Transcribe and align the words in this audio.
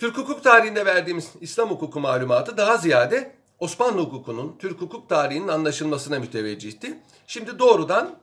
Türk 0.00 0.18
hukuk 0.18 0.44
tarihinde 0.44 0.86
verdiğimiz 0.86 1.30
İslam 1.40 1.70
hukuku 1.70 2.00
malumatı 2.00 2.56
daha 2.56 2.76
ziyade 2.76 3.32
Osmanlı 3.58 4.00
hukukunun, 4.00 4.56
Türk 4.58 4.80
hukuk 4.80 5.08
tarihinin 5.08 5.48
anlaşılmasına 5.48 6.18
müteveccihti. 6.18 6.98
Şimdi 7.26 7.58
doğrudan 7.58 8.18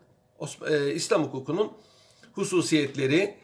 e, 0.70 0.94
İslam 0.94 1.24
hukukunun 1.24 1.72
hususiyetleri, 2.34 3.38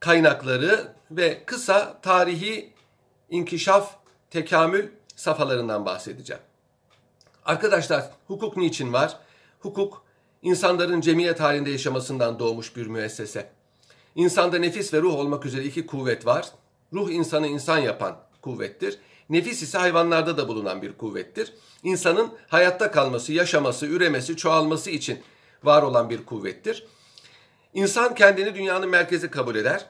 kaynakları 0.00 0.92
ve 1.10 1.42
kısa 1.46 2.00
tarihi 2.00 2.72
inkişaf, 3.30 3.96
tekamül 4.30 4.88
safhalarından 5.16 5.86
bahsedeceğim. 5.86 6.42
Arkadaşlar 7.44 8.10
hukuk 8.26 8.56
niçin 8.56 8.92
var? 8.92 9.16
Hukuk 9.60 10.02
insanların 10.42 11.00
cemiyet 11.00 11.40
halinde 11.40 11.70
yaşamasından 11.70 12.38
doğmuş 12.38 12.76
bir 12.76 12.86
müessese. 12.86 13.50
İnsanda 14.14 14.58
nefis 14.58 14.94
ve 14.94 15.02
ruh 15.02 15.14
olmak 15.14 15.46
üzere 15.46 15.64
iki 15.64 15.86
kuvvet 15.86 16.26
var. 16.26 16.52
Ruh 16.92 17.10
insanı 17.10 17.46
insan 17.46 17.78
yapan 17.78 18.16
kuvvettir. 18.42 18.98
Nefis 19.30 19.62
ise 19.62 19.78
hayvanlarda 19.78 20.36
da 20.36 20.48
bulunan 20.48 20.82
bir 20.82 20.92
kuvvettir. 20.92 21.52
İnsanın 21.82 22.30
hayatta 22.48 22.90
kalması, 22.90 23.32
yaşaması, 23.32 23.86
üremesi, 23.86 24.36
çoğalması 24.36 24.90
için 24.90 25.22
var 25.64 25.82
olan 25.82 26.10
bir 26.10 26.26
kuvvettir. 26.26 26.86
İnsan 27.74 28.14
kendini 28.14 28.54
dünyanın 28.54 28.88
merkezi 28.88 29.30
kabul 29.30 29.54
eder 29.54 29.86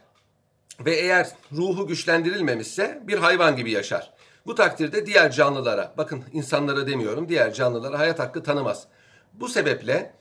ve 0.80 0.94
eğer 0.94 1.28
ruhu 1.52 1.86
güçlendirilmemişse 1.86 3.02
bir 3.06 3.18
hayvan 3.18 3.56
gibi 3.56 3.70
yaşar. 3.70 4.12
Bu 4.46 4.54
takdirde 4.54 5.06
diğer 5.06 5.32
canlılara, 5.32 5.94
bakın 5.98 6.24
insanlara 6.32 6.86
demiyorum, 6.86 7.28
diğer 7.28 7.54
canlılara 7.54 7.98
hayat 7.98 8.18
hakkı 8.18 8.42
tanımaz. 8.42 8.86
Bu 9.32 9.48
sebeple 9.48 10.14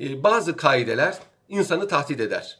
e, 0.00 0.22
bazı 0.22 0.56
kaideler 0.56 1.18
insanı 1.48 1.88
tahdit 1.88 2.20
eder. 2.20 2.58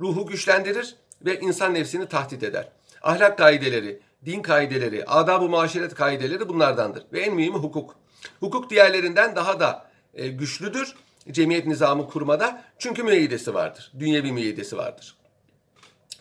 Ruhu 0.00 0.26
güçlendirir 0.26 0.96
ve 1.24 1.40
insan 1.40 1.74
nefsini 1.74 2.08
tahdit 2.08 2.42
eder. 2.42 2.68
Ahlak 3.06 3.38
kaideleri, 3.38 4.00
din 4.24 4.42
kaideleri, 4.42 5.04
adab-ı 5.04 5.48
muaşeret 5.48 5.94
kaideleri 5.94 6.48
bunlardandır. 6.48 7.04
Ve 7.12 7.20
en 7.20 7.34
mühimi 7.34 7.56
hukuk. 7.56 7.94
Hukuk 8.40 8.70
diğerlerinden 8.70 9.36
daha 9.36 9.60
da 9.60 9.86
e, 10.14 10.28
güçlüdür 10.28 10.94
cemiyet 11.30 11.66
nizamı 11.66 12.08
kurmada 12.08 12.64
çünkü 12.78 13.02
müeyyidesi 13.02 13.54
vardır. 13.54 13.92
Dünyevi 13.98 14.32
müeyyidesi 14.32 14.76
vardır. 14.76 15.16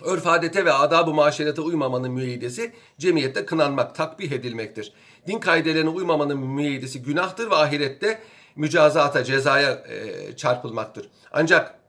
Örf 0.01 0.27
adete 0.27 0.65
ve 0.65 0.73
adab-ı 0.73 1.13
muaşerete 1.13 1.61
uymamanın 1.61 2.11
müeyyidesi 2.11 2.73
cemiyette 2.97 3.45
kınanmak, 3.45 3.95
takbih 3.95 4.31
edilmektir. 4.31 4.93
Din 5.27 5.39
kaidelerine 5.39 5.89
uymamanın 5.89 6.37
müeyyidesi 6.37 7.01
günahtır 7.01 7.49
ve 7.49 7.55
ahirette 7.55 8.19
mücazata, 8.55 9.23
cezaya 9.23 9.71
e, 9.71 10.35
çarpılmaktır. 10.35 11.09
Ancak 11.31 11.79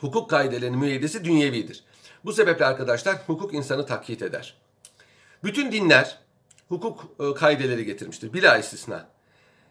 hukuk 0.00 0.30
kaidelerinin 0.30 0.78
müeyyidesi 0.78 1.24
dünyevidir. 1.24 1.84
Bu 2.24 2.32
sebeple 2.32 2.64
arkadaşlar 2.64 3.16
hukuk 3.26 3.54
insanı 3.54 3.86
takyit 3.86 4.22
eder. 4.22 4.54
Bütün 5.44 5.72
dinler 5.72 6.18
hukuk 6.68 7.04
e, 7.20 7.34
kaideleri 7.34 7.84
getirmiştir. 7.84 8.32
Bila 8.32 8.58
istisna. 8.58 9.08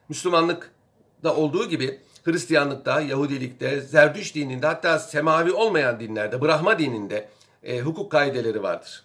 Müslümanlıkta 0.09 1.35
olduğu 1.35 1.69
gibi 1.69 1.99
Hristiyanlıkta, 2.23 3.01
Yahudilikte, 3.01 3.81
Zerdüş 3.81 4.35
dininde 4.35 4.67
hatta 4.67 4.99
semavi 4.99 5.51
olmayan 5.51 5.99
dinlerde, 5.99 6.41
Brahma 6.41 6.79
dininde 6.79 7.29
e, 7.63 7.79
hukuk 7.79 8.11
kaideleri 8.11 8.63
vardır. 8.63 9.03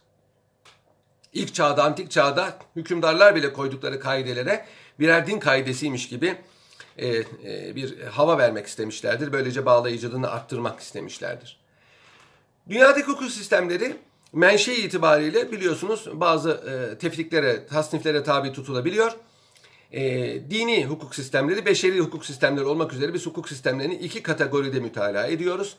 İlk 1.33 1.55
çağda, 1.55 1.85
antik 1.85 2.11
çağda 2.11 2.59
hükümdarlar 2.77 3.35
bile 3.35 3.53
koydukları 3.53 4.01
kaidelere 4.01 4.67
birer 5.01 5.27
din 5.27 5.39
kaidesiymiş 5.39 6.09
gibi 6.09 6.37
e, 6.99 7.09
e, 7.09 7.25
bir 7.77 8.01
hava 8.01 8.39
vermek 8.39 8.67
istemişlerdir. 8.67 9.33
Böylece 9.33 9.67
bağlayıcılığını 9.67 10.31
arttırmak 10.31 10.81
istemişlerdir. 10.81 11.66
Dünyadaki 12.69 13.07
hukuk 13.07 13.31
sistemleri 13.31 13.97
menşe 14.33 14.75
itibariyle 14.75 15.53
biliyorsunuz 15.53 16.09
bazı 16.13 16.51
e, 16.51 16.99
tefriklere, 16.99 17.67
tasniflere 17.67 18.23
tabi 18.23 18.53
tutulabiliyor 18.53 19.17
e, 19.93 20.03
dini 20.51 20.87
hukuk 20.87 21.15
sistemleri, 21.15 21.67
beşeri 21.67 22.01
hukuk 22.01 22.27
sistemleri 22.27 22.65
olmak 22.65 22.93
üzere 22.93 23.15
biz 23.15 23.27
hukuk 23.27 23.49
sistemlerini 23.49 23.95
iki 23.95 24.23
kategoride 24.23 24.81
mütalaa 24.81 25.27
ediyoruz. 25.27 25.77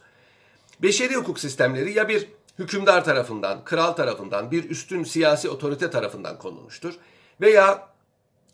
Beşeri 0.82 1.16
hukuk 1.16 1.40
sistemleri 1.40 1.94
ya 1.94 2.10
bir 2.10 2.28
hükümdar 2.60 3.04
tarafından, 3.04 3.64
kral 3.64 3.92
tarafından, 3.92 4.52
bir 4.52 4.70
üstün 4.70 5.04
siyasi 5.04 5.50
otorite 5.50 5.90
tarafından 5.90 6.38
konulmuştur 6.38 6.94
veya 7.42 7.88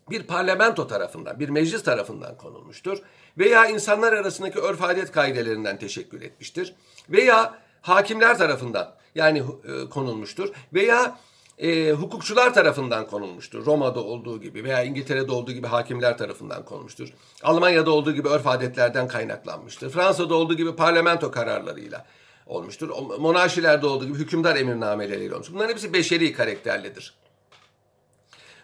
bir 0.10 0.24
parlamento 0.24 0.88
tarafından, 0.88 1.40
bir 1.40 1.50
meclis 1.50 1.84
tarafından 1.84 2.38
konulmuştur 2.38 2.98
veya 3.38 3.66
insanlar 3.66 4.14
arasındaki 4.14 4.60
örf 4.60 4.82
adet 4.82 5.12
kaidelerinden 5.12 5.80
teşekkül 5.80 6.22
etmiştir 6.22 6.76
veya 7.10 7.63
hakimler 7.84 8.38
tarafından 8.38 8.96
yani 9.16 9.40
e, 9.40 9.90
konulmuştur 9.90 10.50
veya 10.74 11.20
e, 11.58 11.92
hukukçular 11.92 12.54
tarafından 12.54 13.08
konulmuştur. 13.08 13.66
Roma'da 13.66 14.04
olduğu 14.04 14.42
gibi 14.42 14.64
veya 14.64 14.84
İngiltere'de 14.84 15.32
olduğu 15.32 15.52
gibi 15.52 15.68
hakimler 15.68 16.18
tarafından 16.18 16.66
konulmuştur. 16.66 17.10
Almanya'da 17.44 17.92
olduğu 17.92 18.12
gibi 18.12 18.28
örf 18.28 18.48
adetlerden 18.48 19.08
kaynaklanmıştır. 19.08 19.90
Fransa'da 19.90 20.36
olduğu 20.36 20.54
gibi 20.54 20.76
parlamento 20.76 21.32
kararlarıyla 21.32 22.06
olmuştur. 22.48 22.90
Monarşilerde 23.20 23.88
olduğu 23.88 24.06
gibi 24.06 24.18
hükümdar 24.18 24.56
emirnameleriyle 24.56 25.34
olmuştur. 25.34 25.54
Bunların 25.54 25.70
hepsi 25.70 25.94
beşeri 25.94 26.34
karakterlidir. 26.34 27.14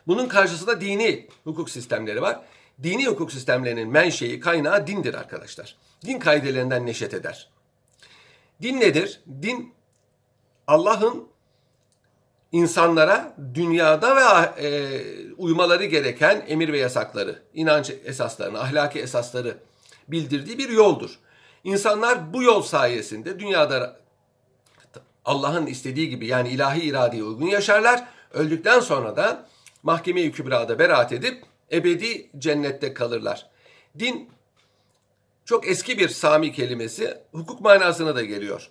Bunun 0.08 0.28
karşısında 0.28 0.82
dini 0.82 1.28
hukuk 1.44 1.70
sistemleri 1.70 2.22
var. 2.22 2.40
Dini 2.84 3.08
hukuk 3.08 3.32
sistemlerinin 3.32 3.90
menşei, 3.90 4.40
kaynağı 4.40 4.88
dindir 4.88 5.14
arkadaşlar. 5.14 5.76
Din 6.06 6.20
kaidelerinden 6.20 6.86
neşet 6.86 7.14
eder. 7.14 7.50
Din 8.62 8.80
nedir? 8.80 9.22
Din 9.42 9.74
Allah'ın 10.68 11.28
insanlara 12.52 13.36
dünyada 13.54 14.16
ve 14.16 14.22
e, 14.68 15.02
uymaları 15.38 15.86
gereken 15.86 16.46
emir 16.48 16.74
ve 16.74 16.78
yasakları, 16.78 17.44
inanç 17.54 17.92
esaslarını, 18.06 18.60
ahlaki 18.60 19.00
esasları 19.00 19.58
bildirdiği 20.08 20.58
bir 20.58 20.70
yoldur. 20.70 21.20
İnsanlar 21.64 22.34
bu 22.34 22.44
yol 22.44 22.62
sayesinde 22.62 23.40
dünyada 23.40 24.00
Allah'ın 25.26 25.66
istediği 25.66 26.10
gibi 26.10 26.28
yani 26.28 26.50
ilahi 26.50 26.82
iradeye 26.82 27.24
uygun 27.24 27.46
yaşarlar. 27.46 28.08
Öldükten 28.34 28.80
sonra 28.80 29.16
da 29.16 29.48
mahkeme-i 29.84 30.32
kübrada 30.32 30.80
beraat 30.80 31.14
edip 31.14 31.44
ebedi 31.72 32.30
cennette 32.38 32.94
kalırlar. 32.94 33.50
Din 34.00 34.30
çok 35.50 35.68
eski 35.68 35.98
bir 35.98 36.10
Sami 36.10 36.52
kelimesi 36.52 37.18
hukuk 37.32 37.62
manasına 37.62 38.16
da 38.16 38.24
geliyor 38.24 38.70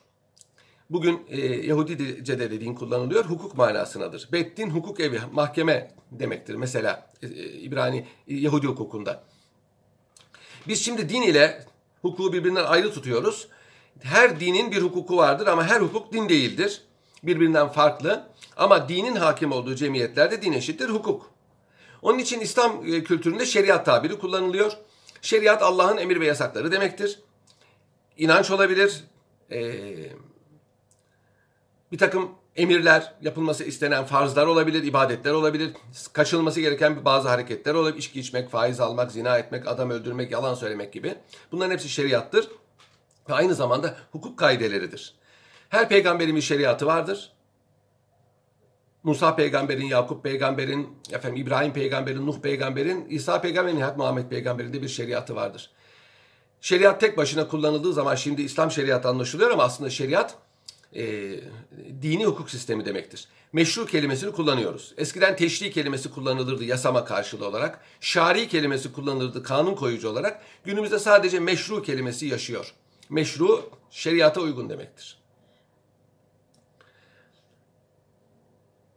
bugün 0.90 1.26
e, 1.28 1.40
Yahudice'de 1.40 2.50
de 2.50 2.60
din 2.60 2.74
kullanılıyor. 2.74 3.24
Hukuk 3.24 3.56
manasınadır. 3.56 4.28
Beddin 4.32 4.70
hukuk 4.70 5.00
evi, 5.00 5.20
mahkeme 5.32 5.94
demektir. 6.10 6.54
Mesela 6.54 7.10
e, 7.22 7.26
e 7.26 7.52
İbrani 7.52 8.06
e, 8.28 8.34
Yahudi 8.34 8.66
hukukunda. 8.66 9.22
Biz 10.68 10.84
şimdi 10.84 11.08
din 11.08 11.22
ile 11.22 11.64
hukuku 12.02 12.32
birbirinden 12.32 12.64
ayrı 12.64 12.92
tutuyoruz. 12.92 13.48
Her 14.02 14.40
dinin 14.40 14.70
bir 14.70 14.82
hukuku 14.82 15.16
vardır 15.16 15.46
ama 15.46 15.66
her 15.66 15.80
hukuk 15.80 16.12
din 16.12 16.28
değildir. 16.28 16.82
Birbirinden 17.22 17.68
farklı. 17.68 18.28
Ama 18.56 18.88
dinin 18.88 19.16
hakim 19.16 19.52
olduğu 19.52 19.74
cemiyetlerde 19.74 20.42
din 20.42 20.52
eşittir 20.52 20.88
hukuk. 20.88 21.30
Onun 22.02 22.18
için 22.18 22.40
İslam 22.40 22.86
e, 22.86 23.04
kültüründe 23.04 23.46
şeriat 23.46 23.86
tabiri 23.86 24.18
kullanılıyor. 24.18 24.72
Şeriat 25.22 25.62
Allah'ın 25.62 25.96
emir 25.96 26.20
ve 26.20 26.26
yasakları 26.26 26.72
demektir. 26.72 27.18
İnanç 28.16 28.50
olabilir, 28.50 29.04
e, 29.50 29.74
bir 31.92 31.98
takım 31.98 32.30
emirler, 32.56 33.14
yapılması 33.22 33.64
istenen 33.64 34.04
farzlar 34.04 34.46
olabilir, 34.46 34.82
ibadetler 34.82 35.32
olabilir, 35.32 35.70
kaçılması 36.12 36.60
gereken 36.60 37.04
bazı 37.04 37.28
hareketler 37.28 37.74
olabilir. 37.74 37.98
İçki 37.98 38.20
içmek, 38.20 38.50
faiz 38.50 38.80
almak, 38.80 39.12
zina 39.12 39.38
etmek, 39.38 39.68
adam 39.68 39.90
öldürmek, 39.90 40.30
yalan 40.30 40.54
söylemek 40.54 40.92
gibi. 40.92 41.14
Bunların 41.52 41.70
hepsi 41.70 41.88
şeriattır 41.88 42.48
ve 43.28 43.34
aynı 43.34 43.54
zamanda 43.54 43.96
hukuk 44.12 44.38
kaideleridir. 44.38 45.14
Her 45.68 45.88
peygamberin 45.88 46.36
bir 46.36 46.40
şeriatı 46.40 46.86
vardır. 46.86 47.32
Musa 49.02 49.36
peygamberin, 49.36 49.86
Yakup 49.86 50.22
peygamberin, 50.22 50.88
efendim 51.12 51.42
İbrahim 51.42 51.72
peygamberin, 51.72 52.26
Nuh 52.26 52.40
peygamberin, 52.40 53.06
İsa 53.08 53.40
peygamberin, 53.40 53.76
Nihat 53.76 53.98
Muhammed 53.98 54.28
peygamberin 54.28 54.72
de 54.72 54.82
bir 54.82 54.88
şeriatı 54.88 55.36
vardır. 55.36 55.70
Şeriat 56.60 57.00
tek 57.00 57.16
başına 57.16 57.48
kullanıldığı 57.48 57.92
zaman 57.92 58.14
şimdi 58.14 58.42
İslam 58.42 58.70
şeriatı 58.70 59.08
anlaşılıyor 59.08 59.50
ama 59.50 59.62
aslında 59.62 59.90
şeriat 59.90 60.38
e, 60.94 61.04
dini 62.02 62.26
hukuk 62.26 62.50
sistemi 62.50 62.84
demektir. 62.84 63.28
Meşru 63.52 63.86
kelimesini 63.86 64.32
kullanıyoruz. 64.32 64.94
Eskiden 64.96 65.36
teşri 65.36 65.70
kelimesi 65.70 66.10
kullanılırdı 66.10 66.64
yasama 66.64 67.04
karşılığı 67.04 67.48
olarak. 67.48 67.80
Şari 68.00 68.48
kelimesi 68.48 68.92
kullanılırdı 68.92 69.42
kanun 69.42 69.74
koyucu 69.74 70.08
olarak. 70.08 70.42
Günümüzde 70.64 70.98
sadece 70.98 71.40
meşru 71.40 71.82
kelimesi 71.82 72.26
yaşıyor. 72.26 72.74
Meşru 73.10 73.70
şeriata 73.90 74.40
uygun 74.40 74.70
demektir. 74.70 75.17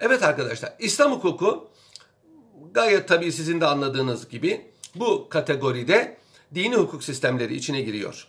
Evet 0.02 0.24
arkadaşlar 0.24 0.74
İslam 0.80 1.12
hukuku 1.12 1.70
gayet 2.72 3.08
tabii 3.08 3.32
sizin 3.32 3.62
de 3.62 3.66
anladığınız 3.66 4.30
gibi 4.30 4.72
bu 4.96 5.30
kategoride 5.30 6.18
dini 6.56 6.76
hukuk 6.76 7.04
sistemleri 7.04 7.56
içine 7.56 7.82
giriyor. 7.82 8.28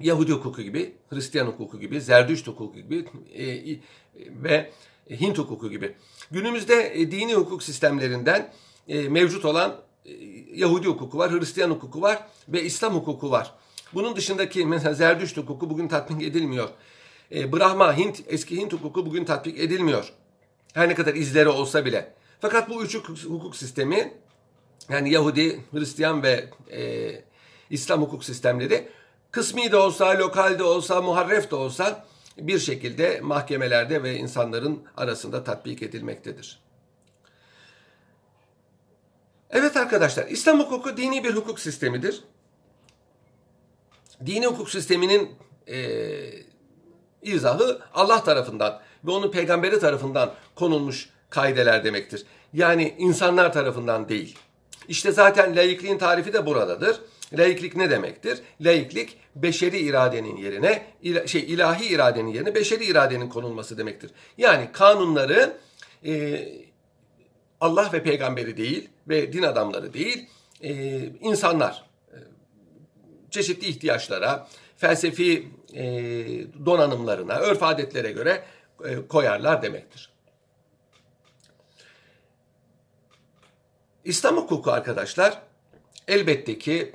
Yahudi 0.00 0.32
hukuku 0.32 0.62
gibi, 0.62 0.94
Hristiyan 1.10 1.46
hukuku 1.46 1.80
gibi, 1.80 2.00
Zerdüşt 2.00 2.46
hukuku 2.46 2.74
gibi 2.74 3.04
e, 3.32 3.44
e, 3.44 3.80
ve 4.16 4.70
Hint 5.10 5.38
hukuku 5.38 5.70
gibi. 5.70 5.96
Günümüzde 6.30 7.00
e, 7.00 7.10
dini 7.10 7.34
hukuk 7.34 7.62
sistemlerinden 7.62 8.52
e, 8.88 9.08
mevcut 9.08 9.44
olan 9.44 9.76
e, 10.04 10.12
Yahudi 10.54 10.86
hukuku 10.88 11.18
var, 11.18 11.32
Hristiyan 11.32 11.70
hukuku 11.70 12.02
var 12.02 12.26
ve 12.48 12.62
İslam 12.62 12.94
hukuku 12.94 13.30
var. 13.30 13.54
Bunun 13.94 14.16
dışındaki 14.16 14.66
mesela 14.66 14.94
Zerdüşt 14.94 15.36
hukuku 15.36 15.70
bugün 15.70 15.88
tatbik 15.88 16.22
edilmiyor. 16.22 16.68
E, 17.32 17.52
Brahma, 17.52 17.96
Hint, 17.96 18.22
eski 18.26 18.56
Hint 18.56 18.72
hukuku 18.72 19.06
bugün 19.06 19.24
tatbik 19.24 19.58
edilmiyor. 19.58 20.12
Her 20.74 20.88
ne 20.88 20.94
kadar 20.94 21.14
izleri 21.14 21.48
olsa 21.48 21.84
bile. 21.84 22.14
Fakat 22.40 22.68
bu 22.68 22.84
üç 22.84 22.94
hukuk 23.24 23.56
sistemi 23.56 24.14
yani 24.88 25.12
Yahudi, 25.12 25.60
Hristiyan 25.72 26.22
ve 26.22 26.50
e, 26.70 27.10
İslam 27.70 28.02
hukuk 28.02 28.24
sistemleri 28.24 28.88
kısmi 29.30 29.72
de 29.72 29.76
olsa, 29.76 30.18
lokal 30.18 30.58
de 30.58 30.64
olsa, 30.64 31.02
muharref 31.02 31.50
de 31.50 31.54
olsa 31.54 32.06
bir 32.38 32.58
şekilde 32.58 33.20
mahkemelerde 33.20 34.02
ve 34.02 34.16
insanların 34.16 34.82
arasında 34.96 35.44
tatbik 35.44 35.82
edilmektedir. 35.82 36.60
Evet 39.50 39.76
arkadaşlar, 39.76 40.26
İslam 40.26 40.60
hukuku 40.60 40.96
dini 40.96 41.24
bir 41.24 41.34
hukuk 41.34 41.60
sistemidir. 41.60 42.24
Dini 44.26 44.46
hukuk 44.46 44.70
sisteminin 44.70 45.30
e, 45.68 45.80
izahı 47.22 47.80
Allah 47.94 48.24
tarafından 48.24 48.80
ve 49.04 49.10
onun 49.10 49.30
peygamberi 49.30 49.80
tarafından 49.80 50.32
konulmuş 50.54 51.08
kaideler 51.30 51.84
demektir. 51.84 52.24
Yani 52.52 52.94
insanlar 52.98 53.52
tarafından 53.52 54.08
değil. 54.08 54.38
İşte 54.88 55.12
zaten 55.12 55.56
laikliğin 55.56 55.98
tarifi 55.98 56.32
de 56.32 56.46
buradadır. 56.46 57.00
Laiklik 57.38 57.76
ne 57.76 57.90
demektir? 57.90 58.38
Laiklik 58.60 59.16
beşeri 59.36 59.78
iradenin 59.78 60.36
yerine 60.36 60.86
şey 61.26 61.40
ilahi 61.40 61.86
iradenin 61.86 62.28
yerine 62.28 62.54
beşeri 62.54 62.84
iradenin 62.84 63.28
konulması 63.28 63.78
demektir. 63.78 64.10
Yani 64.38 64.68
kanunları 64.72 65.56
e, 66.06 66.42
Allah 67.60 67.90
ve 67.92 68.02
peygamberi 68.02 68.56
değil 68.56 68.88
ve 69.08 69.32
din 69.32 69.42
adamları 69.42 69.92
değil 69.92 70.28
e, 70.62 70.72
insanlar 71.20 71.84
e, 72.08 72.16
çeşitli 73.30 73.66
ihtiyaçlara, 73.66 74.48
felsefi 74.76 75.48
e, 75.74 75.84
donanımlarına, 76.66 77.34
örf 77.34 77.62
adetlere 77.62 78.12
göre 78.12 78.42
koyarlar 79.08 79.62
demektir. 79.62 80.10
İslam 84.04 84.36
hukuku 84.36 84.72
arkadaşlar 84.72 85.42
elbette 86.08 86.58
ki 86.58 86.92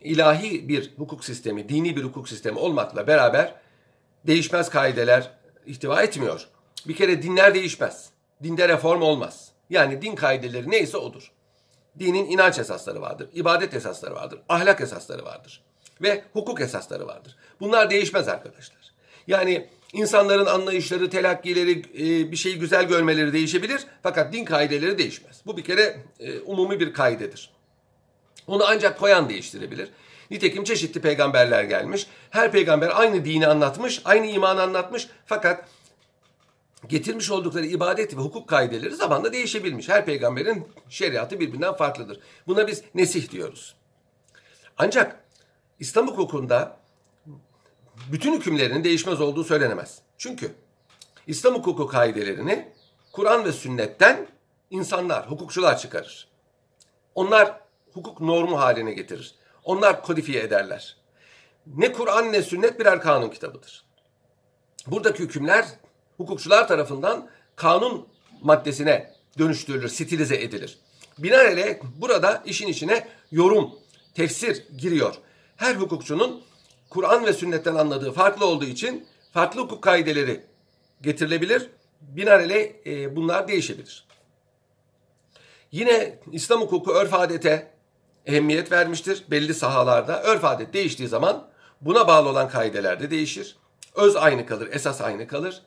ilahi 0.00 0.68
bir 0.68 0.92
hukuk 0.96 1.24
sistemi, 1.24 1.68
dini 1.68 1.96
bir 1.96 2.04
hukuk 2.04 2.28
sistemi 2.28 2.58
olmakla 2.58 3.06
beraber 3.06 3.54
değişmez 4.26 4.70
kaideler 4.70 5.30
ihtiva 5.66 6.02
etmiyor. 6.02 6.48
Bir 6.88 6.96
kere 6.96 7.22
dinler 7.22 7.54
değişmez. 7.54 8.10
Dinde 8.42 8.68
reform 8.68 9.02
olmaz. 9.02 9.52
Yani 9.70 10.02
din 10.02 10.14
kaideleri 10.14 10.70
neyse 10.70 10.96
odur. 10.96 11.32
Dinin 11.98 12.30
inanç 12.30 12.58
esasları 12.58 13.00
vardır, 13.00 13.28
ibadet 13.32 13.74
esasları 13.74 14.14
vardır, 14.14 14.40
ahlak 14.48 14.80
esasları 14.80 15.24
vardır 15.24 15.62
ve 16.02 16.24
hukuk 16.32 16.60
esasları 16.60 17.06
vardır. 17.06 17.36
Bunlar 17.60 17.90
değişmez 17.90 18.28
arkadaşlar. 18.28 18.92
Yani 19.26 19.68
insanların 19.94 20.46
anlayışları, 20.46 21.10
telakkileri, 21.10 21.82
e, 21.94 22.32
bir 22.32 22.36
şeyi 22.36 22.58
güzel 22.58 22.84
görmeleri 22.84 23.32
değişebilir 23.32 23.86
fakat 24.02 24.32
din 24.32 24.44
kaideleri 24.44 24.98
değişmez. 24.98 25.40
Bu 25.46 25.56
bir 25.56 25.64
kere 25.64 25.96
e, 26.20 26.40
umumi 26.40 26.80
bir 26.80 26.92
kaidedir. 26.92 27.50
Onu 28.46 28.64
ancak 28.66 28.98
koyan 28.98 29.28
değiştirebilir. 29.28 29.90
Nitekim 30.30 30.64
çeşitli 30.64 31.00
peygamberler 31.00 31.64
gelmiş. 31.64 32.06
Her 32.30 32.52
peygamber 32.52 33.00
aynı 33.00 33.24
dini 33.24 33.46
anlatmış, 33.46 34.02
aynı 34.04 34.26
imanı 34.26 34.62
anlatmış. 34.62 35.08
Fakat 35.26 35.68
getirmiş 36.88 37.30
oldukları 37.30 37.66
ibadet 37.66 38.16
ve 38.16 38.20
hukuk 38.20 38.48
kaideleri 38.48 38.94
zamanla 38.94 39.32
değişebilmiş. 39.32 39.88
Her 39.88 40.06
peygamberin 40.06 40.68
şeriatı 40.88 41.40
birbirinden 41.40 41.74
farklıdır. 41.74 42.18
Buna 42.46 42.66
biz 42.66 42.82
nesih 42.94 43.30
diyoruz. 43.30 43.74
Ancak 44.78 45.24
İslam 45.80 46.08
hukukunda 46.08 46.83
bütün 48.12 48.36
hükümlerinin 48.36 48.84
değişmez 48.84 49.20
olduğu 49.20 49.44
söylenemez. 49.44 49.98
Çünkü 50.18 50.54
İslam 51.26 51.54
hukuku 51.54 51.86
kaidelerini 51.86 52.72
Kur'an 53.12 53.44
ve 53.44 53.52
sünnetten 53.52 54.28
insanlar, 54.70 55.30
hukukçular 55.30 55.78
çıkarır. 55.78 56.28
Onlar 57.14 57.60
hukuk 57.92 58.20
normu 58.20 58.60
haline 58.60 58.92
getirir. 58.92 59.34
Onlar 59.64 60.02
kodifiye 60.02 60.42
ederler. 60.42 60.96
Ne 61.66 61.92
Kur'an 61.92 62.32
ne 62.32 62.42
sünnet 62.42 62.80
birer 62.80 63.00
kanun 63.00 63.28
kitabıdır. 63.28 63.84
Buradaki 64.86 65.22
hükümler 65.22 65.66
hukukçular 66.16 66.68
tarafından 66.68 67.28
kanun 67.56 68.08
maddesine 68.42 69.14
dönüştürülür, 69.38 69.88
stilize 69.88 70.36
edilir. 70.36 70.78
Binaenaleyh 71.18 71.76
burada 72.00 72.42
işin 72.46 72.68
içine 72.68 73.08
yorum, 73.30 73.70
tefsir 74.14 74.68
giriyor. 74.78 75.14
Her 75.56 75.74
hukukçunun 75.74 76.42
Kur'an 76.94 77.26
ve 77.26 77.32
sünnetten 77.32 77.74
anladığı 77.74 78.12
farklı 78.12 78.46
olduğu 78.46 78.64
için 78.64 79.06
farklı 79.32 79.60
hukuk 79.60 79.82
kaideleri 79.82 80.40
getirilebilir. 81.02 81.70
Binaenaleyh 82.00 82.72
e, 82.86 83.16
bunlar 83.16 83.48
değişebilir. 83.48 84.06
Yine 85.72 86.18
İslam 86.32 86.60
hukuku 86.60 86.92
örf 86.92 87.14
adete 87.14 87.70
ehemmiyet 88.26 88.72
vermiştir 88.72 89.24
belli 89.30 89.54
sahalarda. 89.54 90.22
Örf 90.22 90.44
adet 90.44 90.74
değiştiği 90.74 91.08
zaman 91.08 91.48
buna 91.80 92.08
bağlı 92.08 92.28
olan 92.28 92.48
kaideler 92.48 93.00
de 93.00 93.10
değişir. 93.10 93.56
Öz 93.94 94.16
aynı 94.16 94.46
kalır, 94.46 94.68
esas 94.72 95.00
aynı 95.00 95.26
kalır. 95.26 95.62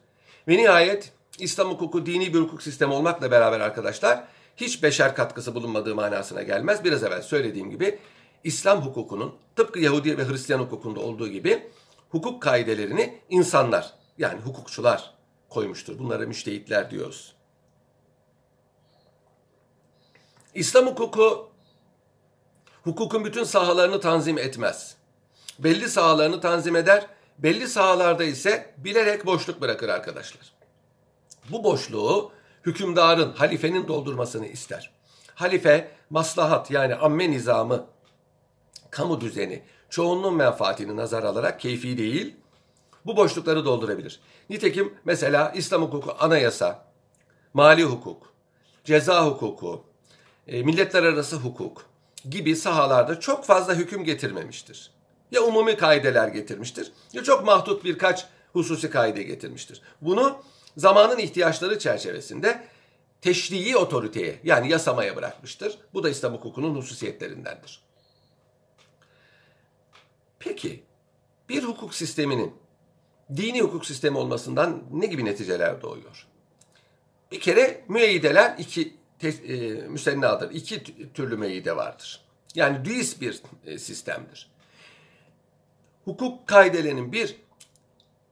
Ve 0.47 0.57
nihayet 0.57 1.12
İslam 1.39 1.69
hukuku 1.69 2.06
dini 2.06 2.33
bir 2.33 2.39
hukuk 2.39 2.63
sistemi 2.63 2.94
olmakla 2.94 3.31
beraber 3.31 3.59
arkadaşlar 3.59 4.24
hiç 4.57 4.83
beşer 4.83 5.15
katkısı 5.15 5.56
bulunmadığı 5.56 5.95
manasına 5.95 6.41
gelmez. 6.41 6.83
Biraz 6.83 7.03
evvel 7.03 7.21
söylediğim 7.21 7.69
gibi 7.69 8.00
İslam 8.48 8.82
hukukunun 8.82 9.36
tıpkı 9.56 9.80
Yahudi 9.80 10.18
ve 10.18 10.28
Hristiyan 10.28 10.60
hukukunda 10.60 11.00
olduğu 11.00 11.28
gibi 11.28 11.68
hukuk 12.10 12.42
kaidelerini 12.42 13.20
insanlar 13.30 13.94
yani 14.18 14.42
hukukçular 14.42 15.14
koymuştur. 15.50 16.00
Bunlara 16.00 16.26
müştehitler 16.26 16.92
diyoruz. 16.92 17.36
İslam 20.54 20.86
hukuku 20.86 21.50
hukukun 22.84 23.26
bütün 23.26 23.44
sahalarını 23.44 24.00
tanzim 24.00 24.38
etmez. 24.38 24.96
Belli 25.60 25.90
sahalarını 25.90 26.42
tanzim 26.42 26.76
eder, 26.76 27.08
belli 27.38 27.68
sahalarda 27.68 28.24
ise 28.24 28.74
bilerek 28.78 29.26
boşluk 29.26 29.62
bırakır 29.62 29.90
arkadaşlar. 29.90 30.54
Bu 31.50 31.64
boşluğu 31.64 32.32
hükümdarın, 32.66 33.34
halifenin 33.34 33.88
doldurmasını 33.88 34.48
ister. 34.48 34.92
Halife 35.36 35.92
maslahat 36.10 36.72
yani 36.72 36.96
amme 36.96 37.32
nizamı, 37.32 37.97
kamu 38.91 39.22
düzeni, 39.22 39.63
çoğunluğun 39.89 40.36
menfaatini 40.36 40.96
nazar 40.96 41.24
alarak 41.24 41.60
keyfi 41.60 41.98
değil, 41.98 42.36
bu 43.06 43.17
boşlukları 43.17 43.65
doldurabilir. 43.65 44.20
Nitekim 44.50 44.94
mesela 45.06 45.51
İslam 45.56 45.82
hukuku 45.82 46.15
anayasa, 46.20 46.86
mali 47.53 47.84
hukuk, 47.84 48.34
ceza 48.84 49.25
hukuku, 49.25 49.84
e, 50.48 50.63
milletler 50.63 51.03
arası 51.03 51.36
hukuk 51.36 51.86
gibi 52.29 52.56
sahalarda 52.56 53.20
çok 53.20 53.46
fazla 53.46 53.75
hüküm 53.75 54.03
getirmemiştir. 54.03 54.91
Ya 55.32 55.41
umumi 55.41 55.77
kaideler 55.77 56.27
getirmiştir 56.27 56.91
ya 57.13 57.24
çok 57.24 57.46
mahdut 57.46 57.84
birkaç 57.84 58.25
hususi 58.53 58.89
kaide 58.89 59.24
getirmiştir. 59.24 59.82
Bunu 60.01 60.38
zamanın 60.77 61.17
ihtiyaçları 61.17 61.79
çerçevesinde 61.79 62.63
teşrii 63.22 63.77
otoriteye 63.77 64.39
yani 64.44 64.72
yasamaya 64.72 65.15
bırakmıştır. 65.15 65.77
Bu 65.94 66.03
da 66.03 66.10
İslam 66.10 66.34
hukukunun 66.34 66.75
hususiyetlerindendir. 66.75 67.87
Peki 70.39 70.84
bir 71.50 71.63
hukuk 71.63 71.96
sisteminin 71.96 72.56
dini 73.36 73.62
hukuk 73.62 73.86
sistemi 73.86 74.17
olmasından 74.17 74.84
ne 74.91 75.06
gibi 75.06 75.25
neticeler 75.25 75.82
doğuyor? 75.82 76.27
Bir 77.32 77.39
kere 77.39 77.84
müeyyideler 77.88 78.56
iki 78.58 78.98
te, 79.20 79.27
e, 79.27 79.74
müsennadır. 79.88 80.51
İki 80.51 80.84
türlü 81.13 81.38
müeyyide 81.38 81.75
vardır. 81.75 82.22
Yani 82.56 82.86
düis 82.86 83.22
bir 83.22 83.41
e, 83.65 83.79
sistemdir. 83.79 84.50
Hukuk 86.06 86.48
kaidelerinin 86.48 87.12
bir 87.12 87.36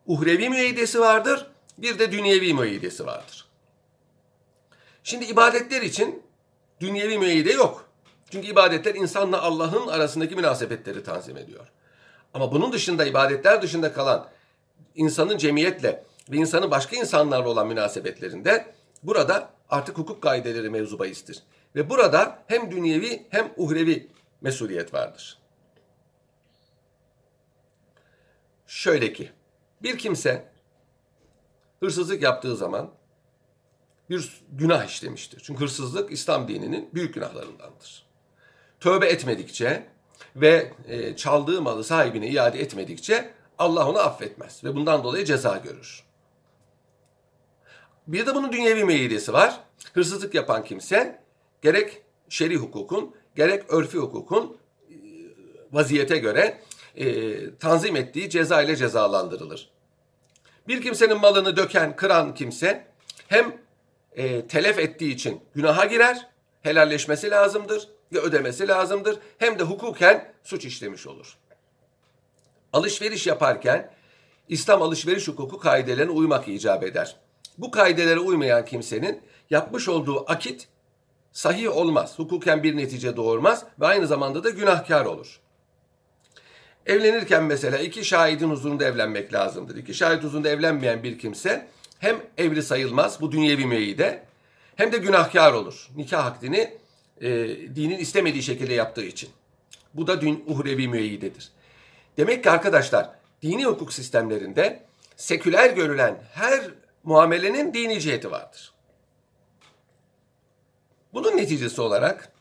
uhrevi 0.06 0.50
müeyyidesi 0.50 1.00
vardır, 1.00 1.48
bir 1.78 2.00
de 2.00 2.12
dünyevi 2.12 2.54
müeyyidesi 2.54 3.06
vardır. 3.06 3.46
Şimdi 5.04 5.26
ibadetler 5.26 5.82
için 5.82 6.24
dünyevi 6.82 7.18
müeyyide 7.18 7.52
yok. 7.52 7.90
Çünkü 8.30 8.48
ibadetler 8.48 8.96
insanla 8.96 9.42
Allah'ın 9.42 9.88
arasındaki 9.88 10.36
münasebetleri 10.36 11.04
tanzim 11.04 11.38
ediyor. 11.38 11.68
Ama 12.36 12.52
bunun 12.52 12.72
dışında 12.72 13.06
ibadetler 13.06 13.62
dışında 13.62 13.94
kalan 13.94 14.28
insanın 14.96 15.38
cemiyetle 15.38 16.04
ve 16.32 16.38
insanın 16.38 16.72
başka 16.72 16.96
insanlarla 16.96 17.50
olan 17.50 17.68
münasebetlerinde 17.68 18.66
burada 19.04 19.50
artık 19.70 19.98
hukuk 19.98 20.24
kaideleri 20.24 20.70
mevzu 20.70 21.00
bahistir. 21.00 21.44
Ve 21.76 21.90
burada 21.90 22.40
hem 22.48 22.72
dünyevi 22.72 23.26
hem 23.30 23.54
uhrevi 23.58 24.08
mesuliyet 24.42 24.94
vardır. 24.94 25.40
şöyle 28.68 29.14
ki 29.14 29.32
bir 29.84 29.98
kimse 29.98 30.52
hırsızlık 31.80 32.22
yaptığı 32.22 32.56
zaman 32.56 32.92
bir 34.10 34.42
günah 34.52 34.86
işlemiştir. 34.86 35.42
Çünkü 35.46 35.60
hırsızlık 35.60 36.12
İslam 36.12 36.48
dininin 36.48 36.90
büyük 36.94 37.14
günahlarındandır. 37.14 38.06
Tövbe 38.80 39.08
etmedikçe 39.08 39.95
ve 40.36 40.72
e, 40.88 41.16
çaldığı 41.16 41.62
malı 41.62 41.84
sahibine 41.84 42.28
iade 42.28 42.60
etmedikçe 42.60 43.34
Allah 43.58 43.90
onu 43.90 44.00
affetmez 44.00 44.64
ve 44.64 44.76
bundan 44.76 45.04
dolayı 45.04 45.26
ceza 45.26 45.58
görür. 45.58 46.04
Bir 48.08 48.26
de 48.26 48.36
bunun 48.36 48.52
dünyevi 48.52 48.84
meyidesi 48.84 49.34
var. 49.34 49.60
Hırsızlık 49.94 50.34
yapan 50.34 50.64
kimse 50.64 51.20
gerek 51.62 52.02
şer'i 52.30 52.56
hukukun 52.56 53.16
gerek 53.36 53.74
örfi 53.74 53.98
hukukun 53.98 54.58
e, 54.90 54.96
vaziyete 55.72 56.18
göre 56.18 56.62
e, 56.96 57.56
tanzim 57.56 57.96
ettiği 57.96 58.30
ceza 58.30 58.62
ile 58.62 58.76
cezalandırılır. 58.76 59.70
Bir 60.68 60.82
kimsenin 60.82 61.20
malını 61.20 61.58
döken, 61.58 61.96
kıran 61.96 62.34
kimse 62.34 62.88
hem 63.28 63.58
e, 64.16 64.48
telef 64.48 64.80
ettiği 64.80 65.14
için 65.14 65.42
günaha 65.56 65.90
girer, 65.90 66.28
helalleşmesi 66.62 67.32
lazımdır 67.32 67.95
ve 68.16 68.20
ödemesi 68.20 68.68
lazımdır. 68.68 69.20
Hem 69.38 69.60
de 69.60 69.64
hukuken 69.64 70.34
suç 70.44 70.66
işlemiş 70.66 71.08
olur. 71.08 71.38
Alışveriş 72.74 73.28
yaparken 73.28 73.92
İslam 74.50 74.82
alışveriş 74.82 75.28
hukuku 75.28 75.60
kaidelerine 75.60 76.12
uymak 76.12 76.48
icap 76.48 76.84
eder. 76.84 77.16
Bu 77.58 77.72
kaidelere 77.72 78.20
uymayan 78.20 78.66
kimsenin 78.66 79.22
yapmış 79.50 79.90
olduğu 79.90 80.32
akit 80.32 80.68
sahih 81.32 81.78
olmaz. 81.78 82.20
Hukuken 82.20 82.64
bir 82.64 82.78
netice 82.78 83.18
doğurmaz 83.18 83.66
ve 83.80 83.86
aynı 83.86 84.08
zamanda 84.08 84.44
da 84.44 84.50
günahkar 84.50 85.06
olur. 85.06 85.40
Evlenirken 86.86 87.44
mesela 87.44 87.78
iki 87.78 88.06
şahidin 88.06 88.50
huzurunda 88.50 88.86
evlenmek 88.86 89.34
lazımdır. 89.34 89.76
İki 89.76 89.94
şahit 89.94 90.24
huzurunda 90.24 90.50
evlenmeyen 90.50 91.04
bir 91.04 91.20
kimse 91.20 91.68
hem 92.00 92.16
evli 92.38 92.64
sayılmaz 92.64 93.22
bu 93.22 93.32
dünyevi 93.32 93.66
meyide 93.66 94.24
hem 94.76 94.92
de 94.92 94.98
günahkar 94.98 95.54
olur. 95.54 95.90
Nikah 95.96 96.26
akdini 96.26 96.78
e, 97.22 97.30
dinin 97.76 98.00
istemediği 98.00 98.44
şekilde 98.44 98.74
yaptığı 98.74 99.06
için. 99.06 99.30
Bu 99.94 100.08
da 100.08 100.22
dün 100.22 100.44
uhrevi 100.48 100.88
müeyyidedir. 100.88 101.52
Demek 102.18 102.44
ki 102.44 102.50
arkadaşlar 102.50 103.10
dini 103.42 103.66
hukuk 103.66 103.94
sistemlerinde 103.94 104.86
seküler 105.16 105.70
görülen 105.70 106.24
her 106.34 106.70
muamelenin 107.04 107.74
dini 107.74 108.02
ciheti 108.02 108.32
vardır. 108.32 108.74
Bunun 111.14 111.38
neticesi 111.38 111.82
olarak 111.82 112.32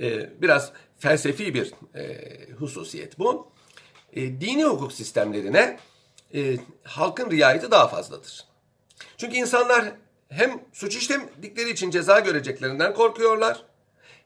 e, 0.00 0.40
biraz 0.42 0.72
felsefi 0.98 1.54
bir 1.54 1.72
e, 1.94 2.52
hususiyet 2.52 3.18
bu. 3.18 3.52
E, 4.12 4.40
dini 4.40 4.64
hukuk 4.64 4.92
sistemlerine 4.92 5.78
e, 6.34 6.56
halkın 6.82 7.30
riayeti 7.30 7.70
daha 7.70 7.88
fazladır. 7.88 8.44
Çünkü 9.16 9.36
insanlar 9.36 9.92
hem 10.28 10.60
suç 10.72 10.96
işlemdikleri 10.96 11.70
için 11.70 11.90
ceza 11.90 12.20
göreceklerinden 12.20 12.94
korkuyorlar 12.94 13.64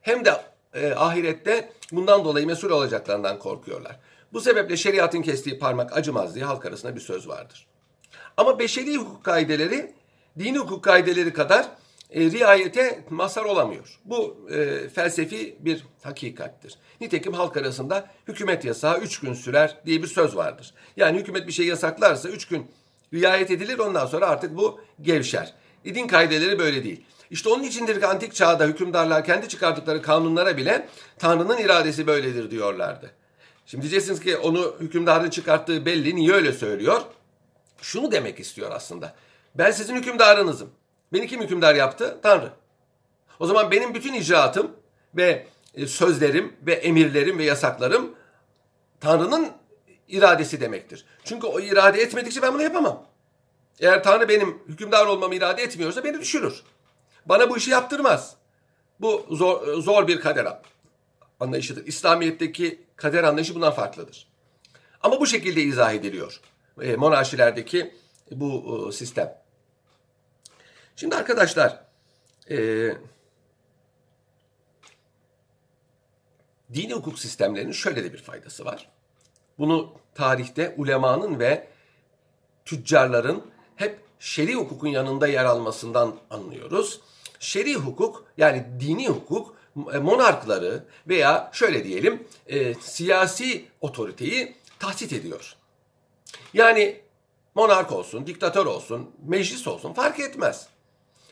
hem 0.03 0.25
de 0.25 0.41
e, 0.75 0.93
ahirette 0.93 1.73
bundan 1.93 2.25
dolayı 2.25 2.47
mesul 2.47 2.71
olacaklarından 2.71 3.39
korkuyorlar. 3.39 3.99
Bu 4.33 4.41
sebeple 4.41 4.77
şeriatın 4.77 5.23
kestiği 5.23 5.59
parmak 5.59 5.97
acımaz 5.97 6.35
diye 6.35 6.45
halk 6.45 6.67
arasında 6.67 6.95
bir 6.95 7.01
söz 7.01 7.29
vardır. 7.29 7.67
Ama 8.37 8.59
beşeri 8.59 8.97
hukuk 8.97 9.25
kaideleri 9.25 9.95
dini 10.39 10.59
hukuk 10.59 10.85
kaideleri 10.85 11.33
kadar 11.33 11.69
e, 12.11 12.31
riayete 12.31 13.05
mazhar 13.11 13.45
olamıyor. 13.45 14.01
Bu 14.05 14.49
e, 14.51 14.89
felsefi 14.89 15.57
bir 15.61 15.85
hakikattir. 16.03 16.75
Nitekim 17.01 17.33
halk 17.33 17.57
arasında 17.57 18.07
hükümet 18.29 18.65
yasağı 18.65 18.99
üç 18.99 19.21
gün 19.21 19.35
sürer 19.35 19.79
diye 19.87 20.03
bir 20.03 20.09
söz 20.09 20.37
vardır. 20.37 20.75
Yani 20.97 21.19
hükümet 21.19 21.47
bir 21.47 21.53
şey 21.53 21.67
yasaklarsa 21.67 22.29
üç 22.29 22.49
gün 22.49 22.71
riayet 23.15 23.51
edilir 23.51 23.79
ondan 23.79 24.07
sonra 24.07 24.27
artık 24.27 24.57
bu 24.57 24.81
gevşer. 25.03 25.55
E, 25.85 25.95
din 25.95 26.07
kaideleri 26.07 26.59
böyle 26.59 26.85
değil. 26.85 27.05
İşte 27.33 27.49
onun 27.49 27.63
içindir 27.63 28.01
ki 28.01 28.07
antik 28.07 28.35
çağda 28.35 28.65
hükümdarlar 28.65 29.25
kendi 29.25 29.49
çıkardıkları 29.49 30.03
kanunlara 30.03 30.57
bile 30.57 30.89
Tanrı'nın 31.19 31.59
iradesi 31.59 32.07
böyledir 32.07 32.51
diyorlardı. 32.51 33.11
Şimdi 33.67 33.83
diyeceksiniz 33.83 34.21
ki 34.21 34.37
onu 34.37 34.75
hükümdarın 34.81 35.31
çıkarttığı 35.31 35.87
belli. 35.87 36.17
Niye 36.17 36.33
öyle 36.33 36.53
söylüyor? 36.53 37.01
Şunu 37.83 38.13
demek 38.13 38.41
istiyor 38.41 38.71
aslında. 38.71 39.15
Ben 39.55 39.71
sizin 39.71 39.97
hükümdarınızım. 39.97 40.71
Beni 41.13 41.27
kim 41.27 41.41
hükümdar 41.43 41.75
yaptı? 41.75 42.19
Tanrı. 42.23 42.53
O 43.41 43.47
zaman 43.47 43.71
benim 43.71 43.95
bütün 43.95 44.13
icraatım 44.13 44.71
ve 45.17 45.47
e, 45.75 45.87
sözlerim 45.87 46.53
ve 46.63 46.73
emirlerim 46.73 47.39
ve 47.39 47.45
yasaklarım 47.45 48.15
Tanrı'nın 49.01 49.49
iradesi 50.09 50.61
demektir. 50.61 51.05
Çünkü 51.25 51.47
o 51.47 51.61
irade 51.61 52.03
etmedikçe 52.03 52.43
ben 52.43 52.55
bunu 52.55 52.63
yapamam. 52.63 53.07
Eğer 53.81 54.03
Tanrı 54.03 54.29
benim 54.29 54.59
hükümdar 54.69 55.07
olmamı 55.07 55.35
irade 55.35 55.63
etmiyorsa 55.63 56.05
beni 56.05 56.21
düşürür. 56.21 56.63
Bana 57.27 57.51
bu 57.51 57.57
işi 57.57 57.71
yaptırmaz. 57.71 58.37
Bu 59.01 59.27
zor, 59.31 59.83
zor 59.83 60.09
bir 60.09 60.21
kader 60.21 60.59
anlayışıdır. 61.41 61.87
İslamiyet'teki 61.87 62.83
kader 62.97 63.25
anlayışı 63.25 63.55
bundan 63.55 63.73
farklıdır. 63.73 64.27
Ama 65.03 65.21
bu 65.21 65.27
şekilde 65.27 65.63
izah 65.63 65.93
ediliyor. 65.93 66.41
E, 66.81 66.97
monarşilerdeki 66.97 67.95
bu 68.31 68.89
e, 68.89 68.93
sistem. 68.93 69.39
Şimdi 70.97 71.17
arkadaşlar 71.17 71.85
e, 72.51 72.57
dini 76.75 76.93
hukuk 76.93 77.19
sistemlerinin 77.19 77.73
şöyle 77.73 78.05
de 78.05 78.13
bir 78.13 78.23
faydası 78.23 78.65
var. 78.65 78.89
Bunu 79.59 79.93
tarihte 80.15 80.75
ulemanın 80.77 81.39
ve 81.39 81.69
tüccarların 82.65 83.47
hep 83.77 84.01
şer'i 84.21 84.55
hukukun 84.55 84.89
yanında 84.89 85.27
yer 85.27 85.45
almasından 85.45 86.17
anlıyoruz. 86.31 87.01
Şer'i 87.43 87.75
hukuk 87.75 88.25
yani 88.37 88.65
dini 88.81 89.09
hukuk 89.09 89.55
e, 89.93 89.99
monarkları 89.99 90.85
veya 91.09 91.51
şöyle 91.53 91.85
diyelim 91.85 92.23
e, 92.47 92.75
siyasi 92.75 93.65
otoriteyi 93.81 94.55
tahsit 94.79 95.13
ediyor. 95.13 95.57
Yani 96.55 97.01
monark 97.55 97.93
olsun, 97.93 98.27
diktatör 98.27 98.67
olsun, 98.67 99.11
meclis 99.27 99.67
olsun 99.67 99.93
fark 99.93 100.21
etmez. 100.21 100.69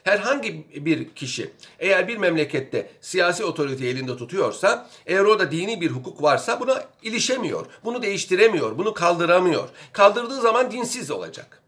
Herhangi 0.04 0.66
bir 0.86 1.14
kişi 1.14 1.52
eğer 1.78 2.08
bir 2.08 2.16
memlekette 2.16 2.90
siyasi 3.00 3.44
otorite 3.44 3.86
elinde 3.86 4.16
tutuyorsa, 4.16 4.90
eğer 5.06 5.24
orada 5.24 5.50
dini 5.50 5.80
bir 5.80 5.90
hukuk 5.90 6.22
varsa 6.22 6.60
buna 6.60 6.84
ilişemiyor, 7.02 7.66
bunu 7.84 8.02
değiştiremiyor, 8.02 8.78
bunu 8.78 8.94
kaldıramıyor. 8.94 9.68
Kaldırdığı 9.92 10.40
zaman 10.40 10.70
dinsiz 10.70 11.10
olacak. 11.10 11.59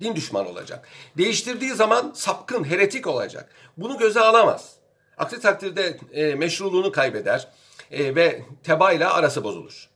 Din 0.00 0.16
düşman 0.16 0.46
olacak. 0.46 0.88
Değiştirdiği 1.18 1.70
zaman 1.70 2.12
sapkın, 2.14 2.64
heretik 2.64 3.06
olacak. 3.06 3.48
Bunu 3.76 3.98
göze 3.98 4.20
alamaz. 4.20 4.74
Aksi 5.18 5.40
takdirde 5.40 5.98
e, 6.12 6.34
meşruluğunu 6.34 6.92
kaybeder 6.92 7.48
e, 7.90 8.14
ve 8.14 8.42
tebayla 8.62 9.14
arası 9.14 9.44
bozulur. 9.44 9.90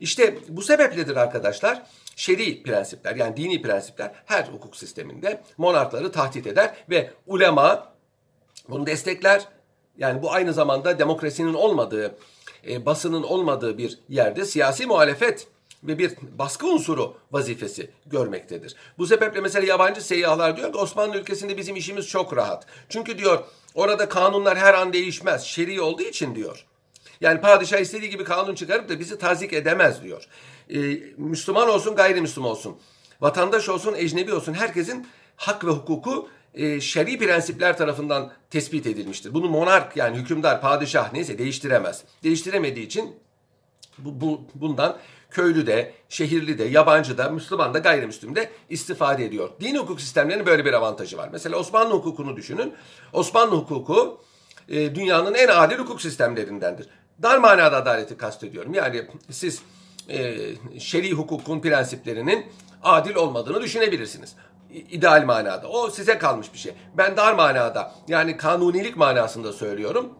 İşte 0.00 0.38
bu 0.48 0.62
sebepledir 0.62 1.16
arkadaşlar 1.16 1.82
şer'i 2.16 2.62
prensipler 2.62 3.16
yani 3.16 3.36
dini 3.36 3.62
prensipler 3.62 4.12
her 4.26 4.44
hukuk 4.44 4.76
sisteminde 4.76 5.42
monarkları 5.56 6.12
tahdit 6.12 6.46
eder 6.46 6.74
ve 6.90 7.10
ulema 7.26 7.92
bunu 8.68 8.86
destekler. 8.86 9.48
Yani 9.98 10.22
bu 10.22 10.32
aynı 10.32 10.52
zamanda 10.52 10.98
demokrasinin 10.98 11.54
olmadığı, 11.54 12.18
e, 12.68 12.86
basının 12.86 13.22
olmadığı 13.22 13.78
bir 13.78 13.98
yerde 14.08 14.44
siyasi 14.44 14.86
muhalefet 14.86 15.48
ve 15.82 15.98
bir 15.98 16.12
baskı 16.38 16.66
unsuru 16.66 17.16
vazifesi 17.32 17.90
görmektedir. 18.06 18.74
Bu 18.98 19.06
sebeple 19.06 19.40
mesela 19.40 19.66
yabancı 19.66 20.04
seyyahlar 20.04 20.56
diyor 20.56 20.72
ki 20.72 20.78
Osmanlı 20.78 21.18
ülkesinde 21.18 21.56
bizim 21.56 21.76
işimiz 21.76 22.08
çok 22.08 22.36
rahat. 22.36 22.66
Çünkü 22.88 23.18
diyor 23.18 23.44
orada 23.74 24.08
kanunlar 24.08 24.58
her 24.58 24.74
an 24.74 24.92
değişmez. 24.92 25.42
Şer'i 25.42 25.80
olduğu 25.80 26.02
için 26.02 26.34
diyor. 26.34 26.66
Yani 27.20 27.40
padişah 27.40 27.78
istediği 27.78 28.10
gibi 28.10 28.24
kanun 28.24 28.54
çıkarıp 28.54 28.88
da 28.88 29.00
bizi 29.00 29.18
tazik 29.18 29.52
edemez 29.52 30.02
diyor. 30.02 30.28
Ee, 30.70 30.78
Müslüman 31.16 31.68
olsun 31.68 31.96
gayrimüslim 31.96 32.44
olsun. 32.44 32.76
Vatandaş 33.20 33.68
olsun 33.68 33.94
ecnebi 33.94 34.34
olsun 34.34 34.54
herkesin 34.54 35.06
hak 35.36 35.64
ve 35.64 35.70
hukuku 35.70 36.28
e, 36.54 36.80
şer'i 36.80 37.18
prensipler 37.18 37.76
tarafından 37.76 38.32
tespit 38.50 38.86
edilmiştir. 38.86 39.34
Bunu 39.34 39.48
monark 39.48 39.96
yani 39.96 40.16
hükümdar, 40.16 40.60
padişah 40.60 41.12
neyse 41.12 41.38
değiştiremez. 41.38 42.04
Değiştiremediği 42.22 42.86
için 42.86 43.16
bu, 43.98 44.20
bu, 44.20 44.40
bundan 44.54 44.98
köylü 45.30 45.66
de, 45.66 45.92
şehirli 46.08 46.58
de, 46.58 46.64
yabancı 46.64 47.18
da, 47.18 47.30
Müslüman 47.30 47.74
da, 47.74 47.78
gayrimüslim 47.78 48.36
de 48.36 48.50
istifade 48.70 49.24
ediyor. 49.24 49.50
Din 49.60 49.76
hukuk 49.76 50.00
sistemlerinin 50.00 50.46
böyle 50.46 50.64
bir 50.64 50.72
avantajı 50.72 51.16
var. 51.16 51.28
Mesela 51.32 51.56
Osmanlı 51.56 51.94
hukukunu 51.94 52.36
düşünün. 52.36 52.74
Osmanlı 53.12 53.56
hukuku 53.56 54.20
e, 54.68 54.94
dünyanın 54.94 55.34
en 55.34 55.48
adil 55.48 55.78
hukuk 55.78 56.02
sistemlerindendir. 56.02 56.88
Dar 57.22 57.38
manada 57.38 57.76
adaleti 57.76 58.16
kastediyorum. 58.16 58.74
Yani 58.74 59.06
siz 59.30 59.62
e, 60.08 60.36
şer'i 60.78 61.12
hukukun 61.12 61.60
prensiplerinin 61.60 62.46
adil 62.82 63.14
olmadığını 63.14 63.62
düşünebilirsiniz. 63.62 64.36
İdeal 64.70 65.24
manada. 65.24 65.68
O 65.68 65.90
size 65.90 66.18
kalmış 66.18 66.52
bir 66.52 66.58
şey. 66.58 66.74
Ben 66.96 67.16
dar 67.16 67.34
manada 67.34 67.94
yani 68.08 68.36
kanunilik 68.36 68.96
manasında 68.96 69.52
söylüyorum. 69.52 70.17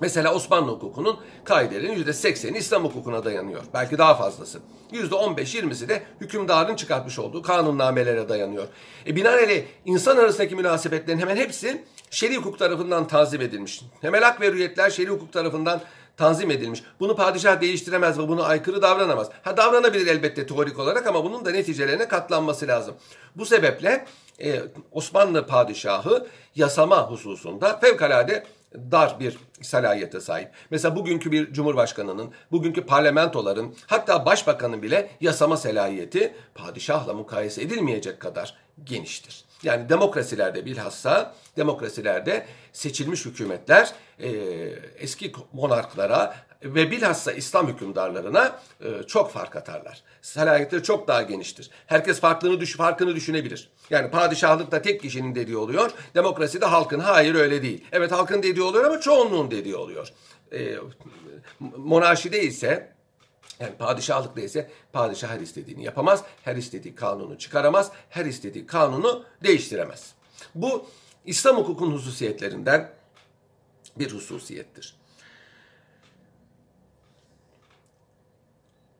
Mesela 0.00 0.34
Osmanlı 0.34 0.70
hukukunun 0.70 1.16
kaidelerinin 1.44 2.04
%80'i 2.04 2.58
İslam 2.58 2.84
hukukuna 2.84 3.24
dayanıyor. 3.24 3.62
Belki 3.74 3.98
daha 3.98 4.14
fazlası. 4.14 4.60
%15-20'si 4.92 5.88
de 5.88 6.02
hükümdarın 6.20 6.76
çıkartmış 6.76 7.18
olduğu 7.18 7.42
kanunnamelere 7.42 8.28
dayanıyor. 8.28 8.68
E 9.06 9.16
binaenaleyh 9.16 9.64
insan 9.84 10.16
arasındaki 10.16 10.56
münasebetlerin 10.56 11.18
hemen 11.18 11.36
hepsi 11.36 11.84
şer'i 12.10 12.36
hukuk 12.36 12.58
tarafından 12.58 13.08
tanzim 13.08 13.40
edilmiş. 13.40 13.82
Temel 14.00 14.22
hak 14.22 14.40
ve 14.40 14.46
hürriyetler 14.46 14.90
şer'i 14.90 15.10
hukuk 15.10 15.32
tarafından 15.32 15.80
tanzim 16.16 16.50
edilmiş. 16.50 16.82
Bunu 17.00 17.16
padişah 17.16 17.60
değiştiremez 17.60 18.18
ve 18.18 18.28
bunu 18.28 18.44
aykırı 18.44 18.82
davranamaz. 18.82 19.30
Ha 19.42 19.56
davranabilir 19.56 20.06
elbette 20.06 20.46
teorik 20.46 20.78
olarak 20.78 21.06
ama 21.06 21.24
bunun 21.24 21.44
da 21.44 21.50
neticelerine 21.50 22.08
katlanması 22.08 22.68
lazım. 22.68 22.94
Bu 23.36 23.46
sebeple 23.46 24.06
e, 24.42 24.60
Osmanlı 24.92 25.46
padişahı 25.46 26.26
yasama 26.54 27.10
hususunda 27.10 27.78
fevkalade 27.78 28.44
dar 28.74 29.20
bir 29.20 29.38
salayete 29.62 30.20
sahip. 30.20 30.48
Mesela 30.70 30.96
bugünkü 30.96 31.32
bir 31.32 31.52
cumhurbaşkanının, 31.52 32.32
bugünkü 32.52 32.86
parlamentoların, 32.86 33.74
hatta 33.86 34.26
başbakanın 34.26 34.82
bile 34.82 35.10
yasama 35.20 35.56
selahiyeti 35.56 36.34
padişahla 36.54 37.12
mukayese 37.14 37.62
edilmeyecek 37.62 38.20
kadar 38.20 38.54
geniştir. 38.84 39.44
Yani 39.62 39.88
demokrasilerde 39.88 40.64
bilhassa 40.64 41.34
demokrasilerde 41.56 42.46
seçilmiş 42.72 43.24
hükümetler 43.24 43.92
e, 44.20 44.30
eski 44.98 45.32
monarklara 45.52 46.34
ve 46.64 46.90
bilhassa 46.90 47.32
İslam 47.32 47.68
hükümdarlarına 47.68 48.60
e, 48.80 49.02
çok 49.06 49.30
fark 49.30 49.56
atarlar. 49.56 50.02
Selahiyetleri 50.22 50.82
çok 50.82 51.08
daha 51.08 51.22
geniştir. 51.22 51.70
Herkes 51.86 52.20
farklını 52.20 52.60
düş 52.60 52.76
farkını 52.76 53.14
düşünebilir. 53.14 53.70
Yani 53.90 54.10
padişahlıkta 54.10 54.82
tek 54.82 55.00
kişinin 55.00 55.34
dediği 55.34 55.56
oluyor. 55.56 55.90
Demokraside 56.14 56.66
halkın 56.66 57.00
hayır 57.00 57.34
öyle 57.34 57.62
değil. 57.62 57.84
Evet 57.92 58.12
halkın 58.12 58.42
dediği 58.42 58.62
oluyor 58.62 58.84
ama 58.84 59.00
çoğunluğun 59.00 59.50
dediği 59.50 59.76
oluyor. 59.76 60.08
E, 60.52 60.76
monarşide 61.60 62.42
ise 62.42 62.94
yani 63.60 63.76
padişahlıkta 63.76 64.40
ise 64.40 64.70
padişah 64.92 65.30
her 65.30 65.40
istediğini 65.40 65.84
yapamaz, 65.84 66.24
her 66.42 66.56
istediği 66.56 66.94
kanunu 66.94 67.38
çıkaramaz, 67.38 67.90
her 68.10 68.24
istediği 68.24 68.66
kanunu 68.66 69.24
değiştiremez. 69.44 70.14
Bu 70.54 70.86
İslam 71.26 71.56
hukukun 71.56 71.92
hususiyetlerinden 71.92 72.90
bir 73.98 74.12
hususiyettir. 74.12 74.96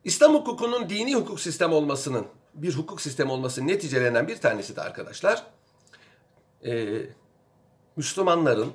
İslam 0.05 0.33
hukukunun 0.33 0.89
dini 0.89 1.15
hukuk 1.15 1.39
sistemi 1.39 1.73
olmasının, 1.73 2.27
bir 2.53 2.73
hukuk 2.73 3.01
sistemi 3.01 3.31
olmasının 3.31 3.67
neticelerinden 3.67 4.27
bir 4.27 4.37
tanesi 4.37 4.75
de 4.75 4.81
arkadaşlar, 4.81 5.43
e, 6.65 7.01
Müslümanların 7.95 8.73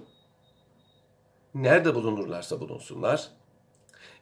nerede 1.54 1.94
bulunurlarsa 1.94 2.60
bulunsunlar, 2.60 3.28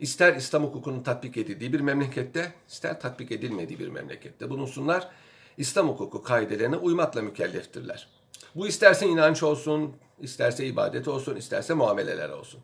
ister 0.00 0.36
İslam 0.36 0.64
hukukunun 0.64 1.02
tatbik 1.02 1.36
edildiği 1.36 1.72
bir 1.72 1.80
memlekette, 1.80 2.52
ister 2.68 3.00
tatbik 3.00 3.32
edilmediği 3.32 3.78
bir 3.78 3.88
memlekette 3.88 4.50
bulunsunlar, 4.50 5.08
İslam 5.56 5.88
hukuku 5.88 6.22
kaidelerine 6.22 6.76
uymakla 6.76 7.22
mükelleftirler. 7.22 8.08
Bu 8.54 8.66
isterse 8.66 9.06
inanç 9.06 9.42
olsun, 9.42 9.96
isterse 10.20 10.66
ibadet 10.66 11.08
olsun, 11.08 11.36
isterse 11.36 11.74
muameleler 11.74 12.30
olsun. 12.30 12.60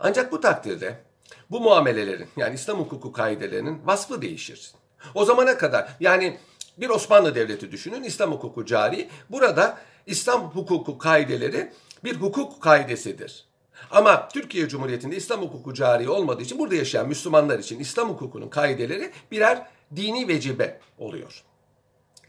Ancak 0.00 0.32
bu 0.32 0.40
takdirde 0.40 1.09
bu 1.50 1.60
muamelelerin 1.60 2.28
yani 2.36 2.54
İslam 2.54 2.78
hukuku 2.78 3.12
kaidelerinin 3.12 3.86
vasfı 3.86 4.22
değişir. 4.22 4.72
O 5.14 5.24
zamana 5.24 5.58
kadar 5.58 5.96
yani 6.00 6.38
bir 6.78 6.88
Osmanlı 6.88 7.34
Devleti 7.34 7.72
düşünün 7.72 8.02
İslam 8.02 8.32
hukuku 8.32 8.66
cari. 8.66 9.08
Burada 9.30 9.78
İslam 10.06 10.42
hukuku 10.42 10.98
kaideleri 10.98 11.72
bir 12.04 12.16
hukuk 12.16 12.62
kaidesidir. 12.62 13.44
Ama 13.90 14.28
Türkiye 14.28 14.68
Cumhuriyeti'nde 14.68 15.16
İslam 15.16 15.42
hukuku 15.42 15.74
cari 15.74 16.08
olmadığı 16.08 16.42
için 16.42 16.58
burada 16.58 16.74
yaşayan 16.74 17.08
Müslümanlar 17.08 17.58
için 17.58 17.78
İslam 17.78 18.08
hukukunun 18.08 18.48
kaideleri 18.48 19.10
birer 19.30 19.66
dini 19.96 20.28
vecibe 20.28 20.80
oluyor. 20.98 21.44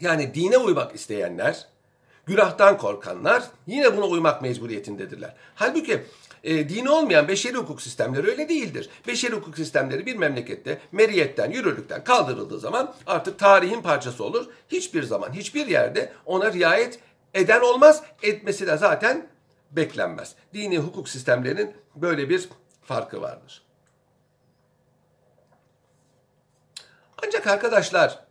Yani 0.02 0.34
dine 0.34 0.58
uymak 0.58 0.96
isteyenler, 0.96 1.68
günahtan 2.26 2.78
korkanlar 2.78 3.44
yine 3.68 3.98
buna 3.98 4.06
uymak 4.06 4.42
mecburiyetindedirler. 4.42 5.36
Halbuki 5.56 6.04
e, 6.44 6.70
dini 6.70 6.90
olmayan 6.90 7.28
beşeri 7.28 7.58
hukuk 7.58 7.82
sistemleri 7.82 8.28
öyle 8.28 8.50
değildir. 8.50 8.90
Beşeri 9.08 9.36
hukuk 9.36 9.56
sistemleri 9.56 10.06
bir 10.06 10.16
memlekette 10.16 10.82
meriyetten, 10.92 11.52
yürürlükten 11.52 12.04
kaldırıldığı 12.04 12.60
zaman 12.60 12.96
artık 13.08 13.40
tarihin 13.40 13.82
parçası 13.82 14.24
olur. 14.24 14.46
Hiçbir 14.70 15.04
zaman, 15.04 15.34
hiçbir 15.34 15.68
yerde 15.68 16.14
ona 16.26 16.54
riayet 16.54 17.00
eden 17.34 17.62
olmaz. 17.62 18.04
Etmesi 18.22 18.68
de 18.68 18.78
zaten 18.78 19.28
beklenmez. 19.72 20.36
Dini 20.54 20.80
hukuk 20.80 21.10
sistemlerinin 21.10 21.76
böyle 21.96 22.30
bir 22.30 22.50
farkı 22.82 23.22
vardır. 23.22 23.62
Ancak 27.28 27.48
arkadaşlar, 27.48 28.26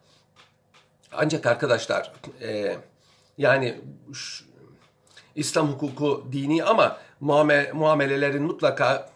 ancak 1.12 1.46
arkadaşlar, 1.46 2.12
e, 2.40 2.76
yani 3.38 3.80
şu, 4.12 4.44
İslam 5.34 5.72
hukuku 5.72 6.28
dini 6.32 6.64
ama 6.64 6.98
muamele, 7.20 7.72
muamelelerin 7.72 8.42
mutlaka 8.42 9.10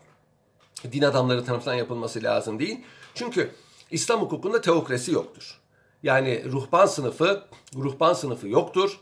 din 0.93 1.03
adamları 1.03 1.45
tarafından 1.45 1.75
yapılması 1.75 2.23
lazım 2.23 2.59
değil. 2.59 2.81
Çünkü 3.15 3.51
İslam 3.91 4.21
hukukunda 4.21 4.61
teokrasi 4.61 5.13
yoktur. 5.13 5.61
Yani 6.03 6.45
ruhban 6.53 6.87
sınıfı, 6.87 7.45
ruhban 7.75 8.13
sınıfı 8.13 8.49
yoktur. 8.49 9.01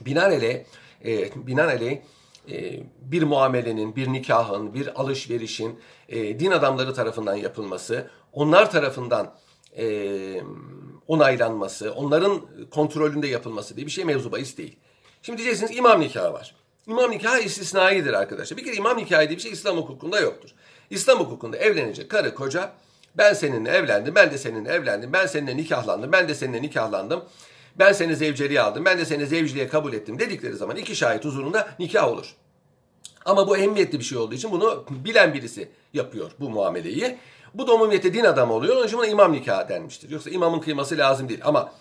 Binaenaleyh, 0.00 0.64
e, 1.04 1.46
binaenaleyh 1.46 1.98
e, 2.50 2.82
bir 3.00 3.22
muamelenin, 3.22 3.96
bir 3.96 4.12
nikahın, 4.12 4.74
bir 4.74 5.00
alışverişin 5.00 5.80
e, 6.08 6.40
din 6.40 6.50
adamları 6.50 6.94
tarafından 6.94 7.34
yapılması, 7.36 8.10
onlar 8.32 8.70
tarafından 8.70 9.34
e, 9.78 10.42
onaylanması, 11.06 11.92
onların 11.92 12.40
kontrolünde 12.70 13.26
yapılması 13.26 13.76
diye 13.76 13.86
bir 13.86 13.90
şey 13.90 14.04
mevzu 14.04 14.32
bahis 14.32 14.58
değil. 14.58 14.76
Şimdi 15.22 15.38
diyeceksiniz 15.38 15.76
imam 15.76 16.00
nikahı 16.00 16.32
var. 16.32 16.54
İmam 16.86 17.10
nikahı 17.10 17.40
istisnaidir 17.40 18.12
arkadaşlar. 18.12 18.58
Bir 18.58 18.64
kere 18.64 18.76
imam 18.76 18.96
nikahı 18.96 19.28
diye 19.28 19.36
bir 19.36 19.42
şey 19.42 19.52
İslam 19.52 19.76
hukukunda 19.76 20.20
yoktur. 20.20 20.50
İslam 20.90 21.18
hukukunda 21.18 21.56
evlenecek 21.56 22.10
karı 22.10 22.34
koca 22.34 22.72
ben 23.14 23.32
seninle 23.32 23.70
evlendim, 23.70 24.14
ben 24.14 24.30
de 24.30 24.38
seninle 24.38 24.72
evlendim, 24.72 25.12
ben 25.12 25.26
seninle 25.26 25.56
nikahlandım, 25.56 26.12
ben 26.12 26.28
de 26.28 26.34
seninle 26.34 26.62
nikahlandım. 26.62 27.24
Ben 27.78 27.92
seni 27.92 28.16
zevceliğe 28.16 28.60
aldım, 28.60 28.84
ben 28.84 28.98
de 28.98 29.04
seni 29.04 29.26
zevciliğe 29.26 29.68
kabul 29.68 29.92
ettim 29.92 30.18
dedikleri 30.18 30.56
zaman 30.56 30.76
iki 30.76 30.96
şahit 30.96 31.24
huzurunda 31.24 31.68
nikah 31.78 32.08
olur. 32.08 32.34
Ama 33.24 33.48
bu 33.48 33.56
emniyetli 33.56 33.98
bir 33.98 34.04
şey 34.04 34.18
olduğu 34.18 34.34
için 34.34 34.52
bunu 34.52 34.84
bilen 34.90 35.34
birisi 35.34 35.68
yapıyor 35.92 36.30
bu 36.40 36.50
muameleyi. 36.50 37.18
Bu 37.54 37.66
da 37.66 37.74
umumiyette 37.74 38.14
din 38.14 38.24
adamı 38.24 38.52
oluyor. 38.52 38.76
Onun 38.76 38.86
için 38.86 38.98
buna 38.98 39.06
imam 39.06 39.32
nikahı 39.32 39.68
denmiştir. 39.68 40.10
Yoksa 40.10 40.30
imamın 40.30 40.60
kıyması 40.60 40.98
lazım 40.98 41.28
değil. 41.28 41.40
Ama 41.44 41.72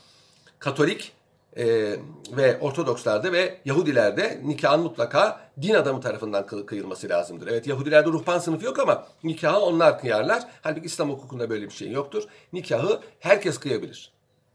Katolik 0.59 1.11
e, 1.57 1.95
ve 2.31 2.59
Ortodokslarda 2.59 3.31
ve 3.31 3.57
Yahudilerde 3.65 4.41
nikahın 4.43 4.81
mutlaka 4.81 5.49
din 5.61 5.73
adamı 5.73 6.01
tarafından 6.01 6.45
kıyılması 6.65 7.09
lazımdır. 7.09 7.47
Evet 7.47 7.67
Yahudilerde 7.67 8.09
ruhban 8.09 8.39
sınıfı 8.39 8.65
yok 8.65 8.79
ama 8.79 9.07
nikahı 9.23 9.59
onlar 9.59 9.99
kıyarlar. 9.99 10.43
Halbuki 10.61 10.85
İslam 10.85 11.09
hukukunda 11.09 11.49
böyle 11.49 11.65
bir 11.65 11.73
şey 11.73 11.91
yoktur. 11.91 12.23
Nikahı 12.53 12.99
herkes 13.19 13.57
kıyabilir. 13.57 14.11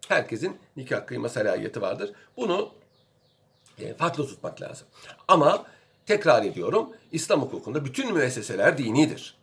Herkesin 0.09 0.59
nikah 0.77 1.07
kıyma 1.07 1.29
salayeti 1.29 1.83
vardır. 1.83 2.13
Bunu 2.37 2.71
e, 3.79 3.95
farklı 3.95 4.27
tutmak 4.27 4.63
lazım. 4.63 4.87
Ama 5.29 5.65
tekrar 6.07 6.45
ediyorum 6.45 6.89
İslam 7.13 7.43
hukukunda 7.43 7.85
bütün 7.85 8.13
müesseseler 8.13 8.79
dinidir. 8.79 9.41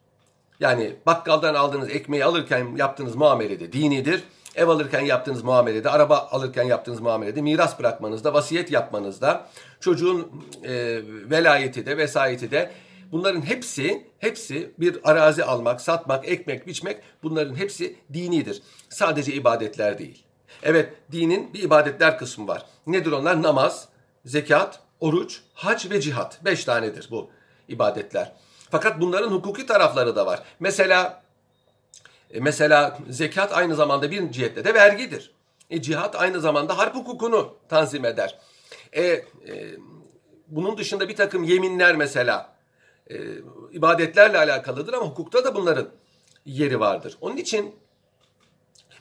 Yani 0.60 0.96
bakkaldan 1.06 1.56
aldığınız 1.56 1.90
ekmeği 1.90 2.26
alırken 2.26 2.76
yaptığınız 2.76 3.16
muamelede 3.16 3.74
dinidir. 3.74 4.24
Ev 4.58 4.68
alırken 4.68 5.02
yaptığınız 5.02 5.44
muamelede, 5.44 5.90
araba 5.90 6.18
alırken 6.32 6.64
yaptığınız 6.64 7.00
muamelede, 7.00 7.42
miras 7.42 7.80
bırakmanızda, 7.80 8.34
vasiyet 8.34 8.72
yapmanızda, 8.72 9.48
çocuğun 9.80 10.32
e, 10.64 11.02
velayeti 11.30 11.86
de, 11.86 11.98
vesayeti 11.98 12.52
de 12.52 12.72
bunların 13.12 13.42
hepsi, 13.42 14.08
hepsi 14.20 14.72
bir 14.80 15.00
arazi 15.04 15.44
almak, 15.44 15.82
satmak, 15.82 16.28
ekmek, 16.28 16.68
biçmek 16.68 16.98
bunların 17.24 17.56
hepsi 17.56 17.96
dinidir. 18.14 18.62
Sadece 18.90 19.34
ibadetler 19.34 19.98
değil. 19.98 20.24
Evet 20.64 20.94
dinin 21.12 21.54
bir 21.54 21.64
ibadetler 21.64 22.18
kısmı 22.18 22.48
var. 22.48 22.66
Nedir 22.88 23.12
onlar? 23.12 23.44
Namaz, 23.44 23.88
zekat, 24.26 24.80
oruç, 25.00 25.42
hac 25.54 25.90
ve 25.92 26.02
cihat. 26.02 26.46
Beş 26.46 26.66
tanedir 26.66 27.08
bu 27.12 27.30
ibadetler. 27.68 28.32
Fakat 28.72 29.02
bunların 29.02 29.32
hukuki 29.32 29.66
tarafları 29.66 30.16
da 30.16 30.26
var. 30.26 30.44
Mesela 30.60 31.22
e, 32.32 32.40
mesela 32.40 32.98
zekat 33.10 33.58
aynı 33.58 33.76
zamanda 33.76 34.12
bir 34.12 34.32
cihetle 34.32 34.64
de 34.64 34.74
vergidir. 34.74 35.32
E, 35.70 35.82
cihat 35.82 36.16
aynı 36.16 36.42
zamanda 36.42 36.78
harp 36.78 36.96
hukukunu 36.96 37.56
tanzim 37.70 38.06
eder. 38.06 38.40
E, 38.94 39.04
e, 39.04 39.24
bunun 40.48 40.78
dışında 40.78 41.10
bir 41.10 41.16
takım 41.16 41.44
yeminler 41.44 41.96
mesela 41.96 42.56
e, 43.10 43.16
ibadetlerle 43.72 44.38
alakalıdır 44.38 44.94
ama 44.94 45.06
hukukta 45.06 45.46
da 45.46 45.56
bunların 45.56 45.90
yeri 46.46 46.80
vardır. 46.80 47.18
Onun 47.22 47.38
için 47.38 47.76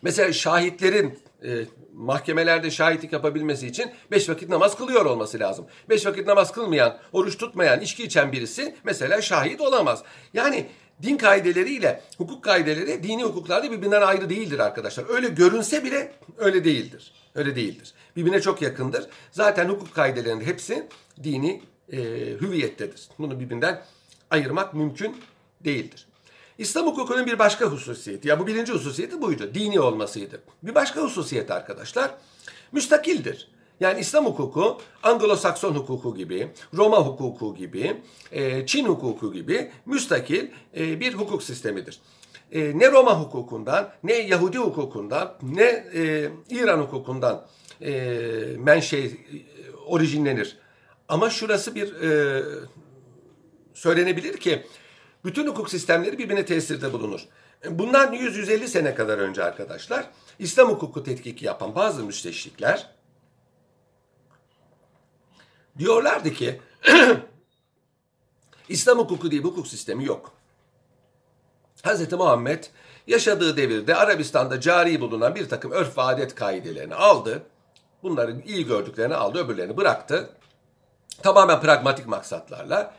mesela 0.03 0.33
şahitlerin 0.33 1.19
e, 1.45 1.65
mahkemelerde 1.95 2.71
şahitlik 2.71 3.13
yapabilmesi 3.13 3.67
için 3.67 3.91
beş 4.11 4.29
vakit 4.29 4.49
namaz 4.49 4.77
kılıyor 4.77 5.05
olması 5.05 5.41
lazım. 5.41 5.67
Beş 5.89 6.07
vakit 6.07 6.27
namaz 6.27 6.53
kılmayan, 6.53 6.99
oruç 7.13 7.39
tutmayan, 7.39 7.81
içki 7.81 8.05
içen 8.05 8.33
birisi 8.33 8.77
mesela 8.85 9.23
şahit 9.23 9.61
olamaz. 9.61 10.03
Yani 10.35 10.67
din 11.03 11.17
kaideleriyle 11.17 12.03
hukuk 12.19 12.45
kaideleri 12.45 13.03
dini 13.03 13.23
hukuklarda 13.23 13.71
birbirinden 13.71 14.03
ayrı 14.03 14.31
değildir 14.31 14.59
arkadaşlar. 14.59 15.05
Öyle 15.09 15.29
görünse 15.29 15.85
bile 15.85 16.13
öyle 16.39 16.65
değildir. 16.65 17.13
Öyle 17.35 17.57
değildir. 17.57 17.95
Birbirine 18.17 18.41
çok 18.41 18.63
yakındır. 18.63 19.07
Zaten 19.33 19.69
hukuk 19.69 19.95
kaidelerinin 19.95 20.45
hepsi 20.45 20.89
dini 21.23 21.63
e, 21.93 21.99
hüviyettedir. 22.41 23.09
Bunu 23.19 23.41
birbirinden 23.41 23.83
ayırmak 24.31 24.75
mümkün 24.75 25.17
değildir. 25.65 26.07
İslam 26.59 26.87
hukukunun 26.87 27.27
bir 27.27 27.39
başka 27.39 27.67
hususiyeti, 27.67 28.29
ya 28.29 28.41
bu 28.41 28.47
birinci 28.47 28.73
hususiyeti 28.73 29.23
buydu, 29.23 29.55
dini 29.55 29.81
olmasıydı. 29.81 30.41
Bir 30.63 30.75
başka 30.75 31.01
hususiyet 31.01 31.51
arkadaşlar, 31.51 32.15
müstakildir. 32.73 33.49
Yani 33.81 34.01
İslam 34.01 34.27
hukuku, 34.27 34.79
Anglo-Sakson 35.03 35.75
hukuku 35.75 36.15
gibi, 36.15 36.49
Roma 36.75 36.97
hukuku 36.97 37.55
gibi, 37.55 37.97
e, 38.33 38.67
Çin 38.67 38.85
hukuku 38.85 39.33
gibi 39.33 39.71
müstakil 39.87 40.49
e, 40.77 41.01
bir 41.01 41.15
hukuk 41.15 41.43
sistemidir. 41.43 42.01
E, 42.53 42.79
ne 42.79 42.93
Roma 42.93 43.21
hukukundan, 43.21 43.93
ne 44.03 44.13
Yahudi 44.15 44.59
hukukundan, 44.59 45.35
ne 45.43 45.85
İran 46.51 46.79
hukukundan 46.79 47.47
menşe 48.59 49.11
orijinlenir. 49.87 50.59
Ama 51.09 51.31
şurası 51.31 51.75
bir 51.75 51.95
söylenebilir 53.75 54.37
ki 54.37 54.63
bütün 55.25 55.47
hukuk 55.47 55.71
sistemleri 55.71 56.19
birbirine 56.19 56.45
tesirde 56.45 56.93
bulunur. 56.93 57.21
Bundan 57.71 58.15
100-150 58.15 58.67
sene 58.67 58.95
kadar 58.95 59.19
önce 59.19 59.45
arkadaşlar 59.45 60.11
İslam 60.39 60.69
hukuku 60.69 61.03
tetkiki 61.03 61.45
yapan 61.45 61.75
bazı 61.75 62.05
müsteşrikler 62.05 62.96
diyorlardı 65.79 66.33
ki 66.33 66.61
İslam 68.69 68.99
hukuku 68.99 69.31
diye 69.31 69.41
bir 69.41 69.49
hukuk 69.49 69.67
sistemi 69.67 70.05
yok. 70.05 70.33
Hz. 71.85 72.13
Muhammed 72.13 72.65
yaşadığı 73.07 73.57
devirde 73.57 73.95
Arabistan'da 73.95 74.61
cari 74.61 75.01
bulunan 75.01 75.35
bir 75.35 75.49
takım 75.49 75.71
örf 75.71 75.99
ve 75.99 76.03
adet 76.03 76.35
kaidelerini 76.35 76.95
aldı. 76.95 77.43
Bunları 78.03 78.37
iyi 78.47 78.67
gördüklerini 78.67 79.15
aldı, 79.15 79.45
öbürlerini 79.45 79.77
bıraktı. 79.77 80.31
Tamamen 81.23 81.61
pragmatik 81.61 82.07
maksatlarla 82.07 82.95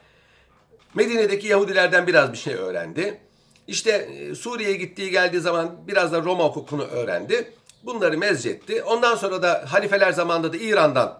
Medine'deki 0.95 1.47
Yahudilerden 1.47 2.07
biraz 2.07 2.31
bir 2.31 2.37
şey 2.37 2.53
öğrendi. 2.53 3.21
İşte 3.67 3.91
e, 3.91 4.35
Suriye'ye 4.35 4.75
gittiği 4.75 5.11
geldiği 5.11 5.39
zaman 5.39 5.87
biraz 5.87 6.11
da 6.11 6.21
Roma 6.21 6.43
hukukunu 6.43 6.83
öğrendi. 6.83 7.53
Bunları 7.83 8.17
mezcetti. 8.17 8.83
Ondan 8.83 9.15
sonra 9.15 9.41
da 9.41 9.65
halifeler 9.67 10.11
zamanında 10.11 10.53
da 10.53 10.57
İran'dan 10.57 11.19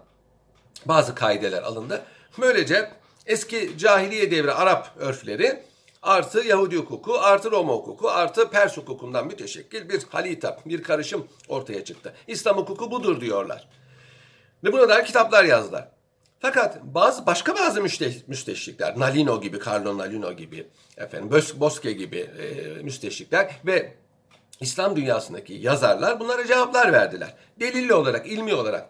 bazı 0.85 1.15
kaideler 1.15 1.63
alındı. 1.63 2.01
Böylece 2.37 2.91
eski 3.25 3.77
cahiliye 3.77 4.31
devri 4.31 4.51
Arap 4.51 4.89
örfleri 4.99 5.63
artı 6.01 6.39
Yahudi 6.47 6.77
hukuku 6.77 7.19
artı 7.19 7.51
Roma 7.51 7.73
hukuku 7.73 8.09
artı 8.09 8.49
Pers 8.49 8.77
hukukundan 8.77 9.27
müteşekkil 9.27 9.89
bir 9.89 10.03
halita, 10.09 10.57
bir 10.65 10.83
karışım 10.83 11.27
ortaya 11.47 11.85
çıktı. 11.85 12.13
İslam 12.27 12.57
hukuku 12.57 12.91
budur 12.91 13.21
diyorlar. 13.21 13.67
Ve 14.63 14.73
buna 14.73 14.89
dair 14.89 15.05
kitaplar 15.05 15.43
yazdılar. 15.43 15.87
Fakat 16.39 16.83
bazı 16.83 17.25
başka 17.25 17.55
bazı 17.55 17.81
müsteşrikler, 18.27 18.99
Nalino 18.99 19.41
gibi, 19.41 19.59
Carlo 19.67 19.97
Nalino 19.97 20.33
gibi, 20.33 20.67
efendim 20.97 21.43
Bosque 21.55 21.93
gibi 21.93 22.17
e, 22.17 22.67
müsteşrikler 22.83 23.55
ve 23.65 23.93
İslam 24.59 24.95
dünyasındaki 24.95 25.53
yazarlar 25.53 26.19
bunlara 26.19 26.47
cevaplar 26.47 26.93
verdiler. 26.93 27.33
Delilli 27.59 27.93
olarak, 27.93 28.27
ilmi 28.27 28.53
olarak. 28.53 28.89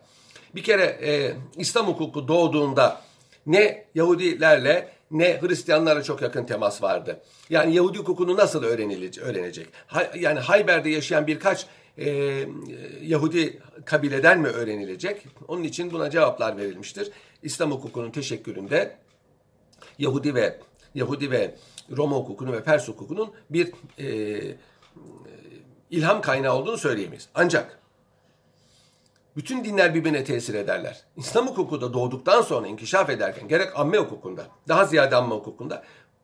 Bir 0.57 0.63
kere 0.63 0.83
e, 0.83 1.33
İslam 1.57 1.87
hukuku 1.87 2.27
doğduğunda 2.27 3.01
ne 3.45 3.85
Yahudilerle 3.95 4.89
ne 5.11 5.41
Hristiyanlarla 5.41 6.03
çok 6.03 6.21
yakın 6.21 6.45
temas 6.45 6.83
vardı. 6.83 7.21
Yani 7.49 7.75
Yahudi 7.75 7.97
hukukunu 7.97 8.37
nasıl 8.37 8.63
öğrenecek? 8.63 9.67
Ha, 9.87 10.11
yani 10.15 10.39
Hayber'de 10.39 10.89
yaşayan 10.89 11.27
birkaç 11.27 11.65
e, 11.97 12.09
Yahudi 13.01 13.59
kabileden 13.85 14.39
mi 14.39 14.47
öğrenilecek? 14.47 15.27
Onun 15.47 15.63
için 15.63 15.91
buna 15.91 16.09
cevaplar 16.09 16.57
verilmiştir. 16.57 17.11
İslam 17.43 17.71
hukukunun 17.71 18.11
teşekküründe 18.11 18.97
Yahudi 19.99 20.35
ve 20.35 20.59
Yahudi 20.95 21.31
ve 21.31 21.55
Roma 21.97 22.15
hukukunun 22.15 22.51
ve 22.51 22.63
Pers 22.63 22.87
hukukunun 22.87 23.31
bir 23.49 23.71
e, 23.99 24.39
ilham 25.91 26.21
kaynağı 26.21 26.55
olduğunu 26.55 26.77
söyleyemeyiz. 26.77 27.29
Ancak 27.35 27.79
bütün 29.37 29.63
dinler 29.63 29.95
birbirine 29.95 30.23
tesir 30.23 30.53
ederler. 30.53 31.01
İslam 31.17 31.47
hukuku 31.47 31.81
da 31.81 31.93
doğduktan 31.93 32.41
sonra 32.41 32.67
inkişaf 32.67 33.09
ederken 33.09 33.47
gerek 33.47 33.69
amme 33.75 33.97
hukukunda, 33.97 34.47
daha 34.67 34.85
ziyade 34.85 35.15
amme 35.15 35.35
hukukunda 35.35 35.83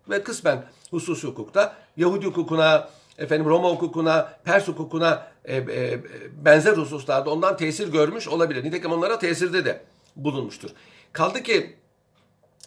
ve 0.09 0.23
kısmen 0.23 0.65
hususi 0.91 1.27
hukukta 1.27 1.75
Yahudi 1.97 2.25
hukukuna, 2.25 2.89
efendim 3.17 3.45
Roma 3.45 3.69
hukukuna, 3.69 4.33
Pers 4.43 4.67
hukukuna 4.67 5.27
e, 5.45 5.55
e, 5.55 5.99
benzer 6.45 6.77
hususlarda 6.77 7.29
ondan 7.29 7.57
tesir 7.57 7.91
görmüş 7.91 8.27
olabilir. 8.27 8.63
Nitekim 8.63 8.91
onlara 8.91 9.19
tesirde 9.19 9.65
de 9.65 9.83
bulunmuştur. 10.15 10.69
Kaldı 11.13 11.43
ki 11.43 11.75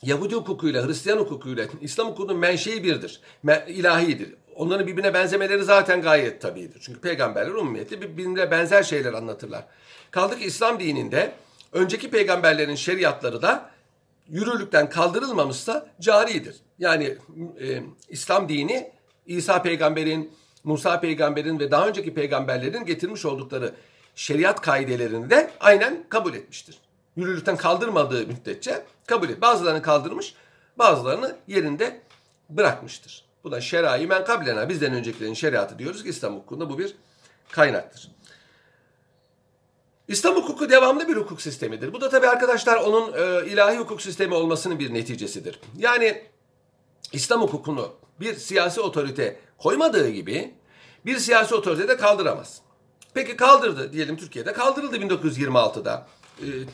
Yahudi 0.02 0.34
hukukuyla, 0.34 0.86
Hristiyan 0.86 1.18
hukukuyla 1.18 1.66
İslam 1.80 2.06
hukukunun 2.06 2.36
menşei 2.36 2.84
birdir. 2.84 3.20
İlahidir. 3.66 4.34
Onların 4.54 4.86
birbirine 4.86 5.14
benzemeleri 5.14 5.64
zaten 5.64 6.02
gayet 6.02 6.40
tabidir. 6.42 6.80
Çünkü 6.80 7.00
peygamberler 7.00 7.50
umumiyeti 7.50 8.00
birbirine 8.02 8.50
benzer 8.50 8.82
şeyler 8.82 9.12
anlatırlar. 9.12 9.64
Kaldı 10.10 10.38
ki 10.38 10.44
İslam 10.44 10.80
dininde 10.80 11.32
önceki 11.72 12.10
peygamberlerin 12.10 12.74
şeriatları 12.74 13.42
da 13.42 13.70
yürürlükten 14.28 14.90
kaldırılmamışsa 14.90 15.86
caridir. 16.00 16.56
Yani 16.78 17.18
e, 17.60 17.82
İslam 18.08 18.48
dini 18.48 18.92
İsa 19.26 19.62
peygamberin, 19.62 20.32
Musa 20.64 21.00
peygamberin 21.00 21.58
ve 21.58 21.70
daha 21.70 21.88
önceki 21.88 22.14
peygamberlerin 22.14 22.84
getirmiş 22.84 23.24
oldukları 23.24 23.74
şeriat 24.14 24.60
kaidelerini 24.60 25.30
de 25.30 25.50
aynen 25.60 26.04
kabul 26.08 26.34
etmiştir 26.34 26.78
yürürlükten 27.16 27.56
kaldırmadığı 27.56 28.26
müddetçe 28.26 28.84
kabul 29.06 29.28
et. 29.28 29.40
Bazılarını 29.40 29.82
kaldırmış, 29.82 30.34
bazılarını 30.78 31.36
yerinde 31.46 32.00
bırakmıştır. 32.50 33.24
Bu 33.44 33.50
da 33.52 33.60
şerai 33.60 34.06
men 34.06 34.24
kablena. 34.24 34.68
Bizden 34.68 34.92
öncekilerin 34.92 35.34
şeriatı 35.34 35.78
diyoruz 35.78 36.02
ki 36.02 36.08
İslam 36.08 36.34
hukukunda 36.34 36.70
bu 36.70 36.78
bir 36.78 36.94
kaynaktır. 37.50 38.10
İslam 40.08 40.36
hukuku 40.36 40.70
devamlı 40.70 41.08
bir 41.08 41.16
hukuk 41.16 41.42
sistemidir. 41.42 41.92
Bu 41.92 42.00
da 42.00 42.08
tabii 42.08 42.28
arkadaşlar 42.28 42.76
onun 42.76 43.12
e, 43.12 43.46
ilahi 43.46 43.78
hukuk 43.78 44.02
sistemi 44.02 44.34
olmasının 44.34 44.78
bir 44.78 44.94
neticesidir. 44.94 45.60
Yani 45.78 46.22
İslam 47.12 47.42
hukukunu 47.42 47.92
bir 48.20 48.34
siyasi 48.34 48.80
otorite 48.80 49.40
koymadığı 49.58 50.08
gibi 50.08 50.54
bir 51.06 51.18
siyasi 51.18 51.54
otorite 51.54 51.88
de 51.88 51.96
kaldıramaz. 51.96 52.60
Peki 53.14 53.36
kaldırdı 53.36 53.92
diyelim 53.92 54.16
Türkiye'de 54.16 54.52
kaldırıldı 54.52 54.96
1926'da. 54.96 56.06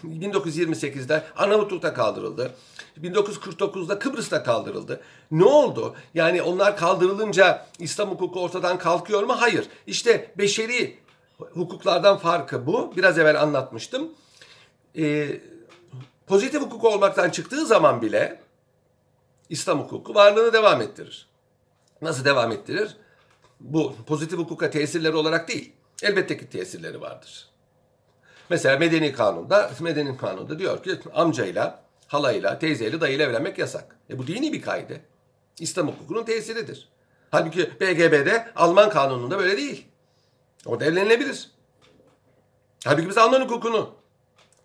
1928'de 0.05 1.15
ee, 1.15 1.23
Arnavutluk'ta 1.37 1.95
kaldırıldı. 1.95 2.55
1949'da 3.03 3.99
Kıbrıs'ta 3.99 4.43
kaldırıldı. 4.43 5.01
Ne 5.31 5.45
oldu? 5.45 5.95
Yani 6.15 6.43
onlar 6.43 6.77
kaldırılınca 6.77 7.67
İslam 7.79 8.11
hukuku 8.11 8.41
ortadan 8.41 8.79
kalkıyor 8.79 9.23
mu? 9.23 9.35
Hayır. 9.39 9.69
İşte 9.87 10.33
beşeri 10.39 10.99
hukuklardan 11.53 12.19
farkı 12.19 12.67
bu. 12.67 12.97
Biraz 12.97 13.19
evvel 13.19 13.43
anlatmıştım. 13.43 14.13
Ee, 14.99 15.41
pozitif 16.27 16.63
hukuk 16.63 16.85
olmaktan 16.85 17.31
çıktığı 17.31 17.67
zaman 17.67 18.03
bile 18.03 18.41
İslam 19.49 19.81
hukuku 19.81 20.15
varlığını 20.15 20.53
devam 20.53 20.81
ettirir. 20.81 21.29
Nasıl 22.03 22.25
devam 22.25 22.53
ettirir? 22.53 22.97
Bu 23.61 23.95
pozitif 24.07 24.39
hukuka 24.39 24.71
tesirleri 24.71 25.17
olarak 25.17 25.49
değil. 25.49 25.73
Elbette 26.03 26.37
ki 26.37 26.51
tesirleri 26.51 27.01
vardır. 27.01 27.49
Mesela 28.51 28.79
medeni 28.79 29.13
kanunda, 29.13 29.71
medeni 29.81 30.17
kanunda 30.17 30.59
diyor 30.59 30.83
ki 30.83 30.99
amcayla, 31.15 31.83
halayla, 32.07 32.59
teyzeyle, 32.59 33.01
dayıyla 33.01 33.27
evlenmek 33.27 33.59
yasak. 33.59 33.97
E 34.11 34.19
bu 34.19 34.27
dini 34.27 34.53
bir 34.53 34.63
kaide. 34.63 35.01
İslam 35.59 35.89
hukukunun 35.89 36.25
tesiridir. 36.25 36.89
Halbuki 37.31 37.71
BGB'de 37.81 38.53
Alman 38.57 38.91
kanununda 38.91 39.39
böyle 39.39 39.57
değil. 39.57 39.87
Orada 40.67 40.85
evlenilebilir. 40.85 41.51
Halbuki 42.85 43.09
biz 43.09 43.19
Alman 43.19 43.41
hukukunu 43.41 43.91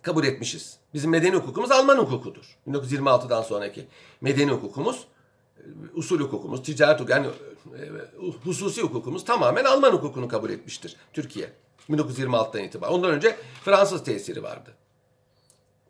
kabul 0.02 0.24
etmişiz. 0.24 0.78
Bizim 0.94 1.12
medeni 1.12 1.36
hukukumuz 1.36 1.72
Alman 1.72 1.98
hukukudur. 1.98 2.58
1926'dan 2.68 3.42
sonraki 3.42 3.88
medeni 4.22 4.52
hukukumuz, 4.52 5.08
usul 5.94 6.20
hukukumuz, 6.20 6.64
ticaret 6.64 7.00
hukuku, 7.00 7.12
yani 7.12 7.28
e, 7.28 7.82
hususi 8.44 8.82
hukukumuz 8.82 9.26
tamamen 9.26 9.66
Alman 9.66 9.92
hukukunu 9.92 10.28
kabul 10.28 10.50
etmiştir 10.50 10.96
Türkiye. 11.14 11.50
1926'dan 11.90 12.64
itibaren. 12.64 12.94
Ondan 12.94 13.12
önce 13.12 13.38
Fransız 13.64 14.04
tesiri 14.04 14.44
vardı. 14.44 14.74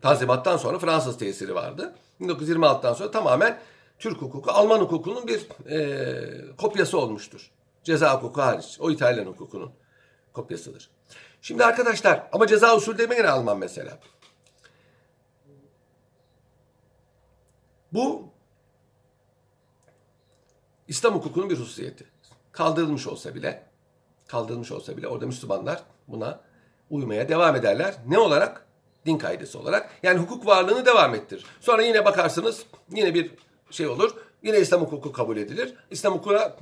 Tanzimattan 0.01 0.57
sonra 0.57 0.79
Fransız 0.79 1.17
tesiri 1.17 1.55
vardı. 1.55 1.95
1926'dan 2.21 2.93
sonra 2.93 3.11
tamamen 3.11 3.59
Türk 3.99 4.21
hukuku, 4.21 4.51
Alman 4.51 4.79
hukukunun 4.79 5.27
bir 5.27 5.47
e, 5.69 6.55
kopyası 6.57 6.97
olmuştur. 6.97 7.51
Ceza 7.83 8.15
hukuku 8.15 8.41
hariç. 8.41 8.77
O 8.79 8.91
İtalyan 8.91 9.25
hukukunun 9.25 9.71
kopyasıdır. 10.37 10.89
Şimdi 11.41 11.65
arkadaşlar 11.65 12.27
ama 12.31 12.47
ceza 12.47 12.75
usulü 12.75 12.97
demeyin 12.97 13.23
Alman 13.23 13.57
mesela. 13.57 13.99
Bu 17.93 18.29
İslam 20.87 21.15
hukukunun 21.15 21.49
bir 21.49 21.59
hususiyeti. 21.59 22.05
Kaldırılmış 22.51 23.07
olsa 23.07 23.35
bile, 23.35 23.63
kaldırılmış 24.27 24.71
olsa 24.71 24.97
bile 24.97 25.07
orada 25.07 25.25
Müslümanlar 25.25 25.83
buna 26.07 26.41
uymaya 26.89 27.29
devam 27.29 27.55
ederler. 27.55 27.95
Ne 28.07 28.19
olarak? 28.19 28.65
Din 29.05 29.17
kaidesi 29.17 29.57
olarak. 29.57 29.89
Yani 30.03 30.19
hukuk 30.19 30.45
varlığını 30.45 30.85
devam 30.85 31.15
ettirir. 31.15 31.45
Sonra 31.61 31.81
yine 31.81 32.05
bakarsınız 32.05 32.65
yine 32.91 33.13
bir 33.13 33.31
şey 33.71 33.87
olur. 33.87 34.11
Yine 34.43 34.59
İslam 34.59 34.81
hukuku 34.81 35.11
kabul 35.11 35.37
edilir. 35.37 35.73
İslam 35.91 36.13
hukukuna 36.13 36.39
e, 36.39 36.55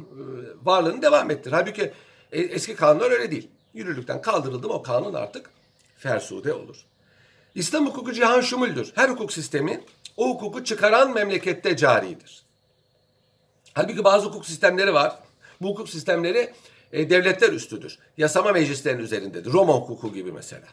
varlığını 0.64 1.02
devam 1.02 1.32
ettirir. 1.32 1.56
Halbuki 1.56 1.94
e, 2.32 2.42
eski 2.42 2.76
kanunlar 2.76 3.12
öyle 3.12 3.32
değil. 3.32 3.50
Yürürlükten 3.76 4.22
kaldırıldı 4.22 4.68
mı 4.68 4.74
o 4.74 4.82
kanun 4.82 5.14
artık 5.14 5.50
fersude 5.98 6.54
olur. 6.54 6.86
İslam 7.56 7.88
hukuku 7.88 8.14
cihan 8.14 8.42
şumuldür. 8.42 8.92
Her 8.96 9.10
hukuk 9.10 9.34
sistemi 9.34 9.84
o 10.18 10.30
hukuku 10.30 10.64
çıkaran 10.64 11.14
memlekette 11.14 11.78
caridir. 11.78 12.44
Halbuki 13.74 14.04
bazı 14.04 14.28
hukuk 14.28 14.46
sistemleri 14.46 14.94
var. 14.94 15.20
Bu 15.62 15.70
hukuk 15.70 15.90
sistemleri 15.90 16.54
e, 16.92 17.10
devletler 17.10 17.50
üstüdür. 17.50 18.00
Yasama 18.18 18.52
meclislerinin 18.52 19.04
üzerindedir. 19.04 19.54
Roma 19.54 19.74
hukuku 19.74 20.14
gibi 20.14 20.32
mesela. 20.32 20.68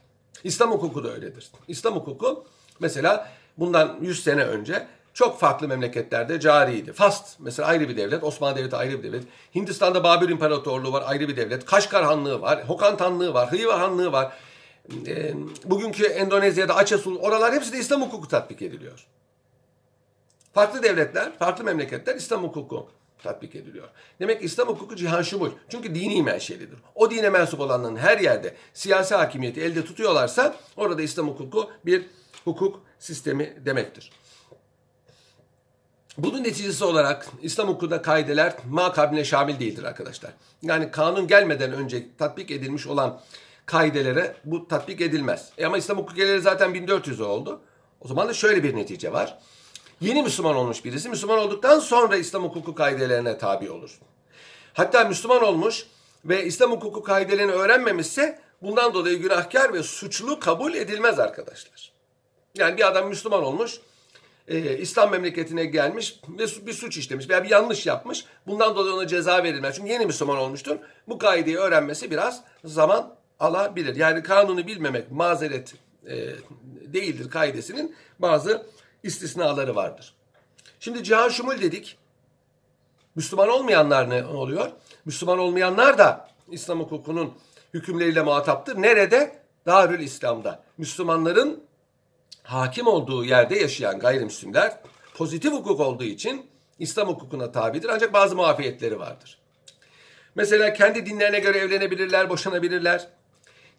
İslam 0.45 0.71
hukuku 0.71 1.05
da 1.05 1.13
öyledir. 1.13 1.51
İslam 1.69 1.95
hukuku 1.95 2.45
mesela 2.81 3.33
bundan 3.59 3.99
100 4.01 4.25
sene 4.25 4.45
önce 4.45 4.87
çok 5.15 5.41
farklı 5.41 5.69
memleketlerde 5.69 6.41
cariydi. 6.41 6.93
Fast 6.93 7.41
mesela 7.41 7.69
ayrı 7.69 7.89
bir 7.89 7.97
devlet, 7.97 8.25
Osmanlı 8.25 8.57
Devleti 8.57 8.77
ayrı 8.77 8.99
bir 8.99 9.03
devlet. 9.03 9.25
Hindistan'da 9.55 10.05
Babür 10.05 10.29
İmparatorluğu 10.29 10.93
var 10.93 11.05
ayrı 11.07 11.29
bir 11.29 11.37
devlet. 11.37 11.65
Kaşgar 11.65 12.05
Hanlığı 12.05 12.41
var, 12.41 12.69
Hokan 12.69 12.97
Hanlığı 12.97 13.35
var, 13.35 13.53
Hıva 13.53 13.81
Hanlığı 13.81 14.13
var. 14.13 14.33
E, 15.07 15.35
bugünkü 15.65 16.05
Endonezya'da 16.05 16.77
Aceh 16.77 17.07
oralar 17.07 17.55
hepsi 17.55 17.73
de 17.73 17.79
İslam 17.79 18.03
hukuku 18.03 18.29
tatbik 18.29 18.63
ediliyor. 18.63 19.07
Farklı 20.55 20.83
devletler, 20.83 21.39
farklı 21.39 21.65
memleketler 21.65 22.17
İslam 22.17 22.43
hukuku 22.43 22.89
tatbik 23.23 23.55
ediliyor. 23.55 23.89
Demek 24.21 24.45
İslam 24.45 24.69
hukuku 24.69 24.97
cihan 24.97 25.23
şumul. 25.23 25.51
Çünkü 25.69 25.95
dini 25.95 26.23
menşelidir. 26.23 26.79
O 26.95 27.11
dine 27.11 27.31
mensup 27.31 27.61
olanların 27.61 27.97
her 27.97 28.19
yerde 28.19 28.55
siyasi 28.75 29.15
hakimiyeti 29.15 29.61
elde 29.61 29.85
tutuyorlarsa 29.85 30.57
orada 30.77 31.03
İslam 31.03 31.29
hukuku 31.29 31.71
bir 31.87 32.07
hukuk 32.45 32.81
sistemi 32.99 33.57
demektir. 33.65 34.11
Bunun 36.19 36.45
neticesi 36.45 36.85
olarak 36.85 37.27
İslam 37.43 37.69
hukukunda 37.69 38.03
kaideler 38.03 38.55
makabine 38.69 39.25
şamil 39.25 39.61
değildir 39.61 39.85
arkadaşlar. 39.85 40.33
Yani 40.63 40.91
kanun 40.91 41.27
gelmeden 41.27 41.73
önce 41.73 42.07
tatbik 42.19 42.51
edilmiş 42.51 42.87
olan 42.87 43.21
kaidelere 43.67 44.37
bu 44.45 44.69
tatbik 44.69 45.01
edilmez. 45.01 45.49
E 45.59 45.67
ama 45.67 45.79
İslam 45.79 45.99
hukuku 45.99 46.41
zaten 46.41 46.75
1400 46.75 47.21
oldu. 47.21 47.61
O 48.01 48.09
zaman 48.09 48.29
da 48.29 48.35
şöyle 48.35 48.63
bir 48.63 48.77
netice 48.77 49.13
var. 49.13 49.39
Yeni 50.01 50.23
Müslüman 50.23 50.57
olmuş 50.57 50.85
birisi 50.85 51.09
Müslüman 51.09 51.39
olduktan 51.39 51.79
sonra 51.79 52.17
İslam 52.17 52.45
hukuku 52.45 52.75
kaidelerine 52.75 53.39
tabi 53.39 53.71
olur. 53.71 53.99
Hatta 54.75 55.05
Müslüman 55.05 55.43
olmuş 55.43 55.87
ve 56.25 56.45
İslam 56.45 56.71
hukuku 56.71 57.03
kaidelerini 57.03 57.53
öğrenmemişse 57.53 58.41
bundan 58.63 58.95
dolayı 58.95 59.19
günahkar 59.19 59.73
ve 59.73 59.83
suçlu 59.83 60.41
kabul 60.41 60.75
edilmez 60.75 61.19
arkadaşlar. 61.19 61.93
Yani 62.59 62.77
bir 62.77 62.89
adam 62.89 63.09
Müslüman 63.09 63.43
olmuş, 63.45 63.81
e, 64.49 64.79
İslam 64.79 65.11
memleketine 65.11 65.65
gelmiş 65.65 66.21
ve 66.29 66.67
bir 66.67 66.73
suç 66.73 66.99
işlemiş 66.99 67.29
veya 67.29 67.45
bir 67.45 67.51
yanlış 67.51 67.87
yapmış. 67.87 68.25
Bundan 68.47 68.77
dolayı 68.77 68.95
ona 68.95 69.07
ceza 69.07 69.43
verilmez. 69.43 69.77
Çünkü 69.77 69.93
yeni 69.93 70.07
Müslüman 70.07 70.37
olmuştur. 70.37 70.77
Bu 71.09 71.19
kaideyi 71.19 71.59
öğrenmesi 71.59 72.11
biraz 72.11 72.45
zaman 72.65 73.15
alabilir. 73.41 73.97
Yani 73.97 74.23
kanunu 74.23 74.67
bilmemek 74.67 75.11
mazeret 75.11 75.75
e, 76.07 76.17
değildir 76.93 77.31
kaidesinin 77.31 77.97
bazı 78.19 78.67
istisnaları 79.03 79.75
vardır. 79.75 80.15
Şimdi 80.81 81.05
cihan 81.05 81.29
şumul 81.29 81.61
dedik. 81.61 81.99
Müslüman 83.15 83.49
olmayanlar 83.49 84.11
ne 84.11 84.27
oluyor? 84.27 84.71
Müslüman 85.05 85.39
olmayanlar 85.39 85.99
da 85.99 86.29
İslam 86.51 86.81
hukukunun 86.81 87.35
hükümleriyle 87.75 88.23
muhataptır. 88.23 88.83
Nerede? 88.83 89.43
Darül 89.67 90.01
İslam'da. 90.01 90.63
Müslümanların 90.79 91.63
hakim 92.43 92.87
olduğu 92.87 93.25
yerde 93.25 93.59
yaşayan 93.59 93.99
gayrimüslimler 93.99 94.79
pozitif 95.15 95.53
hukuk 95.53 95.81
olduğu 95.81 96.05
için 96.05 96.47
İslam 96.79 97.09
hukukuna 97.09 97.53
tabidir 97.53 97.89
ancak 97.89 98.13
bazı 98.13 98.37
muafiyetleri 98.37 98.99
vardır. 98.99 99.39
Mesela 100.35 100.73
kendi 100.73 101.07
dinlerine 101.07 101.39
göre 101.39 101.59
evlenebilirler, 101.59 102.31
boşanabilirler. 102.31 103.09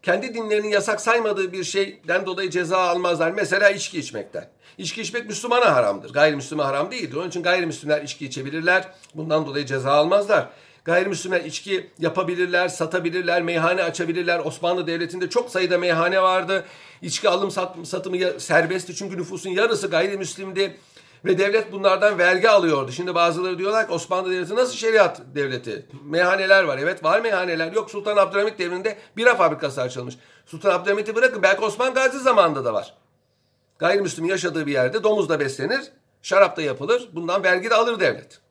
Kendi 0.02 0.34
dinlerinin 0.34 0.68
yasak 0.68 1.02
saymadığı 1.02 1.54
bir 1.54 1.64
şeyden 1.64 2.26
dolayı 2.26 2.50
ceza 2.50 2.78
almazlar. 2.78 3.32
Mesela 3.32 3.70
içki 3.70 4.00
içmekten. 4.00 4.50
İçki 4.78 5.02
içmek 5.02 5.26
Müslümana 5.26 5.76
haramdır. 5.76 6.14
Gayrimüslime 6.14 6.64
haram 6.64 6.92
değildir. 6.92 7.16
Onun 7.16 7.30
için 7.30 7.44
gayrimüslimler 7.44 8.02
içki 8.02 8.26
içebilirler. 8.26 8.88
Bundan 9.16 9.46
dolayı 9.46 9.66
ceza 9.66 9.92
almazlar. 9.92 10.50
Gayrimüslimler 10.86 11.42
içki 11.42 11.90
yapabilirler, 12.00 12.68
satabilirler, 12.68 13.42
meyhane 13.42 13.84
açabilirler. 13.84 14.40
Osmanlı 14.40 14.88
Devleti'nde 14.88 15.30
çok 15.30 15.50
sayıda 15.50 15.78
meyhane 15.78 16.22
vardı. 16.22 16.66
İçki 17.02 17.30
alım 17.30 17.52
satımı 17.86 18.40
serbestti 18.40 18.96
çünkü 18.96 19.18
nüfusun 19.18 19.50
yarısı 19.50 19.88
gayrimüslimdi. 19.88 20.78
Ve 21.26 21.38
devlet 21.38 21.72
bunlardan 21.72 22.18
vergi 22.18 22.50
alıyordu. 22.50 22.92
Şimdi 22.92 23.16
bazıları 23.16 23.58
diyorlar 23.58 23.88
ki 23.88 23.94
Osmanlı 23.94 24.32
Devleti 24.32 24.56
nasıl 24.56 24.74
şeriat 24.74 25.22
devleti? 25.36 25.86
Meyhaneler 26.06 26.64
var. 26.64 26.78
Evet 26.78 27.04
var 27.04 27.22
meyhaneler. 27.22 27.72
Yok 27.72 27.92
Sultan 27.92 28.18
Abdülhamit 28.18 28.60
devrinde 28.60 28.98
bira 29.18 29.36
fabrikası 29.36 29.82
açılmış. 29.82 30.16
Sultan 30.46 30.72
Abdülhamit'i 30.72 31.16
bırakın 31.16 31.44
belki 31.44 31.62
Osman 31.62 31.94
Gazi 31.94 32.20
zamanında 32.20 32.66
da 32.66 32.74
var. 32.74 32.94
Gayrimüslim 33.80 34.26
yaşadığı 34.26 34.68
bir 34.68 34.72
yerde 34.72 35.04
domuz 35.04 35.30
da 35.30 35.40
beslenir, 35.40 35.82
şarap 36.22 36.58
da 36.58 36.62
yapılır. 36.62 37.10
Bundan 37.14 37.44
vergi 37.44 37.70
de 37.70 37.76
alır 37.76 38.00
devlet. 38.00 38.43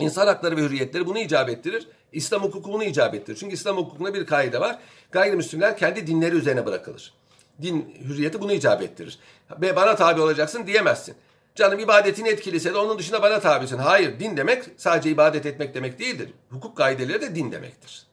İnsan 0.00 0.26
hakları 0.26 0.56
ve 0.56 0.60
hürriyetleri 0.60 1.06
bunu 1.06 1.18
icap 1.18 1.48
ettirir. 1.48 1.88
İslam 2.12 2.42
hukuku 2.42 2.72
bunu 2.72 2.84
icap 2.84 3.14
ettirir. 3.14 3.36
Çünkü 3.36 3.54
İslam 3.54 3.76
hukukunda 3.76 4.14
bir 4.14 4.26
kaide 4.26 4.60
var. 4.60 4.78
Gayrimüslimler 5.10 5.76
kendi 5.76 6.06
dinleri 6.06 6.36
üzerine 6.36 6.66
bırakılır. 6.66 7.14
Din 7.62 7.94
hürriyeti 8.08 8.40
bunu 8.40 8.52
icap 8.52 8.82
ettirir. 8.82 9.18
Ve 9.60 9.76
bana 9.76 9.96
tabi 9.96 10.20
olacaksın 10.20 10.66
diyemezsin. 10.66 11.14
Canım 11.54 11.78
ibadetin 11.78 12.24
etkiliyse 12.24 12.74
de 12.74 12.78
onun 12.78 12.98
dışında 12.98 13.22
bana 13.22 13.40
tabisin. 13.40 13.78
Hayır 13.78 14.20
din 14.20 14.36
demek 14.36 14.64
sadece 14.76 15.10
ibadet 15.10 15.46
etmek 15.46 15.74
demek 15.74 15.98
değildir. 15.98 16.28
Hukuk 16.50 16.76
kaideleri 16.76 17.20
de 17.20 17.34
din 17.34 17.52
demektir. 17.52 18.06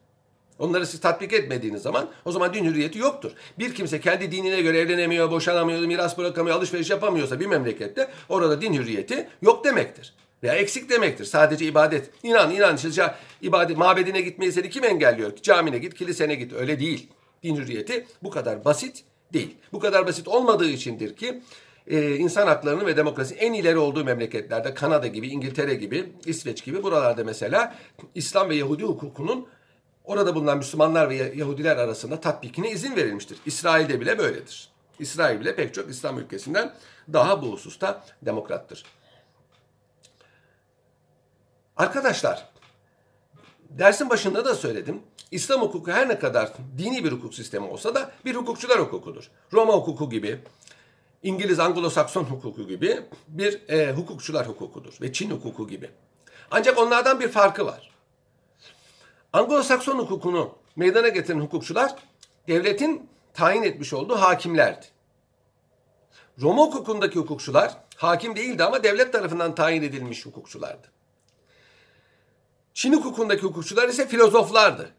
Onları 0.60 0.88
siz 0.88 1.00
tatbik 1.00 1.34
etmediğiniz 1.34 1.82
zaman 1.82 2.10
o 2.26 2.32
zaman 2.32 2.54
din 2.54 2.66
hürriyeti 2.66 3.00
yoktur. 3.00 3.32
Bir 3.60 3.76
kimse 3.76 4.02
kendi 4.02 4.32
dinine 4.32 4.62
göre 4.62 4.80
evlenemiyor, 4.80 5.32
boşanamıyor, 5.32 5.80
miras 5.80 6.18
bırakamıyor, 6.18 6.58
alışveriş 6.58 6.90
yapamıyorsa 6.90 7.40
bir 7.40 7.46
memlekette 7.46 8.10
orada 8.30 8.62
din 8.62 8.74
hürriyeti 8.74 9.30
yok 9.42 9.66
demektir. 9.66 10.14
Veya 10.44 10.54
eksik 10.54 10.90
demektir. 10.90 11.26
Sadece 11.26 11.66
ibadet. 11.66 12.10
İnan, 12.24 12.52
inan. 12.52 12.76
Işte 12.76 13.16
ibadet, 13.42 13.78
mabedine 13.78 14.22
gitmeyi 14.22 14.52
seni 14.52 14.70
kim 14.70 14.84
engelliyor? 14.84 15.36
Camine 15.36 15.78
git, 15.78 15.94
kilisene 15.94 16.36
git. 16.36 16.54
Öyle 16.54 16.80
değil. 16.80 17.10
Din 17.44 17.56
hürriyeti 17.56 18.08
bu 18.24 18.30
kadar 18.30 18.66
basit 18.66 19.04
değil. 19.34 19.58
Bu 19.74 19.80
kadar 19.80 20.08
basit 20.08 20.28
olmadığı 20.28 20.70
içindir 20.70 21.16
ki 21.16 21.42
e, 21.88 22.16
insan 22.16 22.48
haklarının 22.48 22.86
ve 22.86 22.98
demokrasinin 22.98 23.40
en 23.40 23.54
ileri 23.54 23.78
olduğu 23.78 24.06
memleketlerde 24.06 24.74
Kanada 24.74 25.08
gibi, 25.08 25.28
İngiltere 25.28 25.74
gibi, 25.74 26.14
İsveç 26.26 26.64
gibi 26.64 26.84
buralarda 26.84 27.24
mesela 27.24 27.76
İslam 28.16 28.50
ve 28.50 28.56
Yahudi 28.56 28.84
hukukunun 28.84 29.48
orada 30.04 30.36
bulunan 30.36 30.58
Müslümanlar 30.58 31.10
ve 31.10 31.16
Yahudiler 31.16 31.78
arasında 31.78 32.22
tatbikine 32.22 32.72
izin 32.72 32.96
verilmiştir. 32.96 33.38
İsrail'de 33.46 34.02
bile 34.02 34.18
böyledir. 34.18 34.70
İsrail 35.00 35.40
bile 35.40 35.56
pek 35.56 35.74
çok 35.74 35.90
İslam 35.90 36.20
ülkesinden 36.20 36.74
daha 37.14 37.42
bu 37.42 37.52
hususta 37.52 38.04
demokrattır. 38.22 38.84
Arkadaşlar, 41.78 42.50
dersin 43.70 44.10
başında 44.10 44.46
da 44.46 44.56
söyledim. 44.56 45.02
İslam 45.32 45.62
hukuku 45.62 45.92
her 45.92 46.10
ne 46.10 46.20
kadar 46.20 46.54
dini 46.78 47.04
bir 47.04 47.12
hukuk 47.12 47.34
sistemi 47.34 47.66
olsa 47.66 47.96
da 47.96 48.12
bir 48.26 48.36
hukukçular 48.36 48.80
hukukudur. 48.80 49.30
Roma 49.54 49.74
hukuku 49.74 50.10
gibi, 50.10 50.40
İngiliz 51.24 51.60
Anglo-Sakson 51.60 52.24
hukuku 52.24 52.68
gibi 52.68 53.02
bir 53.28 53.70
e, 53.70 53.92
hukukçular 53.92 54.48
hukukudur 54.48 54.98
ve 55.02 55.14
Çin 55.14 55.32
hukuku 55.32 55.68
gibi. 55.68 55.90
Ancak 56.52 56.78
onlardan 56.78 57.20
bir 57.20 57.30
farkı 57.30 57.66
var. 57.66 57.92
Anglo-Sakson 59.34 59.98
hukukunu 59.98 60.56
meydana 60.76 61.08
getiren 61.08 61.40
hukukçular 61.40 61.96
devletin 62.48 63.10
tayin 63.34 63.64
etmiş 63.64 63.94
olduğu 63.94 64.16
hakimlerdi. 64.16 64.86
Roma 66.42 66.64
hukukundaki 66.64 67.20
hukukçular 67.20 67.78
hakim 67.96 68.36
değildi 68.36 68.64
ama 68.64 68.84
devlet 68.84 69.14
tarafından 69.14 69.56
tayin 69.56 69.84
edilmiş 69.84 70.26
hukukçulardı. 70.26 70.97
Çin 72.78 72.94
hukukundaki 72.94 73.42
hukukçular 73.42 73.90
ise 73.90 74.08
filozoflardı. 74.08 74.90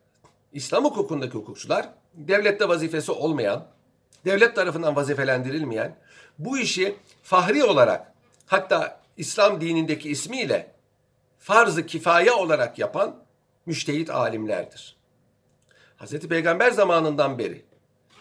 İslam 0.52 0.84
hukukundaki 0.84 1.34
hukukçular 1.34 1.88
devlette 2.14 2.68
vazifesi 2.68 3.12
olmayan, 3.12 3.66
devlet 4.24 4.54
tarafından 4.56 4.96
vazifelendirilmeyen, 4.96 5.98
bu 6.38 6.58
işi 6.58 6.96
fahri 7.22 7.64
olarak 7.64 8.12
hatta 8.46 9.00
İslam 9.16 9.60
dinindeki 9.60 10.10
ismiyle 10.10 10.72
farz-ı 11.38 11.86
kifaye 11.86 12.32
olarak 12.32 12.78
yapan 12.78 13.24
müştehit 13.66 14.10
alimlerdir. 14.10 14.96
Hazreti 15.96 16.28
Peygamber 16.28 16.70
zamanından 16.70 17.38
beri 17.38 17.64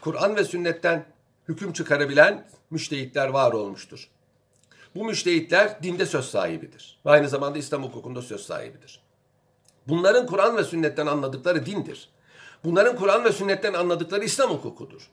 Kur'an 0.02 0.36
ve 0.36 0.44
sünnetten 0.44 1.06
hüküm 1.48 1.74
çıkarabilen 1.74 2.50
müştehitler 2.70 3.28
var 3.28 3.52
olmuştur. 3.52 4.10
Bu 4.96 5.06
müştehitler 5.06 5.84
dinde 5.84 6.06
söz 6.06 6.26
sahibidir. 6.26 7.00
Ve 7.06 7.10
aynı 7.10 7.30
zamanda 7.30 7.58
İslam 7.58 7.84
hukukunda 7.84 8.22
söz 8.22 8.42
sahibidir. 8.42 9.07
Bunların 9.88 10.26
Kur'an 10.26 10.58
ve 10.58 10.64
sünnetten 10.64 11.08
anladıkları 11.08 11.66
dindir. 11.66 12.10
Bunların 12.64 12.96
Kur'an 12.96 13.24
ve 13.24 13.32
sünnetten 13.32 13.74
anladıkları 13.74 14.24
İslam 14.24 14.50
hukukudur. 14.50 15.10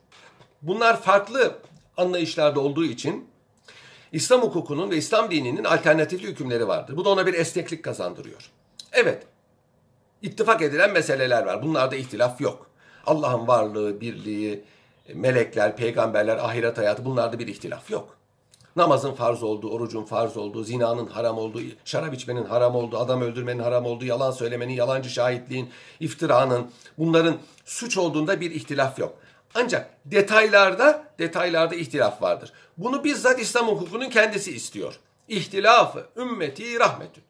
Bunlar 0.61 1.01
farklı 1.01 1.55
anlayışlarda 1.97 2.59
olduğu 2.59 2.85
için 2.85 3.29
İslam 4.11 4.41
hukukunun 4.41 4.91
ve 4.91 4.97
İslam 4.97 5.31
dininin 5.31 5.63
alternatifli 5.63 6.27
hükümleri 6.27 6.67
vardır. 6.67 6.97
Bu 6.97 7.05
da 7.05 7.09
ona 7.09 7.27
bir 7.27 7.33
esneklik 7.33 7.83
kazandırıyor. 7.83 8.51
Evet, 8.91 9.23
ittifak 10.21 10.61
edilen 10.61 10.91
meseleler 10.91 11.45
var. 11.45 11.63
Bunlarda 11.63 11.95
ihtilaf 11.95 12.41
yok. 12.41 12.69
Allah'ın 13.05 13.47
varlığı, 13.47 14.01
birliği, 14.01 14.63
melekler, 15.13 15.75
peygamberler, 15.77 16.37
ahiret 16.37 16.77
hayatı 16.77 17.05
bunlarda 17.05 17.39
bir 17.39 17.47
ihtilaf 17.47 17.91
yok. 17.91 18.14
Namazın 18.75 19.13
farz 19.13 19.43
olduğu, 19.43 19.69
orucun 19.69 20.03
farz 20.03 20.37
olduğu, 20.37 20.63
zinanın 20.63 21.07
haram 21.07 21.37
olduğu, 21.37 21.59
şarap 21.85 22.13
içmenin 22.13 22.45
haram 22.45 22.75
olduğu, 22.75 22.97
adam 22.97 23.21
öldürmenin 23.21 23.59
haram 23.63 23.85
olduğu, 23.85 24.05
yalan 24.05 24.31
söylemenin, 24.31 24.73
yalancı 24.73 25.09
şahitliğin, 25.09 25.69
iftiranın, 25.99 26.71
bunların 26.97 27.37
suç 27.65 27.97
olduğunda 27.97 28.41
bir 28.41 28.51
ihtilaf 28.51 28.99
yok. 28.99 29.17
Ancak 29.55 29.89
detaylarda, 30.05 31.07
detaylarda 31.19 31.75
ihtilaf 31.75 32.21
vardır. 32.21 32.53
Bunu 32.77 33.03
bizzat 33.03 33.39
İslam 33.39 33.67
hukukunun 33.67 34.09
kendisi 34.09 34.51
istiyor. 34.55 34.99
İhtilafı 35.27 36.07
ümmeti 36.17 36.79
rahmetü. 36.79 37.21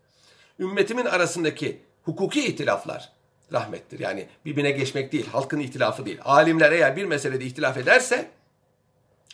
Ümmetimin 0.59 1.05
arasındaki 1.05 1.81
hukuki 2.03 2.45
ihtilaflar 2.45 3.09
rahmettir. 3.53 3.99
Yani 3.99 4.27
birbirine 4.45 4.71
geçmek 4.71 5.11
değil, 5.11 5.27
halkın 5.31 5.59
ihtilafı 5.59 6.05
değil. 6.05 6.19
Alimler 6.25 6.71
eğer 6.71 6.95
bir 6.95 7.05
meselede 7.05 7.45
ihtilaf 7.45 7.77
ederse 7.77 8.29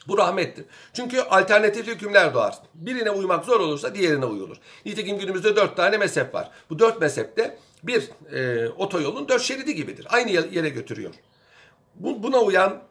bu 0.08 0.18
rahmettir. 0.18 0.66
Çünkü 0.94 1.22
alternatif 1.22 1.88
hükümler 1.88 2.34
doğar. 2.34 2.56
Birine 2.74 3.12
uymak 3.12 3.46
zor 3.46 3.60
olursa 3.60 3.96
diğerine 3.96 4.26
uyulur. 4.26 4.58
Nitekim 4.86 5.20
günümüzde 5.20 5.56
dört 5.56 5.78
tane 5.78 5.98
mezhep 5.98 6.34
var. 6.34 6.52
Bu 6.70 6.80
dört 6.80 7.02
mezhepte 7.02 7.58
bir 7.84 8.10
e, 8.34 8.70
otoyolun 8.70 9.28
dört 9.28 9.42
şeridi 9.42 9.76
gibidir. 9.76 10.08
Aynı 10.10 10.32
yere 10.32 10.70
götürüyor. 10.70 11.14
Bu, 11.96 12.24
buna 12.24 12.40
uyan 12.40 12.82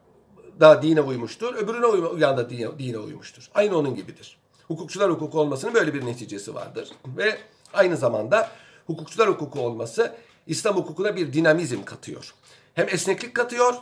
da 0.61 0.83
dine 0.83 1.01
uymuştur. 1.01 1.55
Öbürüne 1.55 1.87
uyan 1.87 2.37
da 2.37 2.51
dine, 2.51 2.79
dine 2.79 2.99
uymuştur. 2.99 3.51
Aynı 3.55 3.79
onun 3.79 3.94
gibidir. 3.94 4.38
Hukukçular 4.66 5.11
hukuku 5.11 5.40
olmasının 5.40 5.75
böyle 5.75 5.94
bir 5.94 6.07
neticesi 6.07 6.55
vardır. 6.55 6.88
Ve 7.07 7.38
aynı 7.73 7.96
zamanda 7.96 8.51
hukukçular 8.87 9.29
hukuku 9.29 9.61
olması 9.61 10.14
İslam 10.46 10.77
hukukuna 10.77 11.16
bir 11.16 11.33
dinamizm 11.33 11.83
katıyor. 11.83 12.35
Hem 12.75 12.88
esneklik 12.88 13.35
katıyor 13.35 13.75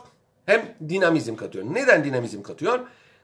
hem 0.45 0.75
dinamizm 0.89 1.35
katıyor. 1.35 1.65
Neden 1.65 2.03
dinamizm 2.03 2.41
katıyor? 2.41 2.79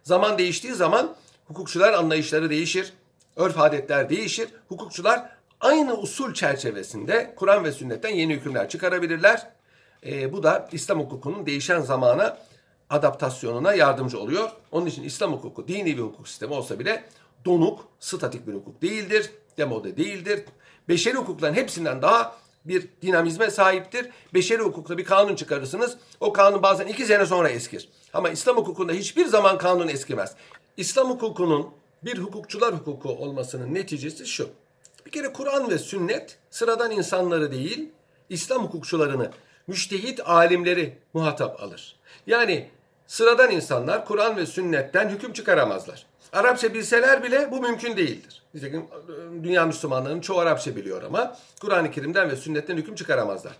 Zaman 0.06 0.38
değiştiği 0.38 0.74
zaman 0.74 1.16
hukukçular 1.46 1.94
anlayışları 1.94 2.50
değişir, 2.50 2.94
örf 3.36 3.60
adetler 3.60 4.10
değişir. 4.10 4.50
Hukukçular 4.70 5.30
aynı 5.62 5.98
usul 5.98 6.34
çerçevesinde 6.34 7.34
Kur'an 7.36 7.64
ve 7.64 7.72
sünnetten 7.72 8.10
yeni 8.10 8.34
hükümler 8.34 8.70
çıkarabilirler. 8.70 9.48
E, 10.06 10.34
bu 10.34 10.44
da 10.44 10.70
İslam 10.72 11.00
hukukunun 11.00 11.46
değişen 11.46 11.80
zamana 11.82 12.38
adaptasyonuna 12.90 13.74
yardımcı 13.74 14.20
oluyor. 14.20 14.50
Onun 14.72 14.86
için 14.86 15.04
İslam 15.04 15.34
hukuku 15.34 15.68
dini 15.68 15.98
bir 15.98 16.02
hukuk 16.02 16.28
sistemi 16.28 16.54
olsa 16.54 16.80
bile 16.80 17.04
donuk, 17.46 17.88
statik 18.00 18.48
bir 18.48 18.54
hukuk 18.54 18.82
değildir, 18.82 19.32
demode 19.58 19.98
değildir. 19.98 20.46
Beşeri 20.90 21.16
hukukların 21.16 21.54
hepsinden 21.54 22.02
daha 22.02 22.36
bir 22.66 22.88
dinamizme 23.02 23.50
sahiptir. 23.50 24.10
Beşeri 24.34 24.62
hukukta 24.62 24.98
bir 24.98 25.06
kanun 25.06 25.36
çıkarırsınız. 25.36 25.98
O 26.20 26.34
kanun 26.34 26.64
bazen 26.64 26.88
iki 26.88 27.06
sene 27.06 27.26
sonra 27.26 27.50
eskir. 27.50 27.90
Ama 28.14 28.30
İslam 28.30 28.58
hukukunda 28.58 28.94
hiçbir 28.94 29.26
zaman 29.26 29.58
kanun 29.58 29.88
eskimez. 29.88 30.36
İslam 30.78 31.10
hukukunun 31.10 31.70
bir 32.04 32.18
hukukçular 32.18 32.74
hukuku 32.74 33.10
olmasının 33.10 33.74
neticesi 33.74 34.28
şu. 34.28 34.50
Bir 35.06 35.12
kere 35.12 35.34
Kur'an 35.34 35.70
ve 35.70 35.78
sünnet 35.78 36.38
sıradan 36.50 36.92
insanları 36.92 37.52
değil, 37.52 37.90
İslam 38.30 38.64
hukukçularını, 38.64 39.32
müştehit 39.68 40.30
alimleri 40.30 40.98
muhatap 41.14 41.64
alır. 41.64 41.96
Yani 42.28 42.70
sıradan 43.08 43.52
insanlar 43.52 44.06
Kur'an 44.06 44.38
ve 44.38 44.46
sünnetten 44.46 45.10
hüküm 45.10 45.34
çıkaramazlar. 45.34 46.06
Arapça 46.36 46.74
bilseler 46.74 47.24
bile 47.24 47.52
bu 47.52 47.62
mümkün 47.62 47.98
değildir. 47.98 48.42
Nitekim 48.54 48.80
e, 48.82 49.44
dünya 49.44 49.66
Müslümanlarının 49.66 50.22
çoğu 50.22 50.40
Arapça 50.40 50.76
biliyor 50.76 51.04
ama 51.04 51.38
Kur'an-ı 51.62 51.92
Kerim'den 51.92 52.30
ve 52.30 52.36
sünnetten 52.36 52.78
hüküm 52.78 52.96
çıkaramazlar. 52.96 53.54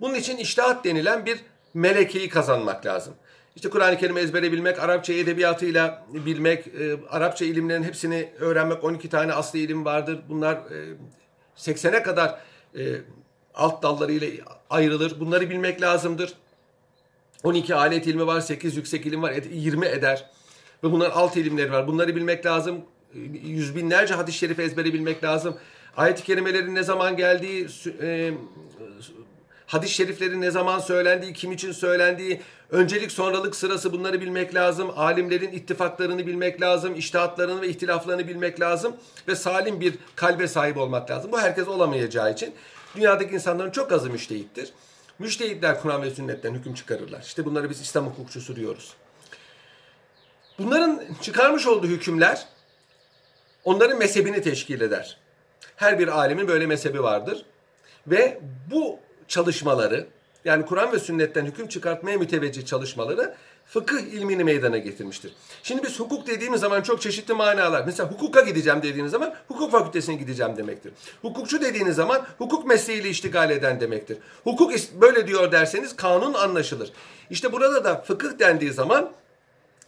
Bunun 0.00 0.14
için 0.14 0.36
iştihat 0.36 0.84
denilen 0.84 1.26
bir 1.26 1.40
melekeyi 1.74 2.28
kazanmak 2.28 2.86
lazım. 2.86 3.14
İşte 3.56 3.70
Kur'an-ı 3.70 3.98
Kerim'i 3.98 4.20
ezbere 4.20 4.52
bilmek, 4.52 4.78
Arapça 4.78 5.12
edebiyatıyla 5.12 6.06
bilmek, 6.08 6.66
e, 6.66 6.96
Arapça 7.10 7.44
ilimlerin 7.44 7.82
hepsini 7.82 8.32
öğrenmek. 8.40 8.84
12 8.84 9.08
tane 9.08 9.32
aslı 9.32 9.58
ilim 9.58 9.84
vardır. 9.84 10.18
Bunlar 10.28 10.54
e, 10.54 10.96
80'e 11.56 12.02
kadar 12.02 12.38
e, 12.78 12.82
alt 13.54 13.82
dallarıyla 13.82 14.28
ayrılır. 14.70 15.20
Bunları 15.20 15.50
bilmek 15.50 15.82
lazımdır. 15.82 16.34
12 17.44 17.74
alet 17.74 18.06
ilmi 18.06 18.26
var, 18.26 18.40
8 18.40 18.76
yüksek 18.76 19.06
ilim 19.06 19.22
var, 19.22 19.32
20 19.52 19.86
eder. 19.86 20.30
Ve 20.84 20.92
bunların 20.92 21.16
alt 21.16 21.36
ilimleri 21.36 21.72
var. 21.72 21.86
Bunları 21.86 22.16
bilmek 22.16 22.46
lazım. 22.46 22.80
Yüz 23.44 23.76
binlerce 23.76 24.14
hadis-i 24.14 24.38
şerif 24.38 24.58
ezbere 24.58 24.92
bilmek 24.92 25.24
lazım. 25.24 25.56
Ayet-i 25.96 26.22
kerimelerin 26.22 26.74
ne 26.74 26.82
zaman 26.82 27.16
geldiği, 27.16 27.66
e, 28.02 28.32
hadis-i 29.66 29.94
şeriflerin 29.94 30.40
ne 30.40 30.50
zaman 30.50 30.78
söylendiği, 30.78 31.32
kim 31.32 31.52
için 31.52 31.72
söylendiği, 31.72 32.40
öncelik 32.70 33.12
sonralık 33.12 33.56
sırası 33.56 33.92
bunları 33.92 34.20
bilmek 34.20 34.54
lazım. 34.54 34.90
Alimlerin 34.96 35.52
ittifaklarını 35.52 36.26
bilmek 36.26 36.60
lazım, 36.60 36.94
iştihatlarını 36.94 37.62
ve 37.62 37.68
ihtilaflarını 37.68 38.28
bilmek 38.28 38.60
lazım 38.60 38.96
ve 39.28 39.36
salim 39.36 39.80
bir 39.80 39.94
kalbe 40.16 40.48
sahip 40.48 40.76
olmak 40.76 41.10
lazım. 41.10 41.32
Bu 41.32 41.40
herkes 41.40 41.68
olamayacağı 41.68 42.32
için 42.32 42.54
dünyadaki 42.96 43.34
insanların 43.34 43.70
çok 43.70 43.92
azı 43.92 44.10
müştehittir. 44.10 44.72
Müştehitler 45.18 45.80
Kur'an 45.80 46.02
ve 46.02 46.10
sünnetten 46.10 46.54
hüküm 46.54 46.74
çıkarırlar. 46.74 47.20
İşte 47.20 47.44
bunları 47.44 47.70
biz 47.70 47.80
İslam 47.80 48.06
hukukçusu 48.06 48.56
diyoruz. 48.56 48.94
Bunların 50.58 51.00
çıkarmış 51.22 51.66
olduğu 51.66 51.86
hükümler 51.86 52.46
onların 53.64 53.98
mezhebini 53.98 54.42
teşkil 54.42 54.80
eder. 54.80 55.18
Her 55.76 55.98
bir 55.98 56.08
alimin 56.08 56.48
böyle 56.48 56.66
mezhebi 56.66 57.02
vardır. 57.02 57.44
Ve 58.06 58.40
bu 58.70 58.98
çalışmaları 59.28 60.06
yani 60.44 60.66
Kur'an 60.66 60.92
ve 60.92 60.98
sünnetten 60.98 61.44
hüküm 61.44 61.68
çıkartmaya 61.68 62.18
müteveccih 62.18 62.66
çalışmaları 62.66 63.34
fıkıh 63.66 64.00
ilmini 64.00 64.44
meydana 64.44 64.78
getirmiştir. 64.78 65.32
Şimdi 65.62 65.82
biz 65.82 66.00
hukuk 66.00 66.26
dediğimiz 66.26 66.60
zaman 66.60 66.82
çok 66.82 67.02
çeşitli 67.02 67.34
manalar. 67.34 67.82
Mesela 67.86 68.10
hukuka 68.10 68.40
gideceğim 68.40 68.82
dediğiniz 68.82 69.12
zaman 69.12 69.34
hukuk 69.48 69.72
fakültesine 69.72 70.14
gideceğim 70.14 70.56
demektir. 70.56 70.92
Hukukçu 71.22 71.60
dediğiniz 71.60 71.96
zaman 71.96 72.26
hukuk 72.38 72.66
mesleğiyle 72.66 73.08
iştigal 73.08 73.50
eden 73.50 73.80
demektir. 73.80 74.18
Hukuk 74.44 74.72
böyle 75.00 75.26
diyor 75.26 75.52
derseniz 75.52 75.96
kanun 75.96 76.34
anlaşılır. 76.34 76.92
İşte 77.30 77.52
burada 77.52 77.84
da 77.84 78.00
fıkıh 78.00 78.38
dendiği 78.38 78.72
zaman 78.72 79.12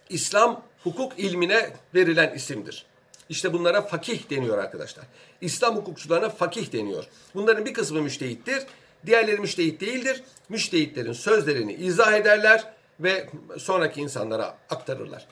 İslam 0.08 0.62
hukuk 0.84 1.18
ilmine 1.18 1.72
verilen 1.94 2.34
isimdir. 2.34 2.86
İşte 3.28 3.52
bunlara 3.52 3.82
fakih 3.82 4.30
deniyor 4.30 4.58
arkadaşlar. 4.58 5.04
İslam 5.40 5.76
hukukçularına 5.76 6.28
fakih 6.28 6.72
deniyor. 6.72 7.04
Bunların 7.34 7.64
bir 7.64 7.74
kısmı 7.74 8.02
müştehittir, 8.02 8.62
diğerleri 9.06 9.40
müştehit 9.40 9.80
değildir. 9.80 10.22
Müştehitlerin 10.48 11.12
sözlerini 11.12 11.72
izah 11.74 12.12
ederler 12.12 12.64
ve 13.00 13.30
sonraki 13.58 14.00
insanlara 14.00 14.56
aktarırlar. 14.70 15.26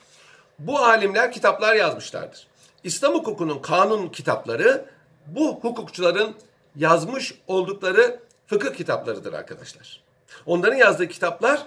Bu 0.59 0.79
alimler 0.79 1.31
kitaplar 1.31 1.75
yazmışlardır. 1.75 2.47
İslam 2.83 3.13
hukukunun 3.13 3.59
kanun 3.59 4.07
kitapları 4.07 4.85
bu 5.27 5.59
hukukçuların 5.61 6.35
yazmış 6.75 7.33
oldukları 7.47 8.19
fıkıh 8.47 8.75
kitaplarıdır 8.75 9.33
arkadaşlar. 9.33 10.01
Onların 10.45 10.77
yazdığı 10.77 11.07
kitaplar 11.07 11.65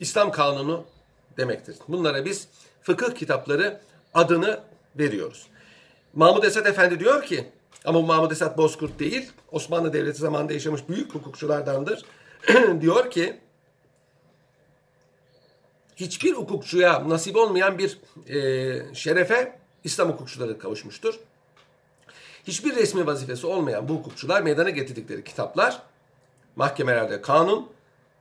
İslam 0.00 0.32
kanunu 0.32 0.84
demektir. 1.38 1.76
Bunlara 1.88 2.24
biz 2.24 2.48
fıkıh 2.82 3.14
kitapları 3.14 3.80
adını 4.14 4.60
veriyoruz. 4.98 5.46
Mahmud 6.14 6.44
Esat 6.44 6.66
Efendi 6.66 7.00
diyor 7.00 7.22
ki 7.22 7.46
ama 7.84 8.02
bu 8.02 8.06
Mahmud 8.06 8.30
Esat 8.30 8.58
Bozkurt 8.58 8.98
değil 8.98 9.32
Osmanlı 9.52 9.92
Devleti 9.92 10.18
zamanında 10.18 10.52
yaşamış 10.52 10.88
büyük 10.88 11.14
hukukçulardandır. 11.14 12.04
diyor 12.80 13.10
ki 13.10 13.40
hiçbir 15.96 16.32
hukukçuya 16.32 17.08
nasip 17.08 17.36
olmayan 17.36 17.78
bir 17.78 17.98
e, 18.28 18.94
şerefe 18.94 19.58
İslam 19.84 20.08
hukukçuları 20.08 20.58
kavuşmuştur. 20.58 21.14
Hiçbir 22.46 22.76
resmi 22.76 23.06
vazifesi 23.06 23.46
olmayan 23.46 23.88
bu 23.88 23.94
hukukçular 23.94 24.42
meydana 24.42 24.70
getirdikleri 24.70 25.24
kitaplar 25.24 25.82
mahkemelerde 26.56 27.20
kanun, 27.20 27.68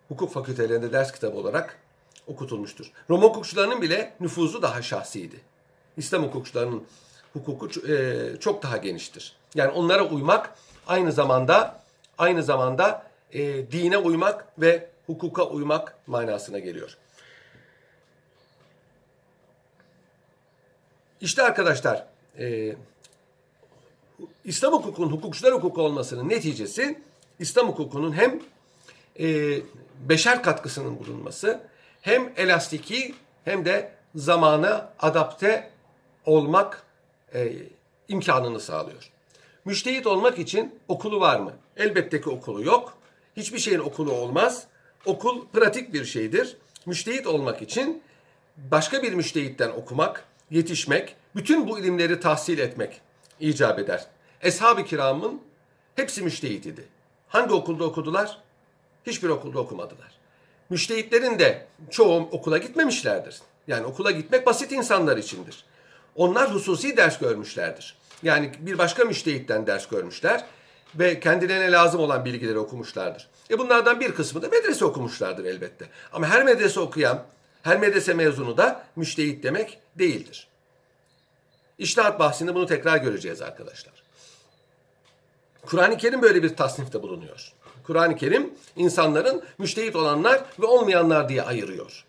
hukuk 0.08 0.34
fakültelerinde 0.34 0.92
ders 0.92 1.12
kitabı 1.12 1.38
olarak 1.38 1.80
okutulmuştur. 2.28 2.92
Roma 3.10 3.24
hukukçularının 3.24 3.82
bile 3.82 4.14
nüfuzu 4.20 4.62
daha 4.62 4.82
şahsiydi. 4.82 5.36
İslam 5.98 6.24
hukukçularının 6.24 6.84
hukuku 7.34 7.92
e, 7.92 8.40
çok 8.40 8.64
daha 8.64 8.78
geniştir. 8.78 9.36
Yani 9.56 9.72
onlara 9.72 10.08
uymak 10.08 10.56
aynı 10.88 11.12
zamanda 11.12 11.84
aynı 12.18 12.44
zamanda 12.44 13.08
e, 13.32 13.72
dine 13.72 13.98
uymak 13.98 14.48
ve 14.60 14.90
hukuka 15.06 15.44
uymak 15.48 15.96
manasına 16.08 16.60
geliyor. 16.60 16.98
İşte 21.22 21.44
arkadaşlar 21.44 22.08
e, 22.40 22.76
İslam 24.46 24.74
hukukunun 24.74 25.12
hukukçular 25.12 25.54
hukuku 25.54 25.82
olmasının 25.82 26.30
neticesi 26.30 27.00
İslam 27.40 27.68
hukukunun 27.68 28.14
hem 28.14 28.42
e, 29.20 29.58
beşer 30.10 30.44
katkısının 30.44 31.00
bulunması 31.00 31.60
hem 32.04 32.34
elastiki 32.38 33.16
hem 33.46 33.66
de 33.66 33.92
zamana 34.16 34.94
adapte 35.00 35.70
olmak 36.26 36.84
e, 37.34 37.54
imkanını 38.08 38.60
sağlıyor. 38.60 39.12
Müştehit 39.66 40.08
olmak 40.08 40.40
için 40.40 40.80
okulu 40.88 41.20
var 41.20 41.40
mı? 41.40 41.54
Elbette 41.78 42.22
ki 42.22 42.30
okulu 42.30 42.64
yok. 42.64 42.98
Hiçbir 43.38 43.60
şeyin 43.60 43.80
okulu 43.80 44.12
olmaz. 44.12 44.68
Okul 45.06 45.48
pratik 45.48 45.94
bir 45.94 46.06
şeydir. 46.06 46.58
Müştehit 46.86 47.28
olmak 47.28 47.62
için 47.62 48.04
başka 48.58 49.04
bir 49.04 49.14
müştehitten 49.14 49.70
okumak, 49.70 50.26
yetişmek, 50.52 51.16
bütün 51.36 51.68
bu 51.68 51.80
ilimleri 51.80 52.20
tahsil 52.20 52.58
etmek 52.60 53.02
icap 53.40 53.80
eder. 53.80 54.08
Eshab-ı 54.42 54.86
kiramın 54.86 55.42
hepsi 55.96 56.22
müştehit 56.22 56.66
idi. 56.66 56.88
Hangi 57.28 57.54
okulda 57.54 57.84
okudular? 57.84 58.42
Hiçbir 59.08 59.30
okulda 59.30 59.60
okumadılar. 59.60 60.23
Müştehitlerin 60.74 61.40
de 61.40 61.66
çoğu 61.90 62.30
okula 62.32 62.58
gitmemişlerdir. 62.58 63.42
Yani 63.68 63.86
okula 63.86 64.12
gitmek 64.12 64.46
basit 64.46 64.72
insanlar 64.72 65.18
içindir. 65.18 65.66
Onlar 66.16 66.54
hususi 66.54 66.98
ders 66.98 67.20
görmüşlerdir. 67.20 67.96
Yani 68.24 68.52
bir 68.60 68.78
başka 68.78 69.06
müştehitten 69.06 69.68
ders 69.68 69.88
görmüşler 69.88 70.46
ve 70.96 71.20
kendilerine 71.20 71.72
lazım 71.72 72.02
olan 72.02 72.26
bilgileri 72.26 72.60
okumuşlardır. 72.60 73.28
E 73.50 73.60
bunlardan 73.60 74.00
bir 74.00 74.16
kısmı 74.16 74.42
da 74.42 74.48
medrese 74.48 74.86
okumuşlardır 74.86 75.46
elbette. 75.46 75.86
Ama 76.14 76.28
her 76.28 76.44
medrese 76.44 76.80
okuyan, 76.80 77.24
her 77.64 77.80
medrese 77.80 78.14
mezunu 78.14 78.58
da 78.58 78.84
müştehit 78.96 79.44
demek 79.44 79.80
değildir. 79.96 80.48
İştihat 81.78 82.20
bahsinde 82.20 82.56
bunu 82.56 82.66
tekrar 82.66 82.98
göreceğiz 82.98 83.42
arkadaşlar. 83.42 83.94
Kur'an-ı 85.66 85.98
Kerim 85.98 86.22
böyle 86.22 86.44
bir 86.44 86.56
tasnifte 86.56 87.02
bulunuyor. 87.02 87.54
Kur'an-ı 87.84 88.16
Kerim 88.16 88.54
insanların 88.76 89.44
müştehit 89.58 89.96
olanlar 89.96 90.42
ve 90.60 90.66
olmayanlar 90.66 91.30
diye 91.30 91.42
ayırıyor. 91.42 92.06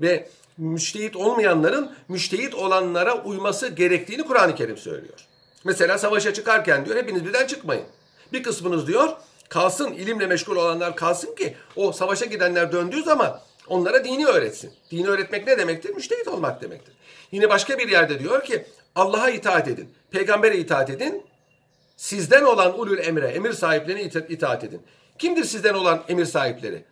Ve 0.00 0.28
müştehit 0.58 1.16
olmayanların 1.16 1.92
müştehit 2.08 2.54
olanlara 2.54 3.24
uyması 3.24 3.68
gerektiğini 3.68 4.22
Kur'an-ı 4.22 4.54
Kerim 4.54 4.76
söylüyor. 4.76 5.26
Mesela 5.64 5.98
savaşa 5.98 6.34
çıkarken 6.34 6.84
diyor 6.84 6.96
hepiniz 6.96 7.24
birden 7.24 7.46
çıkmayın. 7.46 7.84
Bir 8.32 8.42
kısmınız 8.42 8.86
diyor 8.86 9.08
kalsın 9.48 9.92
ilimle 9.92 10.26
meşgul 10.26 10.56
olanlar 10.56 10.96
kalsın 10.96 11.34
ki 11.34 11.56
o 11.76 11.92
savaşa 11.92 12.24
gidenler 12.24 12.72
döndüğü 12.72 13.02
zaman 13.02 13.40
onlara 13.66 14.04
dini 14.04 14.26
öğretsin. 14.26 14.72
Dini 14.90 15.08
öğretmek 15.08 15.46
ne 15.46 15.58
demektir? 15.58 15.94
Müştehit 15.94 16.28
olmak 16.28 16.62
demektir. 16.62 16.94
Yine 17.32 17.48
başka 17.48 17.78
bir 17.78 17.88
yerde 17.88 18.18
diyor 18.18 18.44
ki 18.44 18.66
Allah'a 18.94 19.30
itaat 19.30 19.68
edin, 19.68 19.88
peygambere 20.10 20.58
itaat 20.58 20.90
edin, 20.90 21.22
sizden 21.96 22.42
olan 22.42 22.78
ulul 22.78 22.98
emre, 22.98 23.26
emir 23.26 23.52
sahiplerine 23.52 24.02
itaat 24.28 24.64
edin. 24.64 24.82
Kimdir 25.18 25.44
sizden 25.44 25.74
olan 25.74 26.02
emir 26.08 26.24
sahipleri? 26.24 26.84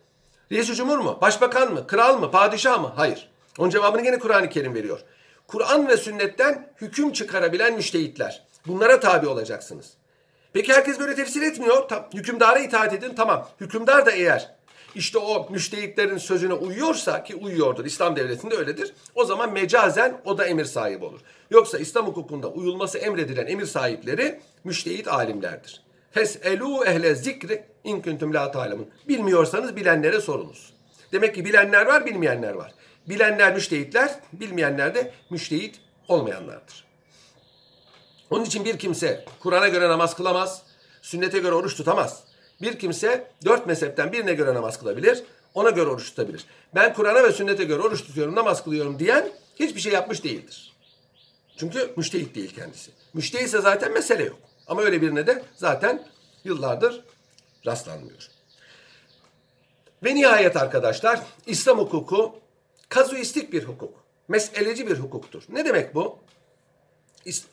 Reis-i 0.51 0.75
Cumhur 0.75 0.97
mu? 0.97 1.17
Başbakan 1.21 1.73
mı? 1.73 1.87
Kral 1.87 2.19
mı? 2.19 2.31
Padişah 2.31 2.81
mı? 2.81 2.91
Hayır. 2.95 3.29
Onun 3.57 3.69
cevabını 3.69 4.05
yine 4.05 4.19
Kur'an-ı 4.19 4.49
Kerim 4.49 4.75
veriyor. 4.75 4.99
Kur'an 5.47 5.87
ve 5.87 5.97
sünnetten 5.97 6.69
hüküm 6.81 7.11
çıkarabilen 7.11 7.73
müştehitler. 7.73 8.43
Bunlara 8.67 8.99
tabi 8.99 9.27
olacaksınız. 9.27 9.93
Peki 10.53 10.73
herkes 10.73 10.99
böyle 10.99 11.15
tefsir 11.15 11.41
etmiyor. 11.41 11.87
Tam, 11.87 12.09
hükümdara 12.13 12.59
itaat 12.59 12.93
edin 12.93 13.13
tamam. 13.15 13.49
Hükümdar 13.61 14.05
da 14.05 14.11
eğer 14.11 14.55
işte 14.95 15.17
o 15.17 15.47
müştehitlerin 15.49 16.17
sözüne 16.17 16.53
uyuyorsa 16.53 17.23
ki 17.23 17.35
uyuyordur 17.35 17.85
İslam 17.85 18.15
devletinde 18.15 18.55
öyledir. 18.55 18.93
O 19.15 19.25
zaman 19.25 19.53
mecazen 19.53 20.21
o 20.25 20.37
da 20.37 20.45
emir 20.45 20.65
sahibi 20.65 21.05
olur. 21.05 21.19
Yoksa 21.51 21.77
İslam 21.77 22.07
hukukunda 22.07 22.47
uyulması 22.47 22.97
emredilen 22.97 23.47
emir 23.47 23.65
sahipleri 23.65 24.39
müştehit 24.63 25.07
alimlerdir. 25.07 25.84
Feselu 26.15 26.85
ehle 26.85 27.15
zikri 27.15 27.63
in 27.83 28.01
kuntum 28.01 28.33
la 28.33 28.51
ta'lemun. 28.51 28.89
Bilmiyorsanız 29.07 29.75
bilenlere 29.75 30.21
sorunuz. 30.21 30.73
Demek 31.11 31.35
ki 31.35 31.45
bilenler 31.45 31.85
var, 31.85 32.05
bilmeyenler 32.05 32.53
var. 32.53 32.73
Bilenler 33.09 33.53
müştehitler, 33.53 34.19
bilmeyenler 34.33 34.95
de 34.95 35.11
müştehit 35.29 35.81
olmayanlardır. 36.07 36.85
Onun 38.29 38.45
için 38.45 38.65
bir 38.65 38.79
kimse 38.79 39.25
Kur'an'a 39.39 39.67
göre 39.67 39.89
namaz 39.89 40.15
kılamaz, 40.15 40.61
sünnete 41.01 41.39
göre 41.39 41.55
oruç 41.55 41.75
tutamaz. 41.75 42.23
Bir 42.61 42.79
kimse 42.79 43.27
dört 43.45 43.67
mezhepten 43.67 44.11
birine 44.11 44.33
göre 44.33 44.53
namaz 44.53 44.79
kılabilir, 44.79 45.23
ona 45.53 45.69
göre 45.69 45.89
oruç 45.89 46.09
tutabilir. 46.09 46.45
Ben 46.75 46.93
Kur'an'a 46.93 47.23
ve 47.23 47.31
sünnete 47.31 47.63
göre 47.63 47.81
oruç 47.81 48.03
tutuyorum, 48.03 48.35
namaz 48.35 48.63
kılıyorum 48.63 48.99
diyen 48.99 49.31
hiçbir 49.55 49.81
şey 49.81 49.93
yapmış 49.93 50.23
değildir. 50.23 50.73
Çünkü 51.57 51.93
müştehit 51.97 52.35
değil 52.35 52.55
kendisi. 52.55 52.91
Müştehit 53.13 53.47
ise 53.47 53.61
zaten 53.61 53.93
mesele 53.93 54.23
yok. 54.23 54.39
Ama 54.67 54.81
öyle 54.81 55.01
birine 55.01 55.27
de 55.27 55.43
zaten 55.55 56.07
yıllardır 56.43 57.03
rastlanmıyor. 57.65 58.29
Ve 60.03 60.15
nihayet 60.15 60.57
arkadaşlar 60.57 61.21
İslam 61.45 61.77
hukuku 61.77 62.39
kazuistik 62.89 63.53
bir 63.53 63.63
hukuk. 63.63 63.93
Meseleci 64.27 64.87
bir 64.87 64.99
hukuktur. 64.99 65.43
Ne 65.49 65.65
demek 65.65 65.95
bu? 65.95 66.19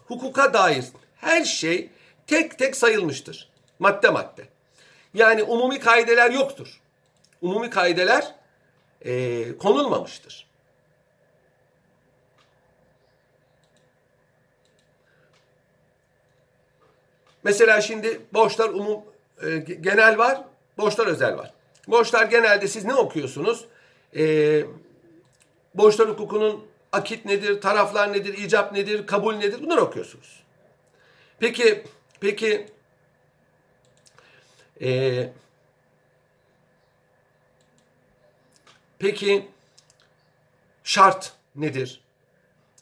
Hukuka 0.08 0.54
dair 0.54 0.84
her 1.16 1.44
şey 1.44 1.90
tek 2.26 2.58
tek 2.58 2.76
sayılmıştır. 2.76 3.52
Madde 3.78 4.10
madde. 4.10 4.48
Yani 5.14 5.42
umumi 5.42 5.80
kaideler 5.80 6.30
yoktur. 6.30 6.80
Umumi 7.42 7.70
kaideler 7.70 8.34
e, 9.04 9.58
konulmamıştır. 9.58 10.51
Mesela 17.45 17.80
şimdi 17.80 18.20
borçlar 18.32 18.68
umum 18.68 19.01
e, 19.43 19.57
genel 19.57 20.18
var, 20.18 20.45
borçlar 20.78 21.07
özel 21.07 21.36
var. 21.36 21.55
Borçlar 21.88 22.26
genelde 22.26 22.68
siz 22.68 22.84
ne 22.84 22.95
okuyorsunuz? 22.95 23.64
E, 24.16 24.64
borçlar 25.74 26.09
hukukunun 26.09 26.66
akit 26.93 27.24
nedir, 27.24 27.61
taraflar 27.61 28.12
nedir, 28.12 28.38
icap 28.38 28.72
nedir, 28.72 29.07
kabul 29.07 29.34
nedir 29.34 29.62
bunları 29.62 29.80
okuyorsunuz. 29.80 30.43
Peki, 31.38 31.84
peki 32.20 32.66
e, 34.82 35.32
peki 38.99 39.49
şart 40.84 41.32
nedir? 41.57 42.01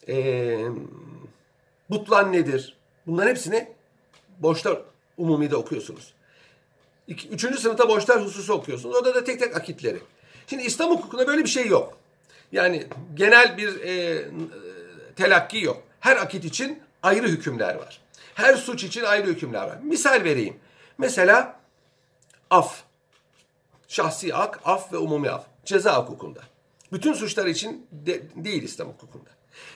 E, 0.08 0.58
butlan 1.90 2.32
nedir? 2.32 2.76
Bunların 3.06 3.30
hepsini 3.30 3.68
borçlar 4.40 4.78
umumide 5.16 5.56
okuyorsunuz. 5.56 6.12
İki, 7.08 7.28
üçüncü 7.28 7.58
sınıfta 7.58 7.88
borçlar 7.88 8.24
hususu 8.24 8.52
okuyorsunuz. 8.52 8.96
Orada 8.96 9.14
da 9.14 9.24
tek 9.24 9.40
tek 9.40 9.56
akitleri. 9.56 9.98
Şimdi 10.46 10.62
İslam 10.62 10.90
hukukunda 10.90 11.26
böyle 11.26 11.44
bir 11.44 11.48
şey 11.48 11.66
yok. 11.66 11.98
Yani 12.52 12.86
genel 13.14 13.56
bir 13.56 13.80
e, 13.80 14.24
telakki 15.16 15.58
yok. 15.58 15.82
Her 16.00 16.16
akit 16.16 16.44
için 16.44 16.82
ayrı 17.02 17.28
hükümler 17.28 17.74
var. 17.74 18.00
Her 18.34 18.54
suç 18.56 18.84
için 18.84 19.04
ayrı 19.04 19.26
hükümler 19.26 19.62
var. 19.62 19.78
Misal 19.82 20.24
vereyim. 20.24 20.56
Mesela 20.98 21.60
af. 22.50 22.82
Şahsi 23.88 24.34
ak, 24.34 24.60
af 24.64 24.92
ve 24.92 24.96
umumi 24.96 25.30
af. 25.30 25.44
Ceza 25.64 26.02
hukukunda. 26.02 26.40
Bütün 26.92 27.12
suçlar 27.12 27.46
için 27.46 27.86
de, 27.92 28.22
değil 28.36 28.62
İslam 28.62 28.88
hukukunda. 28.88 29.30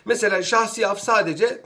Mesela 0.04 0.42
şahsi 0.42 0.86
af 0.86 1.00
sadece 1.00 1.62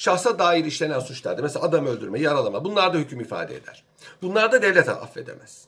şahsa 0.00 0.38
dair 0.38 0.64
işlenen 0.64 1.00
suçlarda 1.00 1.42
mesela 1.42 1.64
adam 1.64 1.86
öldürme, 1.86 2.20
yaralama 2.20 2.64
bunlar 2.64 2.94
da 2.94 2.98
hüküm 2.98 3.20
ifade 3.20 3.56
eder. 3.56 3.84
Bunlar 4.22 4.52
da 4.52 4.62
devlet 4.62 4.88
affedemez. 4.88 5.64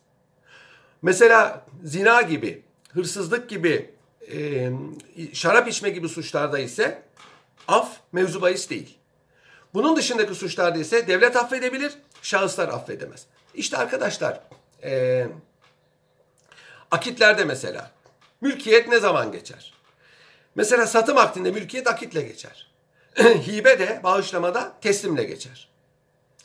Mesela 1.03 1.65
zina 1.85 2.23
gibi, 2.23 2.63
hırsızlık 2.93 3.49
gibi, 3.49 3.95
e, 4.33 4.71
şarap 5.33 5.69
içme 5.69 5.91
gibi 5.91 6.09
suçlarda 6.09 6.59
ise 6.59 7.03
af 7.69 7.97
mevzu 8.13 8.43
bahis 8.43 8.71
değil. 8.71 8.99
Bunun 9.75 9.97
dışındaki 9.97 10.35
suçlarda 10.35 10.79
ise 10.79 11.09
devlet 11.09 11.37
affedebilir, 11.37 11.93
şahıslar 12.23 12.69
affedemez. 12.69 13.27
İşte 13.55 13.77
arkadaşlar 13.77 14.41
e, 14.83 15.27
akitlerde 16.91 17.45
mesela 17.45 17.91
mülkiyet 18.41 18.89
ne 18.89 19.01
zaman 19.01 19.33
geçer? 19.33 19.75
Mesela 20.55 20.87
satım 20.87 21.19
akdinde 21.19 21.51
mülkiyet 21.51 21.87
akitle 21.87 22.23
geçer. 22.23 22.72
hibe 23.19 23.79
de 23.79 24.01
bağışlamada 24.05 24.73
teslimle 24.81 25.25
geçer. 25.25 25.69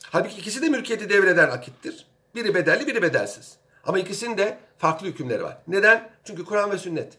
Halbuki 0.04 0.38
ikisi 0.38 0.62
de 0.62 0.70
mülkiyeti 0.70 1.10
devreden 1.10 1.50
akittir. 1.50 2.08
Biri 2.36 2.56
bedelli, 2.56 2.88
biri 2.88 3.02
bedelsiz. 3.02 3.58
Ama 3.84 4.00
ikisinin 4.00 4.38
de 4.38 4.58
farklı 4.78 5.08
hükümleri 5.08 5.44
var. 5.44 5.58
Neden? 5.68 6.10
Çünkü 6.24 6.46
Kur'an 6.46 6.72
ve 6.72 6.78
sünnet. 6.78 7.14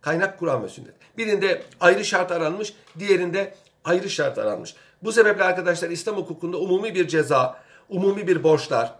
Kaynak 0.00 0.38
Kur'an 0.38 0.64
ve 0.64 0.68
sünnet. 0.68 0.94
Birinde 1.18 1.62
ayrı 1.80 2.04
şart 2.04 2.32
aranmış, 2.32 2.74
diğerinde 2.98 3.54
ayrı 3.84 4.10
şart 4.10 4.38
aranmış. 4.38 4.74
Bu 5.02 5.12
sebeple 5.12 5.44
arkadaşlar 5.44 5.90
İslam 5.90 6.16
hukukunda 6.16 6.56
umumi 6.56 6.94
bir 6.94 7.08
ceza, 7.08 7.62
umumi 7.88 8.26
bir 8.26 8.42
borçlar 8.42 8.94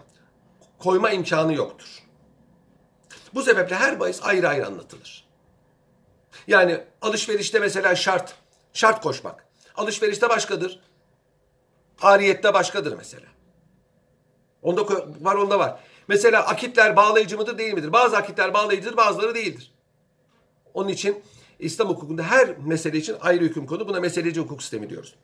koyma 0.78 1.11
imkanı 1.11 1.55
yoktur. 1.55 2.03
Bu 3.34 3.43
sebeple 3.43 3.76
her 3.76 4.01
bahis 4.01 4.22
ayrı 4.22 4.49
ayrı 4.49 4.66
anlatılır. 4.66 5.26
Yani 6.47 6.80
alışverişte 7.03 7.59
mesela 7.59 7.95
şart, 7.95 8.34
şart 8.72 9.03
koşmak. 9.03 9.45
Alışverişte 9.77 10.29
başkadır. 10.29 10.81
Ariyette 12.03 12.55
başkadır 12.55 12.97
mesela. 12.97 13.27
Onda 14.62 14.87
var 15.20 15.35
onda 15.35 15.59
var. 15.59 15.81
Mesela 16.09 16.47
akitler 16.47 16.97
bağlayıcı 16.97 17.37
mıdır 17.37 17.59
değil 17.59 17.74
midir? 17.74 17.93
Bazı 17.93 18.16
akitler 18.16 18.55
bağlayıcıdır 18.55 18.97
bazıları 18.97 19.35
değildir. 19.35 19.72
Onun 20.74 20.89
için 20.89 21.22
İslam 21.59 21.89
hukukunda 21.89 22.22
her 22.22 22.59
mesele 22.59 22.99
için 22.99 23.16
ayrı 23.20 23.45
hüküm 23.45 23.66
konu. 23.66 23.89
Buna 23.89 24.01
meseleci 24.01 24.41
hukuk 24.41 24.62
sistemi 24.62 24.91
diyoruz. 24.91 25.14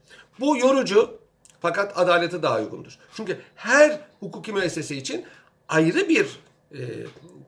Bu 0.40 0.56
yorucu 0.56 1.18
fakat 1.60 1.98
adalete 1.98 2.42
daha 2.42 2.58
uygundur. 2.58 2.98
Çünkü 3.16 3.40
her 3.54 4.00
hukuki 4.20 4.52
müessese 4.52 4.96
için 4.96 5.26
ayrı 5.68 6.08
bir 6.08 6.40
e, 6.72 6.80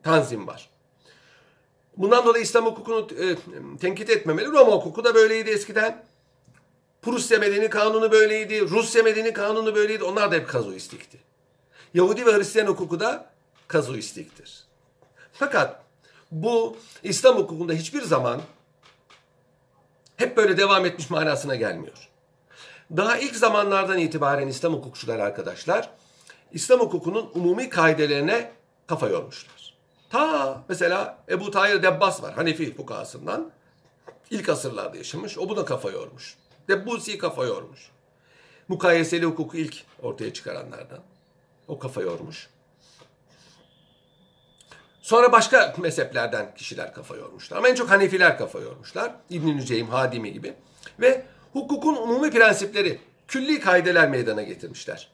tanzim 0.03 0.47
var. 0.47 0.71
Bundan 1.97 2.27
dolayı 2.27 2.45
İslam 2.45 2.67
hukukunu 2.67 3.09
e, 3.21 3.37
tenkit 3.79 4.11
etmemeli. 4.11 4.47
Roma 4.47 4.73
hukuku 4.73 5.05
da 5.05 5.15
böyleydi 5.15 5.51
eskiden. 5.51 6.05
Prusya 7.05 7.39
Medeni 7.39 7.71
Kanunu 7.71 8.13
böyleydi. 8.13 8.71
Rusya 8.71 9.03
Medeni 9.03 9.33
Kanunu 9.33 9.75
böyleydi. 9.75 10.05
Onlar 10.05 10.31
da 10.31 10.35
hep 10.35 10.49
kazuistikti. 10.49 11.19
Yahudi 11.95 12.27
ve 12.27 12.33
Hristiyan 12.33 12.67
hukuku 12.67 13.01
da 13.01 13.31
kazuistiktir. 13.69 14.65
Fakat 15.33 15.81
bu 16.31 16.77
İslam 17.03 17.37
hukukunda 17.37 17.73
hiçbir 17.73 18.03
zaman 18.03 18.41
hep 20.17 20.37
böyle 20.37 20.57
devam 20.57 20.87
etmiş 20.87 21.11
manasına 21.11 21.55
gelmiyor. 21.55 22.09
Daha 22.97 23.19
ilk 23.19 23.37
zamanlardan 23.37 23.99
itibaren 23.99 24.49
İslam 24.49 24.73
hukukçular 24.73 25.19
arkadaşlar 25.19 25.91
İslam 26.53 26.81
hukukunun 26.81 27.31
umumi 27.35 27.71
kaidelerine 27.71 28.53
kafa 28.87 29.09
yormuşlar. 29.09 29.75
Ta 30.11 30.63
mesela 30.69 31.19
Ebu 31.29 31.51
Tahir 31.51 31.83
Debbas 31.83 32.23
var 32.23 32.35
Hanefi 32.35 32.75
fukahasından. 32.77 33.51
ilk 34.31 34.49
asırlarda 34.49 34.97
yaşamış. 34.97 35.39
O 35.39 35.49
buna 35.49 35.65
kafa 35.65 35.91
yormuş. 35.91 36.37
Debbusi 36.69 37.19
kafa 37.19 37.45
yormuş. 37.45 37.91
Mukayeseli 38.69 39.25
hukuku 39.25 39.57
ilk 39.57 39.75
ortaya 40.03 40.33
çıkaranlardan. 40.33 41.01
O 41.69 41.79
kafa 41.79 42.03
yormuş. 42.03 42.49
Sonra 45.03 45.33
başka 45.33 45.75
mezheplerden 45.79 46.55
kişiler 46.55 46.95
kafa 46.95 47.17
yormuşlar. 47.17 47.57
Ama 47.57 47.69
en 47.69 47.75
çok 47.75 47.91
Hanefiler 47.91 48.39
kafa 48.39 48.61
yormuşlar. 48.61 49.13
İbn-i 49.31 49.57
Nüceym, 49.57 49.89
Hadimi 49.89 50.33
gibi. 50.33 50.55
Ve 51.01 51.27
hukukun 51.53 51.97
umumi 51.97 52.31
prensipleri, 52.31 53.01
külli 53.29 53.61
kaideler 53.61 54.09
meydana 54.09 54.43
getirmişler. 54.43 55.09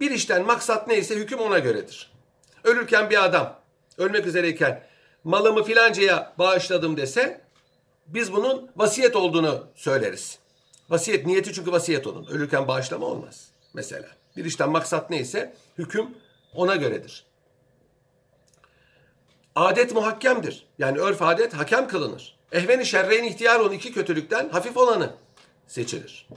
Bir 0.00 0.10
işten 0.10 0.46
maksat 0.46 0.88
neyse 0.88 1.14
hüküm 1.14 1.38
ona 1.38 1.58
göredir. 1.58 2.12
Ölürken 2.64 3.10
bir 3.10 3.24
adam, 3.24 3.60
ölmek 3.98 4.26
üzereyken 4.26 4.82
malımı 5.24 5.64
filancaya 5.64 6.34
bağışladım 6.38 6.96
dese 6.96 7.40
biz 8.06 8.32
bunun 8.32 8.70
vasiyet 8.76 9.16
olduğunu 9.16 9.66
söyleriz. 9.74 10.38
Vasiyet 10.90 11.26
niyeti 11.26 11.52
çünkü 11.52 11.72
vasiyet 11.72 12.06
onun. 12.06 12.26
Ölürken 12.26 12.68
bağışlama 12.68 13.06
olmaz 13.06 13.48
mesela. 13.74 14.08
Bir 14.36 14.44
işten 14.44 14.70
maksat 14.70 15.10
neyse 15.10 15.54
hüküm 15.78 16.08
ona 16.54 16.76
göredir. 16.76 17.24
Adet 19.54 19.94
muhakkemdir. 19.94 20.66
Yani 20.78 20.98
örf 20.98 21.22
adet 21.22 21.54
hakem 21.54 21.88
kılınır. 21.88 22.36
Ehveni 22.52 22.86
şerreyn 22.86 23.24
ihtiyar 23.24 23.60
olan 23.60 23.72
iki 23.72 23.92
kötülükten 23.92 24.48
hafif 24.48 24.76
olanı 24.76 25.10
seçilir. 25.66 26.28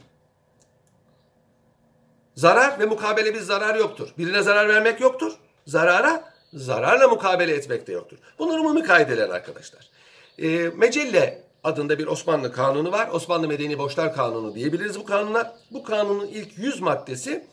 Zarar 2.36 2.80
ve 2.80 2.86
mukabele 2.86 3.34
bir 3.34 3.40
zarar 3.40 3.76
yoktur. 3.76 4.10
Birine 4.18 4.42
zarar 4.42 4.70
vermek 4.70 5.02
yoktur. 5.02 5.34
Zarara 5.66 6.34
zararla 6.54 7.08
mukabele 7.08 7.54
etmek 7.54 7.88
de 7.88 7.92
yoktur. 7.92 8.18
Bunlar 8.40 8.60
umumi 8.60 8.84
kaideler 8.84 9.30
arkadaşlar. 9.30 9.90
E, 10.38 10.48
Mecelle 10.70 11.47
adında 11.64 12.00
bir 12.00 12.08
Osmanlı 12.08 12.52
kanunu 12.52 12.92
var. 12.92 13.10
Osmanlı 13.14 13.48
Medeni 13.48 13.80
Borçlar 13.80 14.16
Kanunu 14.16 14.56
diyebiliriz 14.56 15.00
bu 15.00 15.06
kanuna. 15.06 15.56
Bu 15.72 15.84
kanunun 15.84 16.28
ilk 16.28 16.58
100 16.58 16.82
maddesi 16.82 17.48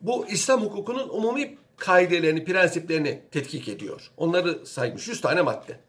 bu 0.00 0.26
İslam 0.26 0.62
hukukunun 0.62 1.08
umumi 1.08 1.58
kaidelerini, 1.76 2.44
prensiplerini 2.44 3.22
tetkik 3.30 3.68
ediyor. 3.68 4.10
Onları 4.16 4.66
saymış 4.66 5.08
100 5.08 5.20
tane 5.20 5.42
madde. 5.42 5.80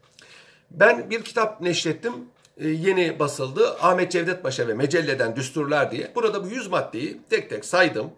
Ben 0.70 1.10
bir 1.10 1.22
kitap 1.24 1.60
neşrettim. 1.60 2.12
E, 2.56 2.68
yeni 2.68 3.18
basıldı. 3.18 3.76
Ahmet 3.80 4.12
Cevdet 4.12 4.42
Paşa 4.42 4.68
ve 4.68 4.74
Mecelle'den 4.74 5.36
Düsturlar 5.36 5.90
diye. 5.90 6.12
Burada 6.14 6.44
bu 6.44 6.48
100 6.48 6.68
maddeyi 6.68 7.20
tek 7.30 7.50
tek 7.50 7.64
saydım. 7.64 8.10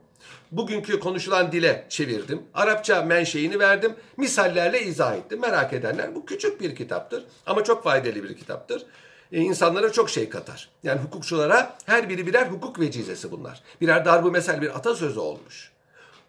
Bugünkü 0.52 1.00
konuşulan 1.00 1.52
dile 1.52 1.86
çevirdim. 1.88 2.42
Arapça 2.54 3.02
menşeini 3.02 3.58
verdim. 3.58 3.94
Misallerle 4.16 4.82
izah 4.82 5.16
ettim. 5.16 5.40
Merak 5.40 5.72
edenler 5.72 6.14
bu 6.14 6.26
küçük 6.26 6.60
bir 6.60 6.76
kitaptır. 6.76 7.24
Ama 7.46 7.64
çok 7.64 7.84
faydalı 7.84 8.14
bir 8.14 8.36
kitaptır. 8.36 8.86
Ee, 9.32 9.40
insanlara 9.40 9.92
çok 9.92 10.10
şey 10.10 10.28
katar. 10.28 10.68
Yani 10.82 11.00
hukukçulara 11.00 11.76
her 11.86 12.08
biri 12.08 12.26
birer 12.26 12.46
hukuk 12.46 12.80
vecizesi 12.80 13.30
bunlar. 13.30 13.62
Birer 13.80 14.04
darbu 14.04 14.30
mesel 14.30 14.62
bir 14.62 14.76
atasözü 14.76 15.20
olmuş. 15.20 15.72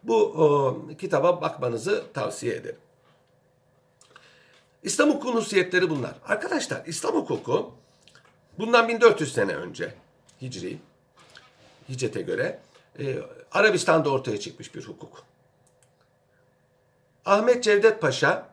Bu 0.03 0.15
o, 0.23 0.81
kitaba 0.97 1.41
bakmanızı 1.41 2.03
tavsiye 2.13 2.55
ederim. 2.55 2.79
İslam 4.83 5.09
hukuku 5.09 5.35
nusiyetleri 5.35 5.89
bunlar. 5.89 6.13
Arkadaşlar 6.27 6.85
İslam 6.85 7.15
hukuku 7.15 7.73
bundan 8.59 8.87
1400 8.87 9.33
sene 9.33 9.55
önce 9.55 9.93
Hicri, 10.41 10.77
Hicret'e 11.89 12.21
göre 12.21 12.59
e, 12.99 13.17
Arabistan'da 13.51 14.09
ortaya 14.09 14.39
çıkmış 14.39 14.75
bir 14.75 14.83
hukuk. 14.83 15.23
Ahmet 17.25 17.63
Cevdet 17.63 18.01
Paşa 18.01 18.49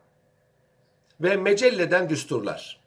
ve 1.20 1.36
Mecelle'den 1.36 2.08
Düsturlar. 2.08 2.80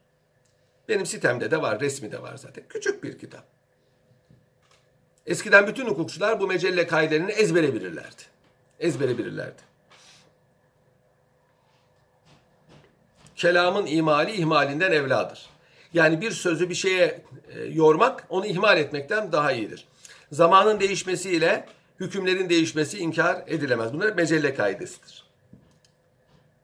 Benim 0.90 1.06
sitemde 1.06 1.52
de 1.52 1.62
var, 1.62 1.80
resmi 1.80 2.12
de 2.12 2.22
var 2.22 2.38
zaten. 2.38 2.64
Küçük 2.70 3.04
bir 3.04 3.20
kitap. 3.20 3.44
Eskiden 5.26 5.68
bütün 5.68 5.88
hukukçular 5.88 6.40
bu 6.40 6.48
mecelle 6.48 6.88
kaidelerini 6.88 7.32
ezbere 7.32 7.74
bilirlerdi. 7.74 8.22
Ezbere 8.80 9.18
bilirlerdi. 9.18 9.62
Kelamın 13.36 13.86
imali 13.86 14.32
ihmalinden 14.32 14.92
evladır. 14.92 15.50
Yani 15.94 16.22
bir 16.22 16.32
sözü 16.32 16.70
bir 16.70 16.76
şeye 16.76 17.22
e, 17.50 17.64
yormak 17.64 18.26
onu 18.30 18.46
ihmal 18.46 18.78
etmekten 18.78 19.32
daha 19.32 19.52
iyidir. 19.52 19.88
Zamanın 20.32 20.80
değişmesiyle 20.80 21.66
hükümlerin 22.02 22.50
değişmesi 22.50 22.98
inkar 22.98 23.44
edilemez. 23.48 23.94
Bunlar 23.94 24.14
mecelle 24.14 24.54
kaidesidir. 24.54 25.24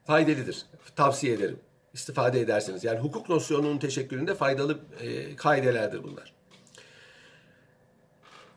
Faydalıdır. 0.06 0.56
Tavsiye 0.96 1.34
ederim. 1.34 1.58
İstifade 1.94 2.40
edersiniz. 2.40 2.84
Yani 2.84 2.98
hukuk 2.98 3.28
nosyonunun 3.28 3.78
teşekküründe 3.78 4.34
faydalı 4.34 4.78
e, 5.00 5.36
kaidelerdir 5.36 6.02
bunlar. 6.02 6.32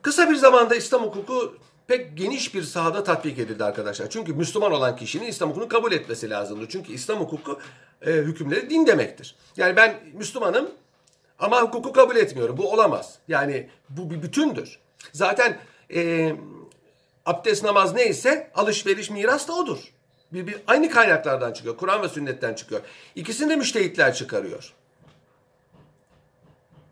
Kısa 0.01 0.29
bir 0.29 0.35
zamanda 0.35 0.75
İslam 0.75 1.03
hukuku 1.03 1.57
pek 1.87 2.17
geniş 2.17 2.55
bir 2.55 2.63
sahada 2.63 3.03
tatbik 3.03 3.39
edildi 3.39 3.63
arkadaşlar. 3.63 4.09
Çünkü 4.09 4.33
Müslüman 4.33 4.71
olan 4.71 4.95
kişinin 4.95 5.27
İslam 5.27 5.49
hukukunu 5.49 5.67
kabul 5.67 5.91
etmesi 5.91 6.29
lazımdır. 6.29 6.69
Çünkü 6.69 6.93
İslam 6.93 7.19
hukuku 7.19 7.59
e, 8.01 8.11
hükümleri 8.11 8.69
din 8.69 8.87
demektir. 8.87 9.35
Yani 9.57 9.75
ben 9.75 9.99
Müslümanım 10.13 10.69
ama 11.39 11.61
hukuku 11.61 11.93
kabul 11.93 12.15
etmiyorum. 12.15 12.57
Bu 12.57 12.71
olamaz. 12.71 13.17
Yani 13.27 13.69
bu 13.89 14.11
bir 14.11 14.21
bütündür. 14.23 14.79
Zaten 15.13 15.57
e, 15.93 16.35
abdest 17.25 17.63
namaz 17.63 17.93
neyse 17.93 18.51
alışveriş 18.55 19.09
miras 19.09 19.47
da 19.47 19.53
odur. 19.53 19.93
Bir, 20.33 20.47
bir, 20.47 20.55
aynı 20.67 20.89
kaynaklardan 20.89 21.53
çıkıyor. 21.53 21.77
Kur'an 21.77 22.01
ve 22.01 22.09
sünnetten 22.09 22.53
çıkıyor. 22.53 22.81
İkisini 23.15 23.49
de 23.49 23.55
müştehitler 23.55 24.13
çıkarıyor. 24.13 24.73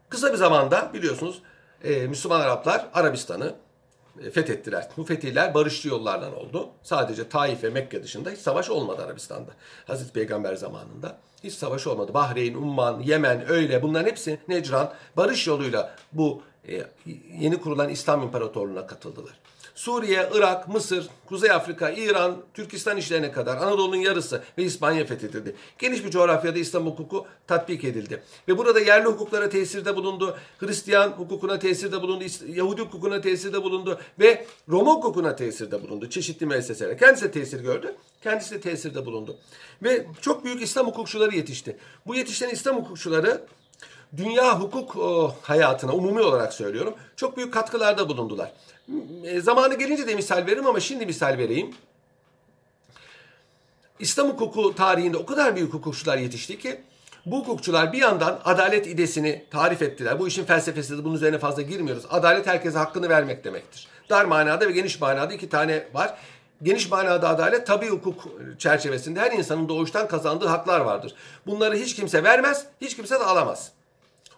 Kısa 0.10 0.32
bir 0.32 0.38
zamanda 0.38 0.94
biliyorsunuz 0.94 1.42
e, 1.84 2.08
Müslüman 2.08 2.42
Araplar 2.42 2.88
Arabistan'ı 2.94 3.56
e, 4.24 4.32
fethettiler. 4.32 4.90
Bu 4.98 5.04
fetihler 5.04 5.54
barışçı 5.54 5.90
yollardan 5.90 6.36
oldu. 6.36 6.70
Sadece 6.84 7.30
Taif 7.30 7.64
ve 7.64 7.70
Mekke 7.70 8.04
dışında 8.04 8.30
hiç 8.30 8.40
savaş 8.40 8.70
olmadı 8.70 9.04
Arabistan'da. 9.06 9.52
Hazreti 9.88 10.14
Peygamber 10.14 10.56
zamanında 10.56 11.18
hiç 11.44 11.54
savaş 11.54 11.88
olmadı. 11.88 12.14
Bahreyn, 12.14 12.54
Umman, 12.54 13.00
Yemen 13.00 13.50
öyle 13.50 13.82
bunların 13.82 14.08
hepsi 14.08 14.40
Necran 14.48 14.94
barış 15.18 15.48
yoluyla 15.48 15.96
bu 16.14 16.42
e, 16.68 16.84
yeni 17.40 17.62
kurulan 17.62 17.90
İslam 17.90 18.24
İmparatorluğu'na 18.24 18.88
katıldılar. 18.88 19.40
Suriye, 19.80 20.30
Irak, 20.34 20.68
Mısır, 20.68 21.08
Kuzey 21.26 21.52
Afrika, 21.52 21.90
İran, 21.90 22.38
Türkistan 22.54 22.98
işlerine 22.98 23.32
kadar 23.32 23.58
Anadolu'nun 23.58 23.96
yarısı 23.96 24.44
ve 24.58 24.64
İspanya 24.64 25.06
fethedildi. 25.06 25.56
Geniş 25.78 26.06
bir 26.06 26.12
coğrafyada 26.12 26.60
İslam 26.60 26.86
hukuku 26.86 27.26
tatbik 27.48 27.84
edildi. 27.84 28.24
Ve 28.48 28.58
burada 28.58 28.80
yerli 28.80 29.06
hukuklara 29.06 29.50
tesirde 29.50 29.96
bulundu, 29.96 30.38
Hristiyan 30.58 31.10
hukukuna 31.10 31.60
tesirde 31.60 32.02
bulundu, 32.02 32.24
Yahudi 32.48 32.82
hukukuna 32.82 33.22
tesirde 33.22 33.64
bulundu 33.64 34.00
ve 34.20 34.46
Roma 34.70 34.92
hukukuna 34.92 35.36
tesirde 35.36 35.84
bulundu. 35.84 36.10
Çeşitli 36.10 36.46
müesseseler. 36.46 36.98
Kendisi 36.98 37.26
de 37.26 37.32
tesir 37.32 37.60
gördü, 37.60 37.96
kendisi 38.24 38.56
de 38.56 38.62
tesirde 38.62 39.06
bulundu. 39.06 39.38
Ve 39.84 40.06
çok 40.22 40.46
büyük 40.46 40.62
İslam 40.62 40.88
hukukçuları 40.88 41.36
yetişti. 41.36 41.78
Bu 42.08 42.16
yetişen 42.16 42.50
İslam 42.50 42.78
hukukçuları 42.78 43.42
dünya 44.18 44.60
hukuk 44.60 44.96
hayatına 45.42 45.94
umumi 45.94 46.22
olarak 46.22 46.54
söylüyorum 46.54 46.94
çok 47.16 47.38
büyük 47.38 47.54
katkılarda 47.54 48.10
bulundular. 48.10 48.52
E, 49.24 49.42
zamanı 49.42 49.76
gelince 49.76 50.08
de 50.08 50.16
misal 50.16 50.46
veririm 50.48 50.68
ama 50.68 50.80
şimdi 50.80 51.06
misal 51.06 51.38
vereyim. 51.38 51.76
İslam 54.00 54.30
hukuku 54.30 54.76
tarihinde 54.76 55.18
o 55.18 55.26
kadar 55.26 55.56
büyük 55.56 55.74
hukukçular 55.74 56.18
yetişti 56.18 56.60
ki 56.60 56.82
bu 57.26 57.40
hukukçular 57.40 57.94
bir 57.94 57.98
yandan 57.98 58.40
adalet 58.46 58.88
idesini 58.88 59.46
tarif 59.52 59.82
ettiler. 59.82 60.20
Bu 60.20 60.28
işin 60.28 60.46
felsefesi 60.46 60.98
de 60.98 61.04
bunun 61.04 61.16
üzerine 61.16 61.38
fazla 61.38 61.62
girmiyoruz. 61.62 62.04
Adalet 62.10 62.48
herkese 62.48 62.78
hakkını 62.78 63.10
vermek 63.10 63.44
demektir. 63.44 63.88
Dar 64.10 64.26
manada 64.26 64.68
ve 64.68 64.72
geniş 64.72 65.02
manada 65.02 65.34
iki 65.34 65.50
tane 65.50 65.88
var. 65.94 66.18
Geniş 66.64 66.90
manada 66.90 67.30
adalet 67.30 67.68
tabi 67.68 67.90
hukuk 67.90 68.28
çerçevesinde 68.58 69.20
her 69.20 69.32
insanın 69.32 69.70
doğuştan 69.70 70.08
kazandığı 70.08 70.48
haklar 70.48 70.80
vardır. 70.80 71.16
Bunları 71.48 71.76
hiç 71.76 71.96
kimse 71.96 72.24
vermez, 72.24 72.66
hiç 72.82 72.96
kimse 72.96 73.20
de 73.20 73.24
alamaz. 73.24 73.72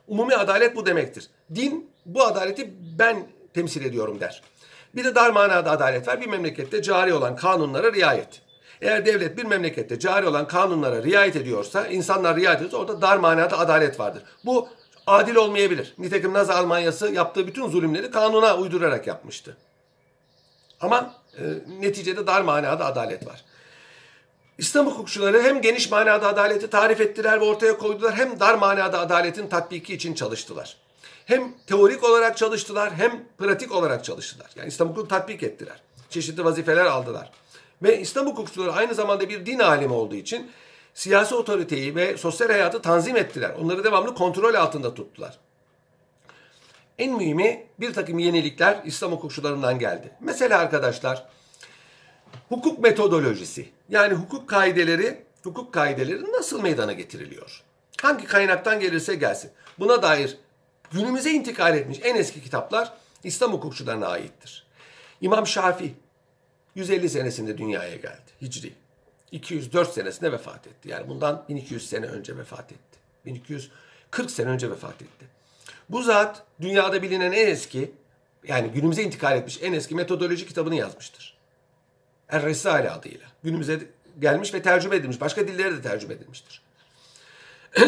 Umumi 0.08 0.36
adalet 0.36 0.76
bu 0.76 0.86
demektir. 0.86 1.28
Din 1.56 1.90
bu 2.06 2.24
adaleti 2.24 2.74
ben 3.00 3.28
temsil 3.54 3.86
ediyorum 3.86 4.20
der. 4.20 4.42
Bir 4.96 5.04
de 5.04 5.16
dar 5.16 5.30
manada 5.30 5.72
adalet 5.72 6.08
var. 6.08 6.22
Bir 6.22 6.28
memlekette 6.28 6.82
cari 6.82 7.14
olan 7.14 7.36
kanunlara 7.36 7.94
riayet. 7.94 8.42
Eğer 8.82 9.06
devlet 9.06 9.38
bir 9.38 9.46
memlekette 9.46 10.00
cari 10.00 10.28
olan 10.28 10.48
kanunlara 10.48 11.04
riayet 11.04 11.36
ediyorsa, 11.36 11.88
insanlar 11.88 12.36
riayet 12.36 12.58
ediyorsa 12.58 12.78
orada 12.78 13.02
dar 13.02 13.18
manada 13.18 13.60
adalet 13.60 14.00
vardır. 14.00 14.24
Bu 14.46 14.70
adil 15.08 15.36
olmayabilir. 15.36 15.94
Nitekim 15.98 16.34
Nazi 16.34 16.54
Almanyası 16.54 17.12
yaptığı 17.12 17.48
bütün 17.48 17.70
zulümleri 17.70 18.12
kanuna 18.12 18.58
uydurarak 18.58 19.08
yapmıştı. 19.08 19.58
Ama 20.82 21.14
e, 21.38 21.44
neticede 21.80 22.28
dar 22.28 22.42
manada 22.42 22.86
adalet 22.86 23.28
var. 23.28 23.44
İslam 24.58 24.86
hukukçuları 24.86 25.42
hem 25.42 25.62
geniş 25.62 25.92
manada 25.92 26.28
adaleti 26.28 26.70
tarif 26.70 27.02
ettiler 27.02 27.42
ve 27.42 27.46
ortaya 27.46 27.78
koydular 27.78 28.16
hem 28.16 28.40
dar 28.40 28.56
manada 28.56 29.00
adaletin 29.00 29.48
tatbiki 29.48 29.94
için 29.94 30.14
çalıştılar. 30.14 30.78
Hem 31.26 31.54
teorik 31.68 32.04
olarak 32.04 32.38
çalıştılar 32.38 32.94
hem 32.94 33.24
pratik 33.38 33.72
olarak 33.72 34.06
çalıştılar. 34.06 34.50
Yani 34.56 34.68
İslam 34.68 34.90
hukuku 34.90 35.08
tatbik 35.08 35.44
ettiler. 35.44 35.82
Çeşitli 36.10 36.46
vazifeler 36.46 36.86
aldılar. 36.86 37.32
Ve 37.84 38.00
İslam 38.00 38.26
hukukçuları 38.26 38.74
aynı 38.74 38.94
zamanda 38.94 39.30
bir 39.30 39.46
din 39.46 39.60
alimi 39.60 39.94
olduğu 39.94 40.16
için 40.16 40.52
siyasi 40.94 41.36
otoriteyi 41.36 41.96
ve 41.96 42.18
sosyal 42.18 42.50
hayatı 42.50 42.82
tanzim 42.82 43.18
ettiler. 43.18 43.52
Onları 43.62 43.84
devamlı 43.84 44.16
kontrol 44.16 44.54
altında 44.54 44.94
tuttular. 44.94 45.38
En 47.00 47.14
mühimi 47.14 47.68
bir 47.80 47.94
takım 47.94 48.20
yenilikler 48.20 48.82
İslam 48.86 49.12
hukukçularından 49.12 49.80
geldi. 49.80 50.12
Mesela 50.20 50.60
arkadaşlar 50.60 51.26
hukuk 52.50 52.80
metodolojisi 52.80 53.70
yani 53.90 54.14
hukuk 54.14 54.50
kaideleri 54.50 55.24
hukuk 55.44 55.74
kaideleri 55.74 56.32
nasıl 56.32 56.62
meydana 56.62 56.94
getiriliyor? 56.94 57.64
Hangi 58.02 58.26
kaynaktan 58.26 58.80
gelirse 58.80 59.16
gelsin. 59.16 59.52
Buna 59.80 60.02
dair 60.02 60.38
günümüze 60.92 61.32
intikal 61.32 61.78
etmiş 61.78 62.00
en 62.04 62.16
eski 62.16 62.44
kitaplar 62.44 62.94
İslam 63.24 63.54
hukukçularına 63.54 64.08
aittir. 64.08 64.66
İmam 65.22 65.48
Şafii 65.48 65.96
150 66.76 67.10
senesinde 67.10 67.58
dünyaya 67.58 67.96
geldi. 67.96 68.32
Hicri. 68.42 68.74
204 69.32 69.94
senesinde 69.94 70.32
vefat 70.32 70.68
etti. 70.68 70.90
Yani 70.90 71.10
bundan 71.10 71.46
1200 71.50 71.90
sene 71.90 72.06
önce 72.06 72.38
vefat 72.38 72.72
etti. 72.72 73.00
1240 73.26 74.32
sene 74.32 74.50
önce 74.50 74.72
vefat 74.72 75.02
etti. 75.02 75.26
Bu 75.90 76.04
zat 76.04 76.44
dünyada 76.62 77.02
bilinen 77.02 77.32
en 77.32 77.48
eski 77.48 77.92
yani 78.48 78.70
günümüze 78.70 79.04
intikal 79.04 79.38
etmiş 79.38 79.60
en 79.62 79.74
eski 79.74 79.96
metodoloji 79.96 80.48
kitabını 80.48 80.76
yazmıştır. 80.76 81.38
Er 82.30 82.44
Resale 82.44 82.90
adıyla. 82.90 83.28
Günümüze 83.44 83.80
gelmiş 84.20 84.54
ve 84.54 84.62
tercüme 84.62 84.96
edilmiş. 84.96 85.22
Başka 85.22 85.48
dillere 85.48 85.78
de 85.78 85.82
tercüme 85.82 86.14
edilmiştir. 86.14 86.62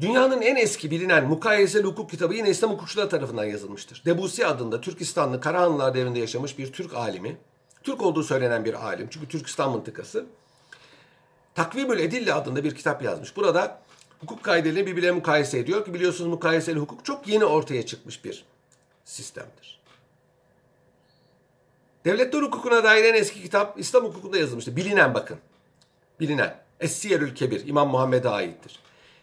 Dünyanın 0.00 0.42
en 0.42 0.56
eski 0.56 0.90
bilinen 0.90 1.28
mukayeseli 1.28 1.84
hukuk 1.84 2.10
kitabı 2.10 2.34
yine 2.34 2.50
İslam 2.50 2.70
hukukçuları 2.70 3.08
tarafından 3.08 3.44
yazılmıştır. 3.44 4.02
Debussy 4.04 4.44
adında 4.44 4.80
Türkistanlı 4.80 5.40
Karahanlılar 5.40 5.94
devrinde 5.94 6.18
yaşamış 6.18 6.58
bir 6.58 6.72
Türk 6.72 6.94
alimi, 6.94 7.36
Türk 7.82 8.02
olduğu 8.02 8.22
söylenen 8.22 8.64
bir 8.64 8.86
alim 8.86 9.08
çünkü 9.10 9.28
Türkistan 9.28 9.72
mıntıkası, 9.72 10.26
Takvimül 11.54 11.98
Edille 11.98 12.34
adında 12.34 12.64
bir 12.64 12.74
kitap 12.74 13.02
yazmış. 13.02 13.36
Burada 13.36 13.82
hukuk 14.20 14.42
kaidelerini 14.42 14.86
birbirine 14.86 15.10
mukayese 15.10 15.58
ediyor 15.58 15.84
ki 15.84 15.94
biliyorsunuz 15.94 16.30
mukayeseli 16.30 16.78
hukuk 16.78 17.04
çok 17.04 17.28
yeni 17.28 17.44
ortaya 17.44 17.86
çıkmış 17.86 18.24
bir 18.24 18.44
sistemdir. 19.04 19.82
Devletler 22.04 22.42
hukukuna 22.42 22.84
dair 22.84 23.04
en 23.04 23.14
eski 23.14 23.42
kitap 23.42 23.80
İslam 23.80 24.04
hukukunda 24.04 24.38
yazılmıştır. 24.38 24.76
Bilinen 24.76 25.14
bakın. 25.14 25.38
Bilinen. 26.20 26.62
Es-Siyerül 26.80 27.34
Kebir 27.34 27.66
İmam 27.66 27.88
Muhammed'e 27.88 28.28
aittir. 28.28 28.80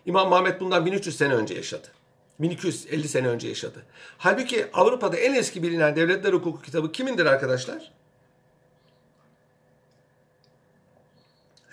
İmam 0.09 0.29
Muhammed 0.29 0.59
bundan 0.59 0.85
1300 0.85 1.17
sene 1.17 1.33
önce 1.33 1.53
yaşadı. 1.55 1.87
1250 2.39 3.07
sene 3.07 3.27
önce 3.27 3.47
yaşadı. 3.47 3.85
Halbuki 4.17 4.67
Avrupa'da 4.73 5.17
en 5.17 5.33
eski 5.33 5.63
bilinen 5.63 5.95
devletler 5.95 6.33
hukuku 6.33 6.61
kitabı 6.61 6.91
kimindir 6.91 7.25
arkadaşlar? 7.25 7.91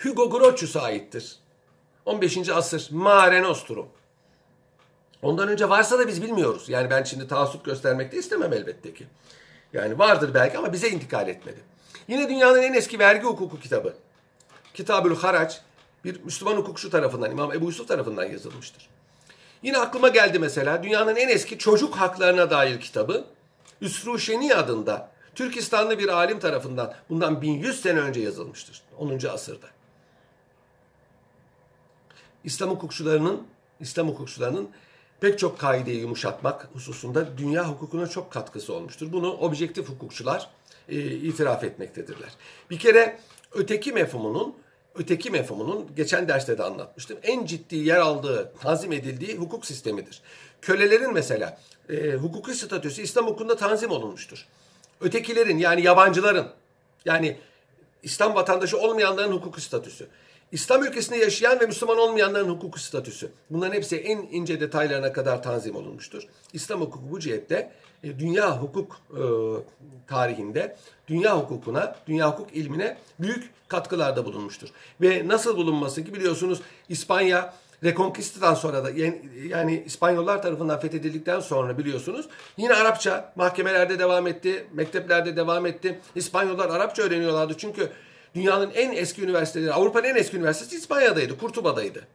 Hugo 0.03 0.30
Grotius'a 0.30 0.82
aittir. 0.82 1.37
15. 2.05 2.49
asır 2.49 2.89
Mare 2.91 3.43
Nostrum. 3.43 3.89
Ondan 5.22 5.49
önce 5.49 5.68
varsa 5.68 5.99
da 5.99 6.09
biz 6.09 6.22
bilmiyoruz. 6.22 6.68
Yani 6.68 6.91
ben 6.91 7.03
şimdi 7.03 7.28
taassup 7.28 7.64
göstermek 7.64 8.12
de 8.12 8.16
istemem 8.16 8.53
elbette 8.53 8.95
ki. 8.95 9.07
Yani 9.72 9.99
vardır 9.99 10.34
belki 10.34 10.59
ama 10.59 10.72
bize 10.72 10.89
intikal 10.89 11.28
etmedi. 11.28 11.61
Yine 12.09 12.28
dünyanın 12.28 12.62
en 12.62 12.74
eski 12.74 12.99
vergi 12.99 13.22
hukuku 13.22 13.61
kitabı. 13.61 13.95
Kitabül 14.74 15.16
Haraç 15.16 15.61
bir 16.07 16.25
Müslüman 16.25 16.57
hukukçu 16.57 16.91
tarafından, 16.91 17.31
İmam 17.31 17.53
Ebu 17.53 17.65
Yusuf 17.65 17.89
tarafından 17.89 18.25
yazılmıştır. 18.25 18.89
Yine 19.63 19.79
aklıma 19.79 20.09
geldi 20.09 20.39
mesela 20.39 20.83
dünyanın 20.83 21.17
en 21.17 21.29
eski 21.29 21.59
çocuk 21.59 21.97
haklarına 21.97 22.51
dair 22.51 22.81
kitabı 22.81 23.25
Üsruşeni 23.81 24.55
adında 24.55 25.11
Türkistanlı 25.35 25.99
bir 25.99 26.09
alim 26.09 26.39
tarafından 26.39 26.95
bundan 27.11 27.43
1100 27.43 27.81
sene 27.81 28.01
önce 28.01 28.21
yazılmıştır. 28.21 28.83
10. 28.99 29.27
asırda. 29.33 29.67
İslam 32.45 32.71
hukukçularının 32.71 33.47
İslam 33.81 34.09
hukukçularının 34.09 34.69
pek 35.21 35.39
çok 35.39 35.59
kaideyi 35.59 36.01
yumuşatmak 36.01 36.69
hususunda 36.73 37.39
dünya 37.39 37.69
hukukuna 37.69 38.07
çok 38.07 38.33
katkısı 38.33 38.75
olmuştur. 38.75 39.13
Bunu 39.13 39.33
objektif 39.33 39.89
hukukçular 39.89 40.51
e, 40.89 41.01
itiraf 41.01 41.65
etmektedirler. 41.65 42.31
Bir 42.71 42.79
kere 42.79 43.19
öteki 43.53 43.93
mefhumunun 43.93 44.55
öteki 44.99 45.31
mefhumunun 45.31 45.91
geçen 45.97 46.29
derste 46.29 46.59
de 46.59 46.63
anlatmıştım. 46.63 47.19
En 47.23 47.47
ciddi 47.47 47.77
yer 47.77 47.97
aldığı, 47.97 48.53
tanzim 48.63 48.93
edildiği 48.93 49.37
hukuk 49.37 49.67
sistemidir. 49.67 50.23
Kölelerin 50.63 51.13
mesela 51.13 51.59
e, 51.89 52.13
hukuki 52.13 52.55
statüsü 52.55 53.03
İslam 53.03 53.27
hukukunda 53.27 53.57
tanzim 53.57 53.91
olunmuştur. 53.91 54.47
Ötekilerin 55.01 55.59
yani 55.59 55.83
yabancıların 55.83 56.49
yani 57.05 57.37
İslam 58.03 58.35
vatandaşı 58.35 58.79
olmayanların 58.79 59.33
hukuki 59.33 59.61
statüsü. 59.61 60.07
İslam 60.53 60.85
ülkesinde 60.85 61.19
yaşayan 61.19 61.61
ve 61.61 61.67
Müslüman 61.67 61.99
olmayanların 61.99 62.49
hukuki 62.49 62.83
statüsü. 62.83 63.31
Bunların 63.51 63.75
hepsi 63.75 63.97
en 63.97 64.19
ince 64.19 64.61
detaylarına 64.61 65.13
kadar 65.13 65.43
tanzim 65.43 65.77
olunmuştur. 65.77 66.23
İslam 66.53 66.81
hukuku 66.81 67.11
bu 67.11 67.21
cihette 67.21 67.73
e, 68.05 68.19
dünya 68.19 68.63
hukuk 68.63 69.01
e, 69.11 69.23
tarihinde 70.07 70.77
dünya 71.09 71.39
hukukuna, 71.39 71.97
dünya 72.07 72.31
hukuk 72.31 72.57
ilmine 72.57 72.97
büyük 73.19 73.51
katkılarda 73.69 74.25
bulunmuştur. 74.25 74.69
Ve 75.01 75.29
nasıl 75.29 75.57
bulunması 75.57 76.05
ki 76.05 76.15
biliyorsunuz 76.15 76.61
İspanya 76.89 77.55
Reconquista'dan 77.85 78.55
sonra 78.55 78.85
da 78.85 78.91
yani 79.49 79.83
İspanyollar 79.87 80.43
tarafından 80.43 80.81
fethedildikten 80.81 81.41
sonra 81.41 81.79
biliyorsunuz 81.79 82.29
yine 82.57 82.75
Arapça 82.75 83.33
mahkemelerde 83.37 83.99
devam 83.99 84.27
etti, 84.27 84.67
mekteplerde 84.73 85.37
devam 85.37 85.67
etti. 85.67 86.01
İspanyollar 86.15 86.71
Arapça 86.71 87.03
öğreniyorlardı 87.03 87.55
çünkü 87.59 87.91
dünyanın 88.37 88.70
en 88.74 88.93
eski 88.93 89.22
üniversiteleri, 89.22 89.72
Avrupa'nın 89.72 90.05
en 90.05 90.14
eski 90.14 90.37
üniversitesi 90.37 90.76
İspanya'daydı, 90.76 91.39
Kurtuba'daydı. 91.39 92.07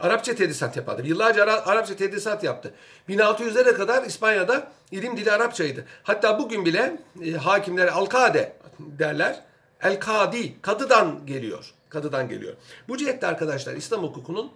Arapça 0.00 0.34
tedrisat 0.34 0.76
yapardı. 0.76 1.06
Yıllarca 1.06 1.42
Ara 1.42 1.66
Arapça 1.66 1.96
tedrisat 1.96 2.44
yaptı. 2.44 2.74
1600'lere 3.08 3.74
kadar 3.74 4.02
İspanya'da 4.02 4.72
ilim 4.90 5.16
dili 5.16 5.32
Arapçaydı. 5.32 5.84
Hatta 6.02 6.38
bugün 6.38 6.64
bile 6.64 6.96
e, 7.24 7.30
hakimler 7.32 7.88
alkade 7.88 8.52
derler. 8.78 9.40
El 9.82 10.00
kadi, 10.00 10.60
kadıdan 10.60 11.26
geliyor. 11.26 11.74
Kadıdan 11.88 12.28
geliyor. 12.28 12.54
Bu 12.88 12.96
cihette 12.96 13.26
arkadaşlar 13.26 13.74
İslam 13.74 14.02
hukukunun 14.02 14.50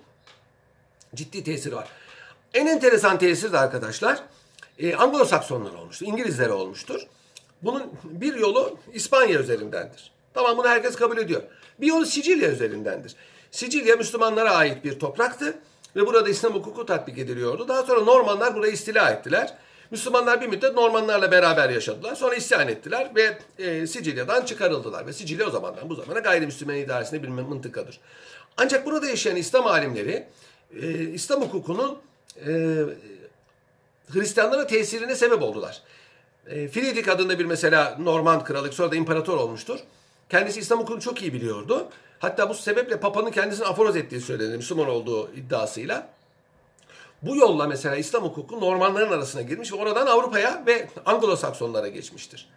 ciddi 1.14 1.44
tesiri 1.44 1.76
var. 1.76 1.88
En 2.55 2.66
enteresan 2.66 3.18
tesir 3.18 3.52
de 3.52 3.59
arkadaşlar 3.59 4.22
e, 4.78 4.94
Anglo-Saksonlar 4.94 5.74
olmuştur. 5.76 6.07
İngilizlere 6.07 6.52
olmuştur. 6.52 7.00
Bunun 7.62 7.92
bir 8.05 8.34
yolu 8.34 8.78
İspanya 8.92 9.40
üzerindendir. 9.40 10.14
Tamam 10.35 10.59
bunu 10.59 10.68
herkes 10.68 10.97
kabul 10.97 11.18
ediyor. 11.18 11.43
Bir 11.80 11.87
yolu 11.87 12.07
Sicilya 12.07 12.51
üzerindendir. 12.51 13.14
Sicilya 13.51 13.97
Müslümanlara 13.97 14.51
ait 14.51 14.85
bir 14.85 14.99
topraktı 14.99 15.59
ve 15.97 16.07
burada 16.07 16.28
İslam 16.28 16.55
hukuku 16.55 16.87
tatbik 16.87 17.18
ediliyordu. 17.18 17.68
Daha 17.68 17.82
sonra 17.82 18.01
Normanlar 18.01 18.55
burayı 18.55 18.72
istila 18.72 19.11
ettiler. 19.11 19.55
Müslümanlar 19.91 20.41
bir 20.41 20.47
müddet 20.47 20.74
Normanlarla 20.74 21.30
beraber 21.30 21.70
yaşadılar. 21.70 22.14
Sonra 22.14 22.35
isyan 22.35 22.68
ettiler 22.68 23.11
ve 23.16 23.39
e, 23.59 23.87
Sicilya'dan 23.87 24.45
çıkarıldılar. 24.45 25.07
Ve 25.07 25.12
Sicilya 25.12 25.47
o 25.47 25.51
zamandan 25.51 25.91
bu 25.91 25.95
zamana 25.95 26.18
gayrimüslim 26.18 26.70
idaresinde 26.70 27.22
bir 27.22 27.28
mıntıkadır. 27.28 28.01
Ancak 28.57 28.87
burada 28.87 29.07
yaşayan 29.07 29.37
İslam 29.37 29.66
alimleri 29.66 30.26
e, 30.82 30.89
İslam 31.03 31.43
hukukunun 31.43 31.99
e, 32.47 32.76
Hristiyanlara 34.12 34.66
tesirine 34.66 35.14
sebep 35.14 35.43
oldular. 35.43 35.82
E, 36.47 36.68
Friedrich 36.68 37.09
adında 37.09 37.39
bir 37.39 37.45
mesela 37.45 37.97
Norman 37.99 38.45
kralı 38.45 38.72
sonra 38.72 38.91
da 38.93 38.97
imparator 38.97 39.37
olmuştur. 39.37 39.80
Kendisi 40.35 40.61
İslam 40.61 40.78
hukukunu 40.78 41.01
çok 41.01 41.22
iyi 41.22 41.32
biliyordu. 41.32 41.89
Hatta 42.18 42.49
bu 42.49 42.55
sebeple 42.55 43.01
Papa'nın 43.01 43.30
kendisini 43.30 43.66
aforoz 43.66 43.97
ettiği 43.97 44.20
söylenir 44.20 44.57
Müslüman 44.57 44.89
olduğu 44.89 45.30
iddiasıyla. 45.32 46.09
Bu 47.22 47.37
yolla 47.37 47.66
mesela 47.66 47.97
İslam 47.97 48.22
hukuku 48.22 48.61
Normanların 48.61 49.12
arasına 49.12 49.43
girmiş 49.43 49.72
ve 49.72 49.76
oradan 49.76 50.07
Avrupa'ya 50.07 50.62
ve 50.66 50.89
Anglo-Saksonlara 51.07 51.89
geçmiştir. 51.89 52.49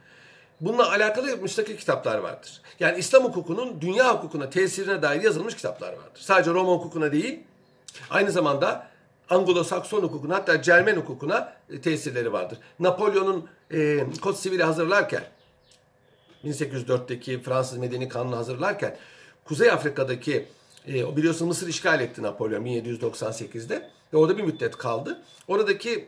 Bununla 0.61 0.91
alakalı 0.91 1.37
müstakil 1.37 1.77
kitaplar 1.77 2.17
vardır. 2.17 2.61
Yani 2.79 2.99
İslam 2.99 3.23
hukukunun 3.23 3.81
dünya 3.81 4.13
hukukuna 4.15 4.49
tesirine 4.49 5.01
dair 5.01 5.21
yazılmış 5.21 5.55
kitaplar 5.55 5.93
vardır. 5.93 6.21
Sadece 6.21 6.51
Roma 6.51 6.71
hukukuna 6.71 7.11
değil, 7.11 7.39
aynı 8.09 8.31
zamanda 8.31 8.87
Anglo-Sakson 9.29 10.01
hukukuna 10.01 10.35
hatta 10.35 10.61
Cermen 10.61 10.95
hukukuna 10.95 11.53
e, 11.69 11.81
tesirleri 11.81 12.33
vardır. 12.33 12.57
Napolyon'un 12.79 13.49
e, 13.71 14.03
Kod 14.21 14.35
Sivil'i 14.35 14.63
hazırlarken 14.63 15.23
1804'teki 16.47 17.41
Fransız 17.41 17.77
Medeni 17.77 18.09
Kanunu 18.09 18.37
hazırlarken 18.37 18.97
Kuzey 19.45 19.71
Afrika'daki 19.71 20.45
e, 20.87 21.17
biliyorsun 21.17 21.47
Mısır 21.47 21.67
işgal 21.67 22.01
etti 22.01 22.23
Napolyon 22.23 22.65
1798'de 22.65 23.89
ve 24.13 24.17
orada 24.17 24.37
bir 24.37 24.43
müddet 24.43 24.77
kaldı. 24.77 25.21
Oradaki 25.47 26.07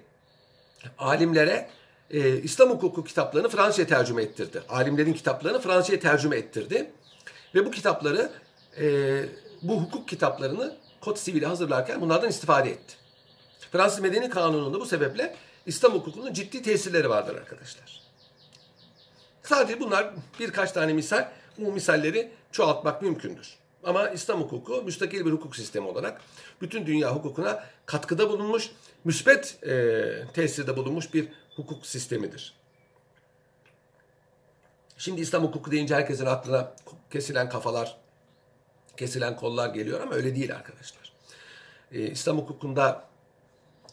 alimlere 0.97 1.69
e, 2.11 2.37
İslam 2.37 2.69
hukuku 2.69 3.03
kitaplarını 3.03 3.49
Fransızca 3.49 3.87
tercüme 3.87 4.23
ettirdi. 4.23 4.63
Alimlerin 4.69 5.13
kitaplarını 5.13 5.61
Fransızca 5.61 5.99
tercüme 5.99 6.37
ettirdi. 6.37 6.91
Ve 7.55 7.65
bu 7.65 7.71
kitapları, 7.71 8.31
e, 8.79 8.85
bu 9.61 9.81
hukuk 9.81 10.07
kitaplarını 10.07 10.75
Kod 11.01 11.17
Sivil'i 11.17 11.45
hazırlarken 11.45 12.01
bunlardan 12.01 12.29
istifade 12.29 12.69
etti. 12.69 12.95
Fransız 13.71 13.99
Medeni 13.99 14.29
Kanunu'nda 14.29 14.79
bu 14.79 14.85
sebeple 14.85 15.35
İslam 15.65 15.93
hukukunun 15.93 16.33
ciddi 16.33 16.61
tesirleri 16.61 17.09
vardır 17.09 17.35
arkadaşlar. 17.35 17.98
Sadece 19.43 19.79
bunlar 19.79 20.13
birkaç 20.39 20.71
tane 20.71 20.93
misal. 20.93 21.31
Bu 21.57 21.71
misalleri 21.71 22.31
çoğaltmak 22.51 23.01
mümkündür. 23.01 23.57
Ama 23.83 24.09
İslam 24.09 24.41
hukuku 24.41 24.81
müstakil 24.81 25.25
bir 25.25 25.31
hukuk 25.31 25.55
sistemi 25.55 25.87
olarak 25.87 26.21
bütün 26.61 26.85
dünya 26.85 27.15
hukukuna 27.15 27.63
katkıda 27.85 28.29
bulunmuş, 28.29 28.71
müsbet 29.03 29.63
e, 29.63 30.23
tesirde 30.33 30.77
bulunmuş 30.77 31.13
bir 31.13 31.27
hukuk 31.55 31.85
sistemidir. 31.85 32.53
Şimdi 34.97 35.21
İslam 35.21 35.43
hukuku 35.43 35.71
deyince 35.71 35.95
herkesin 35.95 36.25
aklına 36.25 36.71
kesilen 37.11 37.49
kafalar, 37.49 37.97
kesilen 38.97 39.35
kollar 39.35 39.69
geliyor 39.69 40.01
ama 40.01 40.13
öyle 40.13 40.35
değil 40.35 40.55
arkadaşlar. 40.55 41.13
E, 41.91 42.01
İslam 42.01 42.37
hukukunda 42.37 43.09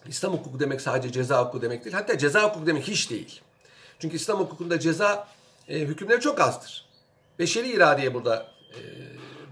İslam 0.08 0.32
hukuku 0.32 0.60
demek 0.60 0.80
sadece 0.80 1.12
ceza 1.12 1.40
hukuku 1.40 1.62
demek 1.62 1.84
değil. 1.84 1.96
Hatta 1.96 2.18
ceza 2.18 2.42
hukuku 2.42 2.66
demek 2.66 2.88
hiç 2.88 3.10
değil. 3.10 3.40
Çünkü 3.98 4.16
İslam 4.16 4.38
hukukunda 4.38 4.80
ceza 4.80 5.28
e, 5.68 5.78
hükümleri 5.80 6.20
çok 6.20 6.40
azdır. 6.40 6.86
Beşeri 7.38 7.68
iradeye 7.68 8.14
burada 8.14 8.46
e, 8.70 8.80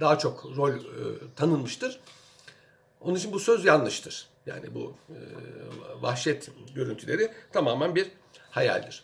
daha 0.01 0.19
çok 0.19 0.45
rol 0.57 0.75
e, 0.75 0.81
tanınmıştır. 1.37 2.01
Onun 3.01 3.17
için 3.17 3.33
bu 3.33 3.41
söz 3.41 3.65
yanlıştır. 3.65 4.27
Yani 4.47 4.75
bu 4.75 4.95
e, 5.09 5.19
vahşet 6.03 6.51
görüntüleri 6.75 7.33
tamamen 7.53 7.95
bir 7.95 8.11
hayaldir. 8.51 9.03